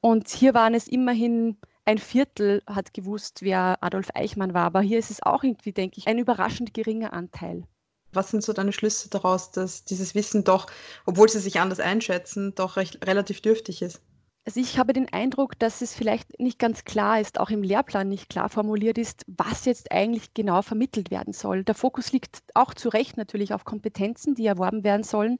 Und 0.00 0.28
hier 0.28 0.54
waren 0.54 0.74
es 0.74 0.86
immerhin 0.86 1.56
ein 1.86 1.98
Viertel 1.98 2.62
hat 2.66 2.92
gewusst, 2.94 3.42
wer 3.42 3.78
Adolf 3.80 4.08
Eichmann 4.14 4.54
war. 4.54 4.64
Aber 4.64 4.80
hier 4.80 4.98
ist 4.98 5.10
es 5.10 5.22
auch 5.22 5.44
irgendwie, 5.44 5.72
denke 5.72 5.98
ich, 5.98 6.08
ein 6.08 6.18
überraschend 6.18 6.74
geringer 6.74 7.12
Anteil. 7.12 7.64
Was 8.12 8.30
sind 8.30 8.42
so 8.42 8.52
deine 8.52 8.72
Schlüsse 8.72 9.08
daraus, 9.08 9.50
dass 9.52 9.84
dieses 9.84 10.14
Wissen 10.14 10.42
doch, 10.42 10.66
obwohl 11.04 11.28
sie 11.28 11.38
sich 11.38 11.60
anders 11.60 11.80
einschätzen, 11.80 12.54
doch 12.54 12.76
recht, 12.76 13.06
relativ 13.06 13.40
dürftig 13.40 13.82
ist? 13.82 14.00
Also 14.48 14.60
ich 14.60 14.78
habe 14.78 14.92
den 14.92 15.12
Eindruck, 15.12 15.58
dass 15.58 15.82
es 15.82 15.92
vielleicht 15.92 16.38
nicht 16.38 16.60
ganz 16.60 16.84
klar 16.84 17.20
ist, 17.20 17.40
auch 17.40 17.50
im 17.50 17.64
Lehrplan 17.64 18.08
nicht 18.08 18.28
klar 18.28 18.48
formuliert 18.48 18.96
ist, 18.96 19.24
was 19.26 19.64
jetzt 19.64 19.90
eigentlich 19.90 20.34
genau 20.34 20.62
vermittelt 20.62 21.10
werden 21.10 21.32
soll. 21.32 21.64
Der 21.64 21.74
Fokus 21.74 22.12
liegt 22.12 22.44
auch 22.54 22.72
zu 22.72 22.88
Recht 22.88 23.16
natürlich 23.16 23.52
auf 23.52 23.64
Kompetenzen, 23.64 24.36
die 24.36 24.46
erworben 24.46 24.84
werden 24.84 25.02
sollen. 25.02 25.38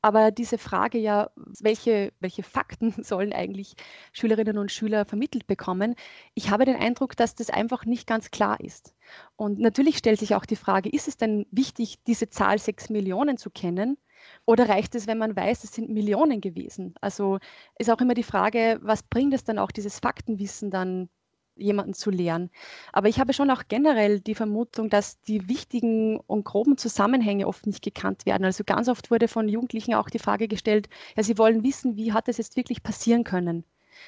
Aber 0.00 0.30
diese 0.30 0.56
Frage 0.56 0.96
ja, 0.96 1.28
welche, 1.60 2.14
welche 2.18 2.42
Fakten 2.42 2.94
sollen 3.04 3.34
eigentlich 3.34 3.74
Schülerinnen 4.14 4.56
und 4.56 4.72
Schüler 4.72 5.04
vermittelt 5.04 5.46
bekommen, 5.46 5.94
ich 6.32 6.50
habe 6.50 6.64
den 6.64 6.76
Eindruck, 6.76 7.14
dass 7.14 7.34
das 7.34 7.50
einfach 7.50 7.84
nicht 7.84 8.06
ganz 8.06 8.30
klar 8.30 8.58
ist. 8.60 8.94
Und 9.36 9.58
natürlich 9.58 9.98
stellt 9.98 10.18
sich 10.18 10.34
auch 10.34 10.46
die 10.46 10.56
Frage, 10.56 10.88
ist 10.88 11.08
es 11.08 11.18
denn 11.18 11.44
wichtig, 11.50 12.02
diese 12.06 12.30
Zahl 12.30 12.58
sechs 12.58 12.88
Millionen 12.88 13.36
zu 13.36 13.50
kennen? 13.50 13.98
Oder 14.44 14.68
reicht 14.68 14.94
es, 14.94 15.06
wenn 15.06 15.18
man 15.18 15.36
weiß, 15.36 15.64
es 15.64 15.72
sind 15.72 15.90
Millionen 15.90 16.40
gewesen? 16.40 16.94
Also 17.00 17.38
ist 17.78 17.90
auch 17.90 18.00
immer 18.00 18.14
die 18.14 18.22
Frage, 18.22 18.78
was 18.82 19.02
bringt 19.02 19.34
es 19.34 19.44
dann 19.44 19.58
auch, 19.58 19.70
dieses 19.70 19.98
Faktenwissen 19.98 20.70
dann 20.70 21.08
jemanden 21.56 21.94
zu 21.94 22.10
lehren. 22.10 22.50
Aber 22.92 23.08
ich 23.08 23.18
habe 23.18 23.32
schon 23.32 23.50
auch 23.50 23.62
generell 23.68 24.20
die 24.20 24.34
Vermutung, 24.34 24.90
dass 24.90 25.20
die 25.22 25.48
wichtigen 25.48 26.18
und 26.20 26.44
groben 26.44 26.76
Zusammenhänge 26.76 27.46
oft 27.46 27.66
nicht 27.66 27.82
gekannt 27.82 28.26
werden. 28.26 28.44
Also 28.44 28.62
ganz 28.64 28.88
oft 28.88 29.10
wurde 29.10 29.28
von 29.28 29.48
Jugendlichen 29.48 29.94
auch 29.94 30.10
die 30.10 30.18
Frage 30.18 30.48
gestellt, 30.48 30.88
ja, 31.16 31.22
sie 31.22 31.38
wollen 31.38 31.62
wissen, 31.64 31.96
wie 31.96 32.12
hat 32.12 32.28
es 32.28 32.36
jetzt 32.36 32.56
wirklich 32.56 32.82
passieren 32.82 33.24
können? 33.24 33.64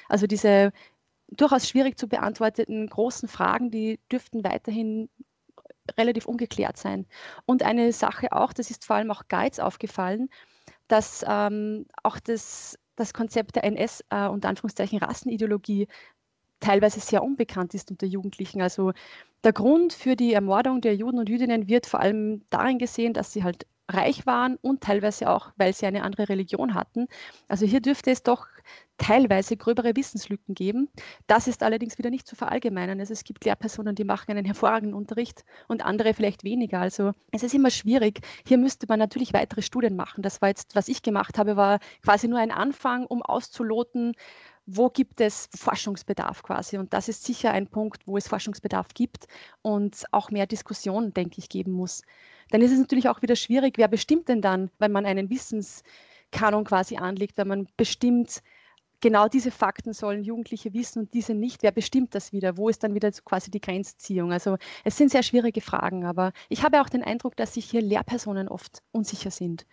Also 0.07 0.27
diese 0.27 0.71
durchaus 1.31 1.67
schwierig 1.67 1.97
zu 1.97 2.07
beantworteten 2.07 2.87
großen 2.87 3.27
Fragen, 3.27 3.71
die 3.71 3.99
dürften 4.11 4.43
weiterhin 4.43 5.09
relativ 5.97 6.25
ungeklärt 6.25 6.77
sein. 6.77 7.05
Und 7.45 7.63
eine 7.63 7.91
Sache 7.93 8.31
auch, 8.31 8.53
das 8.53 8.71
ist 8.71 8.85
vor 8.85 8.97
allem 8.97 9.11
auch 9.11 9.23
Guides 9.29 9.59
aufgefallen, 9.59 10.29
dass 10.87 11.25
ähm, 11.27 11.85
auch 12.03 12.19
das, 12.19 12.77
das 12.95 13.13
Konzept 13.13 13.55
der 13.55 13.63
NS- 13.65 14.03
äh, 14.09 14.27
und 14.29 14.45
Anführungszeichen 14.45 14.99
Rassenideologie 14.99 15.87
teilweise 16.59 16.99
sehr 16.99 17.23
unbekannt 17.23 17.73
ist 17.73 17.91
unter 17.91 18.05
Jugendlichen. 18.05 18.61
Also 18.61 18.93
der 19.43 19.53
Grund 19.53 19.93
für 19.93 20.15
die 20.15 20.33
Ermordung 20.33 20.81
der 20.81 20.95
Juden 20.95 21.19
und 21.19 21.29
Jüdinnen 21.29 21.67
wird 21.67 21.85
vor 21.85 22.01
allem 22.01 22.43
darin 22.49 22.77
gesehen, 22.77 23.13
dass 23.13 23.31
sie 23.33 23.43
halt 23.43 23.65
reich 23.89 24.25
waren 24.25 24.57
und 24.61 24.81
teilweise 24.81 25.29
auch, 25.29 25.51
weil 25.57 25.73
sie 25.73 25.85
eine 25.85 26.03
andere 26.03 26.29
Religion 26.29 26.73
hatten. 26.73 27.07
Also 27.47 27.65
hier 27.65 27.81
dürfte 27.81 28.11
es 28.11 28.23
doch 28.23 28.45
teilweise 28.97 29.57
gröbere 29.57 29.95
Wissenslücken 29.95 30.53
geben. 30.53 30.89
Das 31.25 31.47
ist 31.47 31.63
allerdings 31.63 31.97
wieder 31.97 32.09
nicht 32.09 32.27
zu 32.27 32.35
verallgemeinern. 32.35 32.99
Also 32.99 33.13
es 33.13 33.23
gibt 33.23 33.45
Lehrpersonen, 33.45 33.95
die 33.95 34.03
machen 34.03 34.31
einen 34.31 34.45
hervorragenden 34.45 34.93
Unterricht 34.93 35.43
und 35.67 35.83
andere 35.83 36.13
vielleicht 36.13 36.43
weniger. 36.43 36.79
Also 36.79 37.13
es 37.31 37.43
ist 37.43 37.53
immer 37.53 37.71
schwierig. 37.71 38.21
Hier 38.45 38.57
müsste 38.57 38.85
man 38.87 38.99
natürlich 38.99 39.33
weitere 39.33 39.61
Studien 39.61 39.95
machen. 39.95 40.21
Das 40.21 40.41
war 40.41 40.49
jetzt, 40.49 40.75
was 40.75 40.87
ich 40.87 41.01
gemacht 41.01 41.37
habe, 41.37 41.55
war 41.55 41.79
quasi 42.03 42.27
nur 42.27 42.39
ein 42.39 42.51
Anfang, 42.51 43.05
um 43.05 43.23
auszuloten, 43.23 44.13
wo 44.71 44.89
gibt 44.89 45.19
es 45.19 45.49
Forschungsbedarf 45.55 46.43
quasi. 46.43 46.77
Und 46.77 46.93
das 46.93 47.09
ist 47.09 47.23
sicher 47.23 47.51
ein 47.51 47.67
Punkt, 47.67 48.05
wo 48.05 48.17
es 48.17 48.27
Forschungsbedarf 48.27 48.89
gibt 48.93 49.27
und 49.61 50.05
auch 50.11 50.29
mehr 50.29 50.45
Diskussion, 50.45 51.13
denke 51.13 51.39
ich, 51.39 51.49
geben 51.49 51.71
muss. 51.71 52.03
Dann 52.51 52.61
ist 52.61 52.71
es 52.71 52.79
natürlich 52.79 53.09
auch 53.09 53.21
wieder 53.21 53.35
schwierig, 53.35 53.77
wer 53.77 53.87
bestimmt 53.87 54.29
denn 54.29 54.41
dann, 54.41 54.69
wenn 54.77 54.91
man 54.91 55.05
einen 55.05 55.29
Wissenskanon 55.29 56.65
quasi 56.65 56.97
anlegt, 56.97 57.37
wenn 57.37 57.47
man 57.47 57.67
bestimmt, 57.77 58.41
genau 59.01 59.27
diese 59.27 59.51
Fakten 59.51 59.93
sollen 59.93 60.23
Jugendliche 60.23 60.73
wissen 60.73 60.99
und 60.99 61.13
diese 61.13 61.33
nicht. 61.33 61.63
Wer 61.63 61.71
bestimmt 61.71 62.13
das 62.13 62.31
wieder? 62.33 62.57
Wo 62.57 62.69
ist 62.69 62.83
dann 62.83 62.93
wieder 62.93 63.11
quasi 63.11 63.49
die 63.49 63.61
Grenzziehung? 63.61 64.31
Also 64.31 64.57
es 64.83 64.97
sind 64.97 65.09
sehr 65.11 65.23
schwierige 65.23 65.61
Fragen, 65.61 66.05
aber 66.05 66.31
ich 66.49 66.63
habe 66.63 66.81
auch 66.81 66.89
den 66.89 67.03
Eindruck, 67.03 67.35
dass 67.35 67.55
sich 67.55 67.65
hier 67.65 67.81
Lehrpersonen 67.81 68.47
oft 68.47 68.83
unsicher 68.91 69.31
sind. 69.31 69.65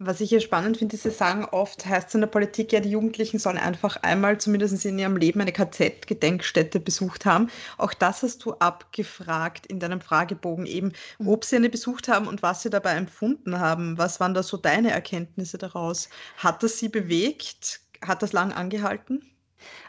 Was 0.00 0.20
ich 0.20 0.28
hier 0.28 0.40
spannend 0.40 0.76
finde, 0.76 0.94
ist, 0.94 1.02
Sie 1.02 1.10
sagen 1.10 1.44
oft, 1.44 1.84
heißt 1.84 2.08
es 2.08 2.14
in 2.14 2.20
der 2.20 2.28
Politik, 2.28 2.72
ja, 2.72 2.78
die 2.78 2.90
Jugendlichen 2.90 3.40
sollen 3.40 3.58
einfach 3.58 3.96
einmal 4.02 4.38
zumindest 4.38 4.84
in 4.84 4.96
ihrem 4.96 5.16
Leben 5.16 5.40
eine 5.40 5.52
KZ-Gedenkstätte 5.52 6.78
besucht 6.78 7.26
haben. 7.26 7.50
Auch 7.78 7.92
das 7.94 8.22
hast 8.22 8.44
du 8.44 8.52
abgefragt 8.54 9.66
in 9.66 9.80
deinem 9.80 10.00
Fragebogen 10.00 10.66
eben, 10.66 10.92
mhm. 11.18 11.28
ob 11.28 11.44
sie 11.44 11.56
eine 11.56 11.68
besucht 11.68 12.06
haben 12.06 12.28
und 12.28 12.42
was 12.42 12.62
sie 12.62 12.70
dabei 12.70 12.92
empfunden 12.92 13.58
haben. 13.58 13.98
Was 13.98 14.20
waren 14.20 14.34
da 14.34 14.44
so 14.44 14.56
deine 14.56 14.92
Erkenntnisse 14.92 15.58
daraus? 15.58 16.08
Hat 16.36 16.62
das 16.62 16.78
sie 16.78 16.88
bewegt? 16.88 17.80
Hat 18.00 18.22
das 18.22 18.32
lang 18.32 18.52
angehalten? 18.52 19.22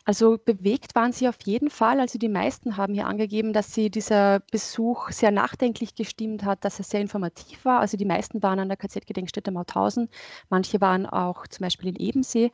Also 0.05 0.38
bewegt 0.38 0.95
waren 0.95 1.11
sie 1.11 1.28
auf 1.28 1.38
jeden 1.43 1.70
Fall. 1.70 1.99
Also 1.99 2.20
die 2.20 2.30
meisten 2.30 2.78
haben 2.78 2.93
hier 2.93 3.07
angegeben, 3.07 3.53
dass 3.53 3.74
sie 3.74 3.89
dieser 3.89 4.39
Besuch 4.51 5.11
sehr 5.11 5.32
nachdenklich 5.32 5.95
gestimmt 5.95 6.43
hat, 6.43 6.65
dass 6.65 6.80
er 6.80 6.86
sehr 6.86 7.01
informativ 7.01 7.65
war. 7.65 7.80
Also 7.80 7.97
die 7.97 8.05
meisten 8.05 8.41
waren 8.43 8.59
an 8.59 8.70
der 8.70 8.78
KZ-Gedenkstätte 8.78 9.51
Mauthausen, 9.51 10.09
manche 10.49 10.82
waren 10.82 11.05
auch 11.05 11.47
zum 11.47 11.63
Beispiel 11.63 11.89
in 11.89 11.95
Ebensee. 11.95 12.51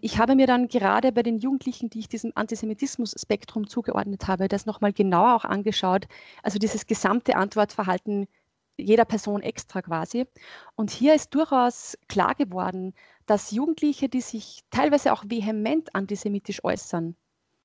Ich 0.00 0.18
habe 0.18 0.34
mir 0.34 0.46
dann 0.46 0.68
gerade 0.68 1.12
bei 1.12 1.22
den 1.22 1.38
Jugendlichen, 1.38 1.90
die 1.90 2.00
ich 2.00 2.08
diesem 2.08 2.32
Antisemitismus-Spektrum 2.34 3.68
zugeordnet 3.68 4.28
habe, 4.28 4.48
das 4.48 4.66
nochmal 4.66 4.92
genauer 4.92 5.36
auch 5.36 5.44
angeschaut. 5.44 6.06
Also 6.42 6.58
dieses 6.58 6.86
gesamte 6.86 7.36
Antwortverhalten 7.36 8.26
jeder 8.78 9.04
Person 9.04 9.42
extra 9.42 9.82
quasi. 9.82 10.26
Und 10.74 10.90
hier 10.90 11.14
ist 11.14 11.34
durchaus 11.34 11.96
klar 12.08 12.34
geworden, 12.34 12.94
dass 13.26 13.50
Jugendliche, 13.50 14.08
die 14.08 14.20
sich 14.20 14.62
teilweise 14.70 15.12
auch 15.12 15.24
vehement 15.26 15.94
antisemitisch 15.94 16.64
äußern, 16.64 17.16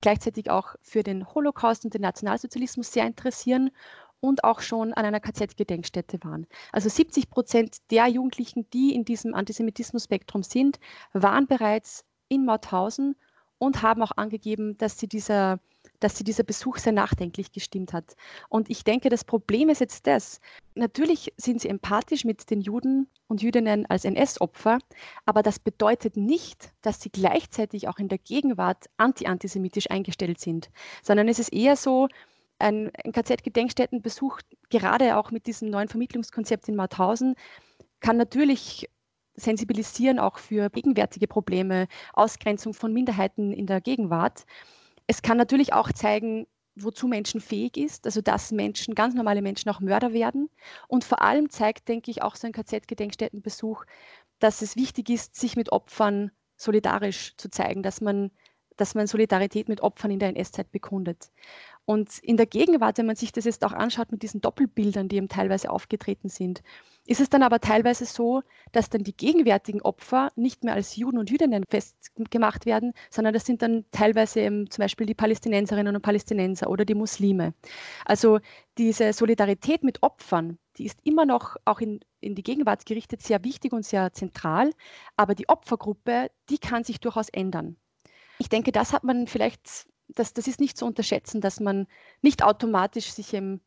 gleichzeitig 0.01 0.49
auch 0.49 0.75
für 0.81 1.03
den 1.03 1.27
Holocaust 1.33 1.85
und 1.85 1.93
den 1.93 2.01
Nationalsozialismus 2.01 2.91
sehr 2.91 3.05
interessieren 3.05 3.71
und 4.19 4.43
auch 4.43 4.61
schon 4.61 4.93
an 4.93 5.05
einer 5.05 5.19
KZ-Gedenkstätte 5.19 6.19
waren. 6.23 6.47
Also 6.71 6.89
70 6.89 7.29
Prozent 7.29 7.77
der 7.89 8.07
Jugendlichen, 8.07 8.69
die 8.71 8.93
in 8.93 9.05
diesem 9.05 9.33
Antisemitismus-Spektrum 9.33 10.43
sind, 10.43 10.79
waren 11.13 11.47
bereits 11.47 12.05
in 12.27 12.45
Mauthausen 12.45 13.15
und 13.57 13.81
haben 13.81 14.01
auch 14.01 14.11
angegeben, 14.15 14.77
dass 14.77 14.97
sie 14.97 15.07
dieser 15.07 15.59
dass 15.99 16.17
sie 16.17 16.23
dieser 16.23 16.43
Besuch 16.43 16.77
sehr 16.77 16.93
nachdenklich 16.93 17.51
gestimmt 17.51 17.93
hat. 17.93 18.15
Und 18.49 18.69
ich 18.69 18.83
denke, 18.83 19.09
das 19.09 19.23
Problem 19.23 19.69
ist 19.69 19.81
jetzt 19.81 20.07
das. 20.07 20.39
Natürlich 20.75 21.33
sind 21.37 21.61
sie 21.61 21.69
empathisch 21.69 22.25
mit 22.25 22.49
den 22.49 22.61
Juden 22.61 23.07
und 23.27 23.41
Jüdinnen 23.41 23.85
als 23.85 24.05
NS-Opfer, 24.05 24.79
aber 25.25 25.43
das 25.43 25.59
bedeutet 25.59 26.17
nicht, 26.17 26.71
dass 26.81 27.01
sie 27.01 27.09
gleichzeitig 27.09 27.87
auch 27.87 27.99
in 27.99 28.09
der 28.09 28.17
Gegenwart 28.17 28.89
anti-antisemitisch 28.97 29.89
eingestellt 29.89 30.39
sind, 30.39 30.69
sondern 31.03 31.27
es 31.27 31.39
ist 31.39 31.53
eher 31.53 31.75
so, 31.75 32.07
ein, 32.61 32.91
ein 33.03 33.11
KZ-Gedenkstättenbesuch, 33.11 34.39
gerade 34.69 35.17
auch 35.17 35.31
mit 35.31 35.47
diesem 35.47 35.69
neuen 35.69 35.87
Vermittlungskonzept 35.87 36.69
in 36.69 36.75
Mauthausen, 36.75 37.35
kann 37.99 38.17
natürlich 38.17 38.87
sensibilisieren 39.35 40.19
auch 40.19 40.37
für 40.37 40.69
gegenwärtige 40.69 41.27
Probleme, 41.27 41.87
Ausgrenzung 42.13 42.73
von 42.73 42.93
Minderheiten 42.93 43.51
in 43.51 43.65
der 43.65 43.81
Gegenwart. 43.81 44.45
Es 45.07 45.21
kann 45.21 45.37
natürlich 45.37 45.73
auch 45.73 45.91
zeigen, 45.91 46.47
wozu 46.75 47.07
Menschen 47.07 47.41
fähig 47.41 47.77
ist, 47.77 48.05
also 48.05 48.21
dass 48.21 48.51
Menschen, 48.51 48.95
ganz 48.95 49.13
normale 49.13 49.41
Menschen 49.41 49.69
auch 49.69 49.79
Mörder 49.79 50.13
werden. 50.13 50.49
Und 50.87 51.03
vor 51.03 51.21
allem 51.21 51.49
zeigt, 51.49 51.87
denke 51.87 52.11
ich, 52.11 52.21
auch 52.21 52.35
so 52.35 52.47
ein 52.47 52.53
KZ-Gedenkstättenbesuch, 52.53 53.85
dass 54.39 54.61
es 54.61 54.75
wichtig 54.75 55.09
ist, 55.09 55.35
sich 55.35 55.55
mit 55.55 55.71
Opfern 55.71 56.31
solidarisch 56.55 57.35
zu 57.37 57.49
zeigen, 57.49 57.83
dass 57.83 58.01
man, 58.01 58.31
dass 58.77 58.95
man 58.95 59.07
Solidarität 59.07 59.67
mit 59.67 59.81
Opfern 59.81 60.11
in 60.11 60.19
der 60.19 60.29
NS-Zeit 60.29 60.71
bekundet. 60.71 61.31
Und 61.85 62.19
in 62.19 62.37
der 62.37 62.45
Gegenwart, 62.45 62.97
wenn 62.97 63.07
man 63.07 63.15
sich 63.15 63.31
das 63.31 63.45
jetzt 63.45 63.65
auch 63.65 63.73
anschaut 63.73 64.11
mit 64.11 64.21
diesen 64.21 64.39
Doppelbildern, 64.39 65.09
die 65.09 65.17
eben 65.17 65.27
teilweise 65.27 65.69
aufgetreten 65.69 66.29
sind, 66.29 66.61
ist 67.05 67.19
es 67.19 67.29
dann 67.29 67.43
aber 67.43 67.59
teilweise 67.59 68.05
so, 68.05 68.43
dass 68.71 68.89
dann 68.89 69.03
die 69.03 69.15
gegenwärtigen 69.15 69.81
Opfer 69.81 70.31
nicht 70.35 70.63
mehr 70.63 70.75
als 70.75 70.95
Juden 70.95 71.17
und 71.17 71.29
Jüdinnen 71.29 71.63
festgemacht 71.67 72.65
werden, 72.65 72.93
sondern 73.09 73.33
das 73.33 73.45
sind 73.45 73.61
dann 73.63 73.85
teilweise 73.91 74.41
eben 74.41 74.69
zum 74.69 74.83
Beispiel 74.83 75.07
die 75.07 75.15
Palästinenserinnen 75.15 75.95
und 75.95 76.01
Palästinenser 76.01 76.69
oder 76.69 76.85
die 76.85 76.93
Muslime. 76.93 77.53
Also 78.05 78.39
diese 78.77 79.13
Solidarität 79.13 79.83
mit 79.83 80.03
Opfern, 80.03 80.59
die 80.77 80.85
ist 80.85 80.99
immer 81.03 81.25
noch 81.25 81.57
auch 81.65 81.79
in, 81.81 81.99
in 82.19 82.35
die 82.35 82.43
Gegenwart 82.43 82.85
gerichtet 82.85 83.21
sehr 83.21 83.43
wichtig 83.43 83.73
und 83.73 83.85
sehr 83.85 84.13
zentral, 84.13 84.71
aber 85.17 85.33
die 85.33 85.49
Opfergruppe, 85.49 86.29
die 86.49 86.59
kann 86.59 86.83
sich 86.83 86.99
durchaus 86.99 87.29
ändern. 87.29 87.75
Ich 88.37 88.49
denke, 88.49 88.71
das 88.71 88.93
hat 88.93 89.03
man 89.03 89.27
vielleicht 89.27 89.87
das, 90.15 90.33
das 90.33 90.47
ist 90.47 90.59
nicht 90.59 90.77
zu 90.77 90.85
unterschätzen, 90.85 91.41
dass 91.41 91.59
man 91.59 91.87
nicht 92.21 92.43
automatisch 92.43 93.11
sich 93.11 93.33
im, 93.33 93.61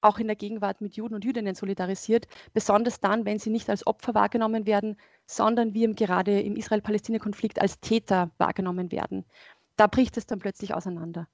auch 0.00 0.18
in 0.18 0.26
der 0.26 0.36
Gegenwart 0.36 0.80
mit 0.80 0.96
Juden 0.96 1.14
und 1.14 1.24
Jüdinnen 1.24 1.54
solidarisiert, 1.54 2.26
besonders 2.52 3.00
dann, 3.00 3.24
wenn 3.24 3.38
sie 3.38 3.50
nicht 3.50 3.70
als 3.70 3.86
Opfer 3.86 4.14
wahrgenommen 4.14 4.66
werden, 4.66 4.96
sondern 5.26 5.74
wie 5.74 5.92
gerade 5.94 6.40
im 6.40 6.56
Israel-Palästina-Konflikt 6.56 7.60
als 7.60 7.80
Täter 7.80 8.30
wahrgenommen 8.38 8.92
werden. 8.92 9.24
Da 9.76 9.86
bricht 9.86 10.16
es 10.16 10.26
dann 10.26 10.38
plötzlich 10.38 10.74
auseinander. 10.74 11.28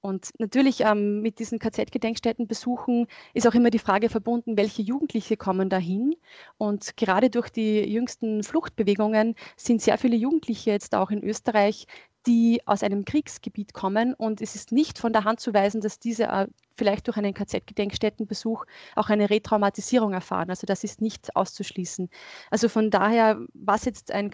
Und 0.00 0.30
natürlich 0.38 0.80
ähm, 0.80 1.20
mit 1.20 1.38
diesen 1.38 1.58
KZ-Gedenkstättenbesuchen 1.58 3.06
ist 3.34 3.46
auch 3.46 3.54
immer 3.54 3.70
die 3.70 3.78
Frage 3.78 4.08
verbunden, 4.08 4.56
welche 4.56 4.82
Jugendliche 4.82 5.36
kommen 5.36 5.68
dahin. 5.68 6.14
Und 6.56 6.96
gerade 6.96 7.28
durch 7.28 7.50
die 7.50 7.80
jüngsten 7.80 8.42
Fluchtbewegungen 8.42 9.34
sind 9.56 9.82
sehr 9.82 9.98
viele 9.98 10.16
Jugendliche 10.16 10.70
jetzt 10.70 10.94
auch 10.94 11.10
in 11.10 11.22
Österreich, 11.22 11.86
die 12.26 12.60
aus 12.66 12.82
einem 12.82 13.04
Kriegsgebiet 13.04 13.74
kommen. 13.74 14.14
Und 14.14 14.40
es 14.40 14.54
ist 14.54 14.72
nicht 14.72 14.98
von 14.98 15.12
der 15.12 15.24
Hand 15.24 15.40
zu 15.40 15.52
weisen, 15.54 15.80
dass 15.80 15.98
diese 15.98 16.24
äh, 16.24 16.46
vielleicht 16.76 17.06
durch 17.06 17.16
einen 17.16 17.34
KZ-Gedenkstättenbesuch 17.34 18.64
auch 18.96 19.10
eine 19.10 19.28
Retraumatisierung 19.28 20.12
erfahren. 20.12 20.50
Also 20.50 20.66
das 20.66 20.82
ist 20.82 21.02
nicht 21.02 21.36
auszuschließen. 21.36 22.08
Also 22.50 22.68
von 22.68 22.90
daher, 22.90 23.38
was 23.52 23.84
jetzt 23.84 24.12
ein 24.12 24.30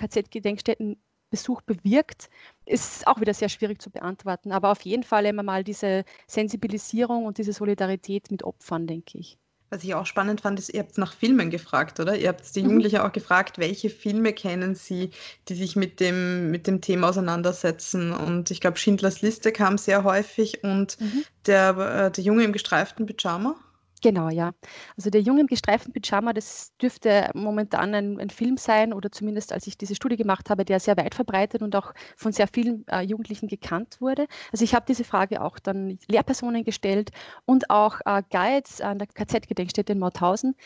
KZ-Gedenkstättenbesuch 1.37 1.63
bewirkt, 1.63 2.31
ist 2.65 3.07
auch 3.07 3.21
wieder 3.21 3.35
sehr 3.35 3.49
schwierig 3.49 3.81
zu 3.81 3.91
beantworten. 3.91 4.53
Aber 4.53 4.71
auf 4.71 4.81
jeden 4.83 5.03
Fall 5.03 5.27
immer 5.27 5.43
mal 5.43 5.65
diese 5.65 6.05
Sensibilisierung 6.27 7.25
und 7.25 7.39
diese 7.39 7.53
Solidarität 7.53 8.31
mit 8.31 8.43
Opfern, 8.43 8.87
denke 8.87 9.19
ich. 9.19 9.39
Was 9.71 9.83
ich 9.83 9.95
auch 9.95 10.07
spannend 10.07 10.43
fand, 10.43 10.61
ist, 10.61 10.73
ihr 10.73 10.81
habt 10.81 10.97
nach 10.97 11.13
Filmen 11.13 11.51
gefragt, 11.51 11.99
oder? 11.99 12.17
Ihr 12.17 12.29
habt 12.29 12.55
die 12.55 12.61
mhm. 12.61 12.67
Jugendlichen 12.67 12.99
auch 12.99 13.11
gefragt, 13.11 13.59
welche 13.59 13.91
Filme 13.91 14.33
kennen 14.33 14.77
sie, 14.77 15.11
die 15.49 15.55
sich 15.55 15.75
mit 15.75 15.99
dem, 15.99 16.53
mit 16.53 16.69
dem 16.69 16.81
Thema 16.81 17.09
auseinandersetzen. 17.09 18.13
Und 18.13 18.53
ich 18.53 18.61
glaube, 18.61 18.79
Schindlers 18.79 19.23
Liste 19.23 19.51
kam 19.51 19.77
sehr 19.77 20.05
häufig 20.05 20.63
und 20.63 21.01
mhm. 21.01 21.25
der, 21.47 21.71
äh, 21.77 22.11
der 22.13 22.25
Junge 22.25 22.45
im 22.45 22.53
gestreiften 22.53 23.07
Pyjama. 23.07 23.57
Genau, 24.03 24.29
ja. 24.29 24.53
Also 24.97 25.09
der 25.09 25.23
Junge 25.23 25.41
im 25.41 25.47
gestreiften 25.47 25.93
Pyjama, 25.93 26.33
das 26.35 26.77
dürfte 26.77 27.31
momentan 27.35 27.95
ein, 27.95 28.21
ein, 28.21 28.31
Film 28.31 28.59
sein 28.59 28.93
oder 28.93 29.11
zumindest 29.11 29.53
als 29.53 29.67
ich 29.67 29.79
diese 29.79 29.95
Studie 29.95 30.17
gemacht 30.17 30.51
habe, 30.51 30.65
der 30.65 30.81
sehr 30.81 30.97
weit 30.99 31.15
verbreitet 31.15 31.63
und 31.63 31.75
auch 31.75 31.95
von 32.17 32.33
sehr 32.33 32.47
vielen 32.47 32.87
äh, 32.89 33.01
Jugendlichen 33.01 33.49
gekannt 33.49 33.97
wurde. 34.01 34.27
Also 34.53 34.65
ich 34.65 34.75
habe 34.75 34.85
diese 34.87 35.05
Frage 35.05 35.43
auch 35.43 35.59
dann 35.59 35.99
Lehrpersonen 36.09 36.63
gestellt 36.63 37.11
und 37.47 37.71
auch 37.71 38.01
äh, 38.05 38.23
Guides 38.31 38.83
an 38.83 38.99
der 38.99 39.09
KZ-Gedenkstätte 39.09 39.93
in 39.93 39.99
Mauthausen, 39.99 40.57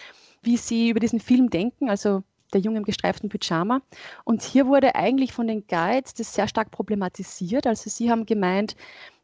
wie 0.42 0.56
sie 0.56 0.90
über 0.90 1.00
diesen 1.00 1.20
Film 1.20 1.50
denken, 1.50 1.88
also 1.88 2.24
der 2.52 2.60
Junge 2.60 2.78
im 2.78 2.84
gestreiften 2.84 3.28
Pyjama. 3.28 3.80
Und 4.24 4.42
hier 4.42 4.66
wurde 4.66 4.96
eigentlich 4.96 5.32
von 5.32 5.46
den 5.46 5.66
Guides 5.68 6.14
das 6.14 6.34
sehr 6.34 6.48
stark 6.48 6.72
problematisiert. 6.72 7.66
Also 7.66 7.88
sie 7.90 8.10
haben 8.10 8.26
gemeint, 8.26 8.74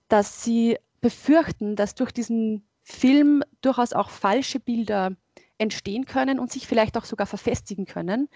dass 0.09 0.45
sie 0.45 0.79
befürchten, 1.01 1.77
dass 1.77 1.95
durch 1.95 2.13
diesen 2.13 2.66
Film 2.89 3.43
durchaus 3.63 3.93
auch 3.93 4.11
falsche 4.11 4.61
Bilder 4.61 5.11
entstehen 5.59 6.05
können 6.05 6.39
und 6.39 6.53
sich 6.53 6.69
vielleicht 6.69 6.97
auch 6.97 7.05
sogar 7.05 7.27
verfestigen 7.27 7.85
können. 7.85 8.29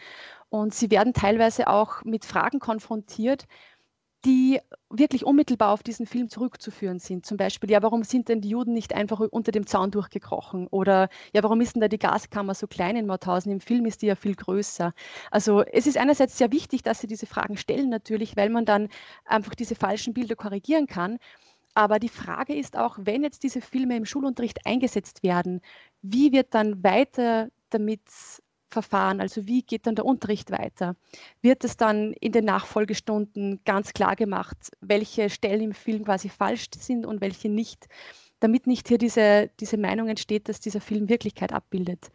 Und 0.49 0.75
sie 0.75 0.91
werden 0.91 1.13
teilweise 1.13 1.69
auch 1.69 2.03
mit 2.05 2.25
Fragen 2.25 2.59
konfrontiert, 2.59 3.47
die 4.25 4.59
wirklich 4.91 5.25
unmittelbar 5.25 5.73
auf 5.73 5.85
diesen 5.85 6.05
Film 6.05 6.29
zurückzuführen 6.29 6.99
sind. 6.99 7.25
Zum 7.25 7.37
Beispiel, 7.37 7.71
ja, 7.71 7.81
warum 7.83 8.03
sind 8.03 8.29
denn 8.29 8.41
die 8.41 8.51
Juden 8.51 8.73
nicht 8.73 8.93
einfach 8.93 9.21
unter 9.21 9.53
dem 9.53 9.67
Zaun 9.67 9.93
durchgekrochen? 9.93 10.67
Oder 10.67 11.09
ja, 11.33 11.45
warum 11.45 11.61
ist 11.61 11.77
denn 11.77 11.81
da 11.81 11.89
die 11.89 11.99
Gaskammer 11.99 12.55
so 12.55 12.67
klein 12.67 12.97
in 12.97 13.07
Mauthausen? 13.07 13.53
Im 13.53 13.61
Film 13.61 13.87
ist 13.87 14.03
die 14.03 14.07
ja 14.07 14.17
viel 14.17 14.35
größer. 14.35 14.93
Also 15.31 15.63
es 15.63 15.87
ist 15.87 15.97
einerseits 15.97 16.37
sehr 16.37 16.51
wichtig, 16.53 16.83
dass 16.83 17.01
sie 17.01 17.07
diese 17.07 17.27
Fragen 17.27 17.57
stellen 17.57 17.89
natürlich, 17.89 18.37
weil 18.37 18.51
man 18.51 18.65
dann 18.65 18.89
einfach 19.25 19.55
diese 19.55 19.77
falschen 19.77 20.13
Bilder 20.13 20.35
korrigieren 20.35 20.89
kann. 20.89 21.19
Aber 21.75 21.99
die 21.99 22.09
Frage 22.09 22.55
ist 22.55 22.77
auch, 22.77 22.99
wenn 23.01 23.23
jetzt 23.23 23.43
diese 23.43 23.61
Filme 23.61 23.97
im 23.97 24.05
Schulunterricht 24.05 24.67
eingesetzt 24.67 25.23
werden, 25.23 25.61
wie 26.03 26.33
wird 26.33 26.55
dann 26.55 26.83
weiter 26.83 27.49
damit 27.71 28.01
Verfahren, 28.71 29.21
also 29.21 29.47
wie 29.47 29.63
geht 29.63 29.87
dann 29.87 29.97
der 29.97 30.05
Unterricht 30.07 30.51
weiter? 30.51 30.97
Wird 31.43 31.65
es 31.65 31.77
dann 31.77 32.13
in 32.15 32.33
den 32.33 32.45
Nachfolgestunden 32.45 33.61
ganz 33.65 33.93
klar 33.93 34.17
gemacht, 34.17 34.57
welche 34.81 35.29
Stellen 35.29 35.63
im 35.63 35.75
Film 35.75 36.05
quasi 36.05 36.29
falsch 36.29 36.69
sind 36.79 37.05
und 37.05 37.21
welche 37.21 37.49
nicht, 37.49 37.89
damit 38.39 38.67
nicht 38.67 38.89
hier 38.89 38.99
diese, 38.99 39.51
diese 39.59 39.77
Meinung 39.77 40.09
entsteht, 40.09 40.49
dass 40.49 40.61
dieser 40.61 40.81
Film 40.81 41.09
Wirklichkeit 41.09 41.53
abbildet. 41.53 42.11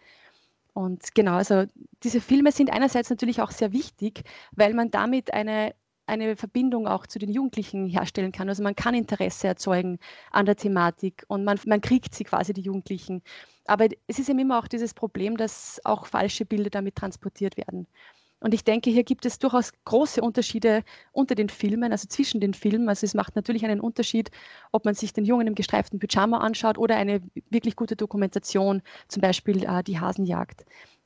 Und 0.73 1.13
genau, 1.13 1.35
also 1.35 1.65
diese 2.03 2.19
Filme 2.19 2.51
sind 2.51 2.71
einerseits 2.71 3.09
natürlich 3.09 3.41
auch 3.41 3.51
sehr 3.51 3.71
wichtig, 3.71 4.23
weil 4.51 4.73
man 4.73 4.91
damit 4.91 5.33
eine 5.33 5.73
eine 6.07 6.35
Verbindung 6.35 6.87
auch 6.87 7.07
zu 7.07 7.19
den 7.19 7.31
Jugendlichen 7.31 7.87
herstellen 7.87 8.31
kann. 8.31 8.49
Also 8.49 8.63
man 8.63 8.75
kann 8.75 8.95
Interesse 8.95 9.47
erzeugen 9.47 9.99
an 10.31 10.45
der 10.45 10.55
Thematik 10.55 11.23
und 11.27 11.43
man, 11.43 11.59
man 11.65 11.81
kriegt 11.81 12.13
sie 12.15 12.23
quasi, 12.23 12.53
die 12.53 12.61
Jugendlichen. 12.61 13.21
Aber 13.65 13.87
es 14.07 14.19
ist 14.19 14.29
eben 14.29 14.39
immer 14.39 14.59
auch 14.59 14.67
dieses 14.67 14.93
Problem, 14.93 15.37
dass 15.37 15.81
auch 15.83 16.05
falsche 16.05 16.45
Bilder 16.45 16.69
damit 16.69 16.95
transportiert 16.95 17.57
werden. 17.57 17.87
Und 18.39 18.53
ich 18.53 18.63
denke, 18.63 18.91
hier 18.91 19.03
gibt 19.03 19.25
es 19.25 19.39
durchaus 19.39 19.71
große 19.85 20.21
Unterschiede 20.21 20.83
unter 21.13 21.33
den 21.33 21.49
Filmen, 21.49 21.91
also 21.91 22.07
zwischen 22.07 22.41
den 22.41 22.53
Filmen. 22.53 22.89
Also 22.89 23.05
es 23.05 23.15
macht 23.15 23.35
natürlich 23.35 23.65
einen 23.65 23.79
Unterschied, 23.79 24.29
ob 24.71 24.85
man 24.85 24.93
sich 24.93 25.13
den 25.13 25.25
Jungen 25.25 25.47
im 25.47 25.55
gestreiften 25.55 25.99
Pyjama 25.99 26.39
anschaut 26.39 26.77
oder 26.77 26.95
eine 26.95 27.21
wirklich 27.49 27.75
gute 27.75 27.95
Dokumentation, 27.95 28.83
zum 29.07 29.21
Beispiel 29.21 29.63
äh, 29.63 29.83
die 29.83 29.99
Hasenjagd. 29.99 30.65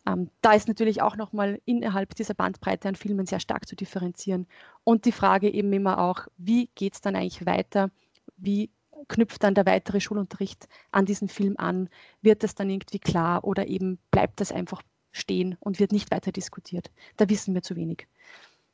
Ähm, 0.09 0.29
da 0.41 0.53
ist 0.53 0.67
natürlich 0.67 1.01
auch 1.01 1.15
nochmal 1.15 1.61
innerhalb 1.65 2.15
dieser 2.15 2.33
Bandbreite 2.33 2.87
an 2.87 2.95
Filmen 2.95 3.25
sehr 3.25 3.39
stark 3.39 3.67
zu 3.67 3.75
differenzieren. 3.75 4.47
Und 4.83 5.05
die 5.05 5.11
Frage 5.11 5.49
eben 5.49 5.71
immer 5.73 5.99
auch, 5.99 6.27
wie 6.37 6.69
geht 6.75 6.95
es 6.95 7.01
dann 7.01 7.15
eigentlich 7.15 7.45
weiter? 7.45 7.91
Wie 8.37 8.69
knüpft 9.07 9.43
dann 9.43 9.55
der 9.55 9.65
weitere 9.65 9.99
Schulunterricht 9.99 10.67
an 10.91 11.05
diesen 11.05 11.29
Film 11.29 11.55
an? 11.57 11.89
Wird 12.21 12.43
das 12.43 12.55
dann 12.55 12.69
irgendwie 12.69 12.99
klar 12.99 13.43
oder 13.43 13.67
eben 13.67 13.99
bleibt 14.11 14.41
das 14.41 14.51
einfach 14.51 14.81
stehen 15.11 15.57
und 15.59 15.79
wird 15.79 15.91
nicht 15.91 16.11
weiter 16.11 16.31
diskutiert? 16.31 16.91
Da 17.17 17.29
wissen 17.29 17.53
wir 17.53 17.61
zu 17.61 17.75
wenig. 17.75 18.07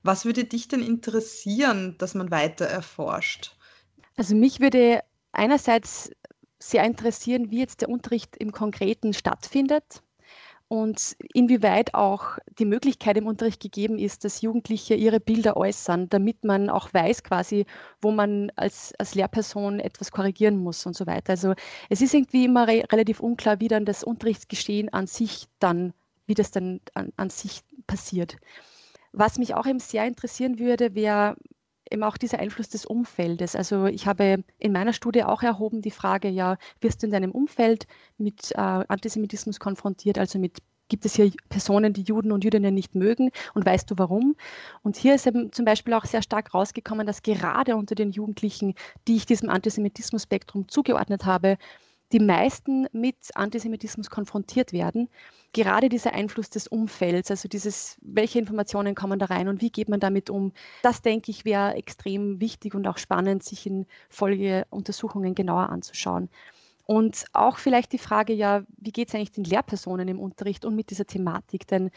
Was 0.03 0.25
würde 0.25 0.43
dich 0.43 0.67
denn 0.67 0.83
interessieren, 0.83 1.95
dass 1.97 2.13
man 2.13 2.31
weiter 2.31 2.65
erforscht? 2.65 3.55
Also 4.17 4.35
mich 4.35 4.59
würde 4.59 5.01
einerseits 5.31 6.11
sehr 6.59 6.83
interessieren, 6.83 7.51
wie 7.51 7.59
jetzt 7.59 7.81
der 7.81 7.89
Unterricht 7.89 8.37
im 8.37 8.51
Konkreten 8.51 9.13
stattfindet 9.13 10.03
und 10.67 11.15
inwieweit 11.33 11.93
auch 11.93 12.39
die 12.57 12.65
Möglichkeit 12.65 13.17
im 13.17 13.27
Unterricht 13.27 13.61
gegeben 13.61 13.99
ist, 13.99 14.25
dass 14.25 14.41
Jugendliche 14.41 14.95
ihre 14.95 15.19
Bilder 15.19 15.57
äußern, 15.57 16.09
damit 16.09 16.43
man 16.43 16.69
auch 16.69 16.93
weiß 16.93 17.23
quasi, 17.23 17.65
wo 18.01 18.11
man 18.11 18.51
als, 18.55 18.93
als 18.97 19.13
Lehrperson 19.13 19.79
etwas 19.79 20.11
korrigieren 20.11 20.57
muss 20.57 20.85
und 20.85 20.95
so 20.95 21.05
weiter. 21.05 21.31
Also 21.31 21.53
es 21.89 22.01
ist 22.01 22.13
irgendwie 22.13 22.45
immer 22.45 22.67
re 22.67 22.83
relativ 22.91 23.19
unklar, 23.19 23.59
wie 23.59 23.67
dann 23.67 23.85
das 23.85 24.03
Unterrichtsgeschehen 24.03 24.91
an 24.91 25.07
sich 25.07 25.47
dann, 25.59 25.93
wie 26.25 26.33
das 26.33 26.51
dann 26.51 26.81
an, 26.95 27.13
an 27.15 27.29
sich 27.29 27.61
passiert. 27.85 28.37
Was 29.11 29.37
mich 29.37 29.53
auch 29.53 29.67
eben 29.67 29.79
sehr 29.79 30.05
interessieren 30.05 30.59
würde, 30.59 30.95
wäre 30.95 31.35
eben 31.91 32.03
auch 32.03 32.17
dieser 32.17 32.39
Einfluss 32.39 32.69
des 32.69 32.85
Umfeldes. 32.85 33.55
Also 33.55 33.85
ich 33.85 34.07
habe 34.07 34.43
in 34.59 34.71
meiner 34.71 34.93
Studie 34.93 35.23
auch 35.23 35.43
erhoben 35.43 35.81
die 35.81 35.91
Frage, 35.91 36.29
ja, 36.29 36.57
wirst 36.81 37.01
du 37.01 37.07
in 37.07 37.11
deinem 37.11 37.31
Umfeld 37.31 37.87
mit 38.17 38.51
äh, 38.51 38.57
Antisemitismus 38.57 39.59
konfrontiert, 39.59 40.17
also 40.17 40.39
mit 40.39 40.59
gibt 40.87 41.05
es 41.05 41.15
hier 41.15 41.31
Personen, 41.49 41.93
die 41.93 42.03
Juden 42.03 42.31
und 42.31 42.43
Jüdinnen 42.43 42.73
nicht 42.73 42.95
mögen 42.95 43.31
und 43.53 43.65
weißt 43.65 43.89
du 43.89 43.95
warum? 43.97 44.35
Und 44.83 44.97
hier 44.97 45.15
ist 45.15 45.25
eben 45.25 45.51
zum 45.51 45.65
Beispiel 45.65 45.93
auch 45.93 46.05
sehr 46.05 46.21
stark 46.21 46.53
rausgekommen, 46.53 47.07
dass 47.07 47.23
gerade 47.23 47.75
unter 47.75 47.95
den 47.95 48.11
Jugendlichen, 48.11 48.75
die 49.07 49.15
ich 49.15 49.25
diesem 49.25 49.49
Antisemitismus-Spektrum 49.49 50.67
zugeordnet 50.67 51.25
habe, 51.25 51.57
die 52.15 52.21
meisten 52.21 52.87
mit 52.93 53.17
Antisemitismus 53.35 54.09
konfrontiert 54.09 54.71
werden. 54.71 55.09
Gerade 55.51 55.89
dieser 55.89 56.13
Einfluss 56.13 56.49
des 56.49 56.65
Umfelds, 56.65 57.29
also 57.29 57.49
dieses, 57.49 57.97
welche 58.01 58.39
Informationen 58.39 58.95
kommen 58.95 59.19
da 59.19 59.25
rein 59.25 59.49
und 59.49 59.61
wie 59.61 59.69
geht 59.69 59.89
man 59.89 59.99
damit 59.99 60.29
um, 60.29 60.53
das 60.81 61.01
denke 61.01 61.29
ich 61.29 61.43
wäre 61.43 61.73
extrem 61.73 62.39
wichtig 62.39 62.73
und 62.73 62.87
auch 62.87 62.97
spannend, 62.97 63.43
sich 63.43 63.67
in 63.67 63.85
Folgeuntersuchungen 64.07 65.35
genauer 65.35 65.69
anzuschauen. 65.69 66.29
Und 66.85 67.25
auch 67.33 67.57
vielleicht 67.57 67.91
die 67.91 67.97
Frage, 67.97 68.31
ja, 68.31 68.63
wie 68.77 68.93
geht 68.93 69.09
es 69.09 69.15
eigentlich 69.15 69.33
den 69.33 69.43
Lehrpersonen 69.43 70.07
im 70.07 70.21
Unterricht 70.21 70.63
und 70.63 70.73
mit 70.73 70.91
dieser 70.91 71.05
Thematik? 71.05 71.67
Denn 71.67 71.91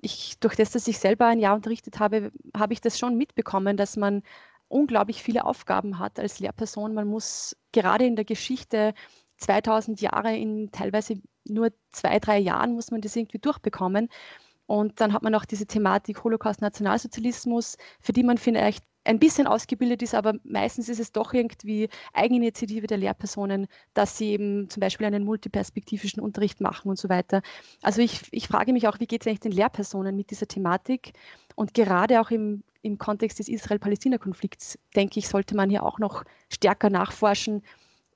ich, 0.00 0.38
durch 0.38 0.54
das, 0.54 0.70
dass 0.70 0.86
ich 0.86 1.00
selber 1.00 1.26
ein 1.26 1.40
Jahr 1.40 1.56
unterrichtet 1.56 1.98
habe, 1.98 2.30
habe 2.56 2.74
ich 2.74 2.80
das 2.80 2.96
schon 2.96 3.16
mitbekommen, 3.16 3.76
dass 3.76 3.96
man 3.96 4.22
unglaublich 4.68 5.20
viele 5.20 5.44
Aufgaben 5.44 5.98
hat 5.98 6.20
als 6.20 6.38
Lehrperson. 6.38 6.94
Man 6.94 7.08
muss 7.08 7.56
gerade 7.72 8.06
in 8.06 8.14
der 8.14 8.24
Geschichte 8.24 8.94
2000 9.38 10.00
Jahre 10.00 10.36
in 10.36 10.70
teilweise 10.72 11.20
nur 11.44 11.70
zwei, 11.92 12.18
drei 12.18 12.38
Jahren 12.38 12.74
muss 12.74 12.90
man 12.90 13.00
das 13.00 13.16
irgendwie 13.16 13.38
durchbekommen. 13.38 14.08
Und 14.66 15.00
dann 15.00 15.12
hat 15.12 15.22
man 15.22 15.34
auch 15.34 15.44
diese 15.44 15.66
Thematik 15.66 16.24
Holocaust, 16.24 16.62
Nationalsozialismus, 16.62 17.76
für 18.00 18.12
die 18.12 18.22
man 18.22 18.38
vielleicht 18.38 18.84
ein 19.04 19.18
bisschen 19.18 19.46
ausgebildet 19.46 20.02
ist, 20.02 20.14
aber 20.14 20.34
meistens 20.44 20.88
ist 20.88 20.98
es 20.98 21.12
doch 21.12 21.34
irgendwie 21.34 21.88
Eigeninitiative 22.14 22.86
der 22.86 22.96
Lehrpersonen, 22.96 23.66
dass 23.92 24.16
sie 24.16 24.30
eben 24.30 24.70
zum 24.70 24.80
Beispiel 24.80 25.06
einen 25.06 25.24
multiperspektivischen 25.24 26.22
Unterricht 26.22 26.60
machen 26.60 26.88
und 26.88 26.98
so 26.98 27.10
weiter. 27.10 27.42
Also 27.82 28.00
ich, 28.00 28.22
ich 28.30 28.48
frage 28.48 28.72
mich 28.72 28.88
auch, 28.88 29.00
wie 29.00 29.06
geht 29.06 29.20
es 29.20 29.26
eigentlich 29.26 29.40
den 29.40 29.52
Lehrpersonen 29.52 30.16
mit 30.16 30.30
dieser 30.30 30.48
Thematik? 30.48 31.12
Und 31.54 31.74
gerade 31.74 32.20
auch 32.20 32.30
im, 32.30 32.64
im 32.80 32.96
Kontext 32.96 33.38
des 33.38 33.48
Israel-Palästina-Konflikts, 33.48 34.78
denke 34.96 35.18
ich, 35.18 35.28
sollte 35.28 35.54
man 35.54 35.68
hier 35.68 35.82
auch 35.82 35.98
noch 35.98 36.24
stärker 36.48 36.88
nachforschen, 36.88 37.62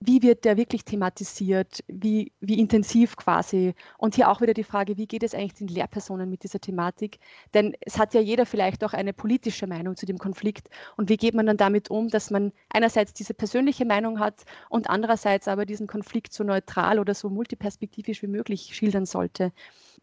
wie 0.01 0.23
wird 0.23 0.45
der 0.45 0.57
wirklich 0.57 0.85
thematisiert, 0.85 1.83
wie, 1.89 2.33
wie 2.41 2.59
intensiv 2.59 3.17
quasi. 3.17 3.75
Und 3.99 4.15
hier 4.15 4.31
auch 4.31 4.41
wieder 4.41 4.55
die 4.55 4.65
Frage, 4.65 4.97
wie 4.97 5.07
geht 5.07 5.23
es 5.25 5.35
eigentlich 5.35 5.55
den 5.55 5.69
Lehrpersonen 5.69 6.31
mit 6.31 6.45
dieser 6.45 6.61
Thematik? 6.61 7.19
Denn 7.53 7.77
es 7.81 7.99
hat 7.99 8.15
ja 8.15 8.21
jeder 8.21 8.47
vielleicht 8.47 8.85
auch 8.85 8.93
eine 8.93 9.13
politische 9.13 9.67
Meinung 9.67 9.97
zu 9.97 10.07
dem 10.07 10.19
Konflikt. 10.19 10.71
Und 10.97 11.09
wie 11.09 11.17
geht 11.17 11.35
man 11.35 11.47
dann 11.47 11.57
damit 11.57 11.91
um, 11.91 12.09
dass 12.09 12.31
man 12.31 12.53
einerseits 12.71 13.13
diese 13.13 13.35
persönliche 13.35 13.85
Meinung 13.85 14.21
hat 14.21 14.45
und 14.69 14.89
andererseits 14.89 15.49
aber 15.49 15.67
diesen 15.67 15.89
Konflikt 15.89 16.33
so 16.33 16.45
neutral 16.45 17.01
oder 17.01 17.15
so 17.15 17.29
multiperspektivisch 17.29 18.23
wie 18.23 18.29
möglich 18.29 18.75
schildern 18.75 19.07
sollte? 19.07 19.53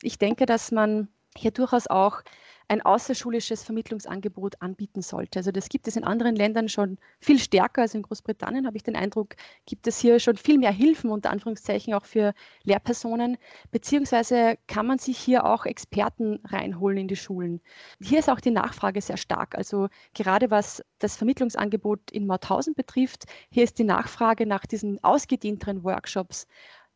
Ich 0.01 0.17
denke, 0.17 0.45
dass 0.45 0.71
man 0.71 1.07
hier 1.37 1.51
durchaus 1.51 1.87
auch 1.87 2.21
ein 2.67 2.81
außerschulisches 2.81 3.63
Vermittlungsangebot 3.63 4.61
anbieten 4.61 5.01
sollte. 5.01 5.39
Also 5.39 5.51
das 5.51 5.69
gibt 5.69 5.87
es 5.87 5.95
in 5.95 6.03
anderen 6.03 6.35
Ländern 6.35 6.69
schon 6.69 6.97
viel 7.19 7.39
stärker. 7.39 7.83
als 7.83 7.93
in 7.93 8.01
Großbritannien 8.01 8.65
habe 8.65 8.77
ich 8.77 8.83
den 8.83 8.95
Eindruck, 8.95 9.35
gibt 9.65 9.87
es 9.87 9.99
hier 9.99 10.19
schon 10.19 10.37
viel 10.37 10.57
mehr 10.57 10.71
Hilfen 10.71 11.11
unter 11.11 11.29
Anführungszeichen 11.29 11.93
auch 11.93 12.05
für 12.05 12.33
Lehrpersonen, 12.63 13.37
beziehungsweise 13.71 14.57
kann 14.67 14.87
man 14.87 14.97
sich 14.97 15.17
hier 15.17 15.45
auch 15.45 15.65
Experten 15.65 16.39
reinholen 16.45 16.97
in 16.97 17.07
die 17.07 17.15
Schulen. 17.15 17.61
Hier 18.01 18.19
ist 18.19 18.29
auch 18.29 18.39
die 18.39 18.51
Nachfrage 18.51 19.01
sehr 19.01 19.17
stark. 19.17 19.55
Also 19.55 19.89
gerade 20.13 20.49
was 20.49 20.83
das 20.99 21.15
Vermittlungsangebot 21.15 22.11
in 22.11 22.25
Mauthausen 22.25 22.73
betrifft, 22.73 23.25
hier 23.49 23.63
ist 23.63 23.77
die 23.79 23.83
Nachfrage 23.83 24.45
nach 24.45 24.65
diesen 24.65 25.03
ausgedehnteren 25.03 25.83
Workshops 25.83 26.47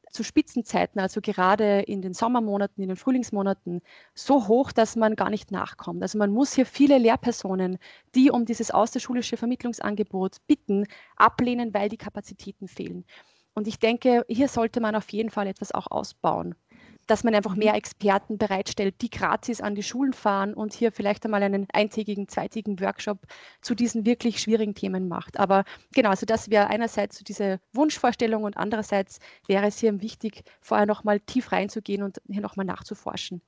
zu 0.09 0.23
Spitzenzeiten, 0.23 0.99
also 0.99 1.21
gerade 1.21 1.81
in 1.81 2.01
den 2.01 2.13
Sommermonaten, 2.13 2.81
in 2.81 2.89
den 2.89 2.97
Frühlingsmonaten, 2.97 3.81
so 4.13 4.47
hoch, 4.47 4.71
dass 4.71 4.95
man 4.95 5.15
gar 5.15 5.29
nicht 5.29 5.51
nachkommt. 5.51 6.01
Also 6.01 6.17
man 6.17 6.31
muss 6.31 6.53
hier 6.53 6.65
viele 6.65 6.97
Lehrpersonen, 6.97 7.77
die 8.15 8.31
um 8.31 8.45
dieses 8.45 8.71
außerschulische 8.71 9.37
Vermittlungsangebot 9.37 10.37
bitten, 10.47 10.85
ablehnen, 11.15 11.73
weil 11.73 11.89
die 11.89 11.97
Kapazitäten 11.97 12.67
fehlen. 12.67 13.05
Und 13.53 13.67
ich 13.67 13.79
denke, 13.79 14.25
hier 14.29 14.47
sollte 14.47 14.79
man 14.79 14.95
auf 14.95 15.09
jeden 15.09 15.29
Fall 15.29 15.47
etwas 15.47 15.73
auch 15.73 15.87
ausbauen 15.91 16.55
dass 17.09 17.23
man 17.23 17.33
einfach 17.33 17.55
mehr 17.55 17.73
Experten 17.73 18.37
bereitstellt, 18.37 19.01
die 19.01 19.09
gratis 19.09 19.61
an 19.61 19.73
die 19.73 19.83
Schulen 19.83 20.13
fahren 20.13 20.53
und 20.53 20.73
hier 20.73 20.91
vielleicht 20.91 21.25
einmal 21.25 21.41
einen 21.41 21.67
eintägigen, 21.73 22.27
zweitägigen 22.27 22.79
Workshop 22.79 23.19
zu 23.61 23.73
diesen 23.73 24.05
wirklich 24.05 24.39
schwierigen 24.39 24.75
Themen 24.75 25.07
macht. 25.07 25.39
Aber 25.39 25.63
genau, 25.93 26.09
also 26.09 26.25
das 26.25 26.49
wäre 26.49 26.67
einerseits 26.67 27.17
so 27.17 27.23
diese 27.23 27.59
Wunschvorstellung 27.73 28.43
und 28.43 28.57
andererseits 28.57 29.19
wäre 29.47 29.65
es 29.65 29.79
hier 29.79 30.01
wichtig, 30.01 30.43
vorher 30.61 30.85
nochmal 30.85 31.19
tief 31.19 31.51
reinzugehen 31.51 32.03
und 32.03 32.21
hier 32.27 32.41
nochmal 32.41 32.65
nachzuforschen. 32.65 33.41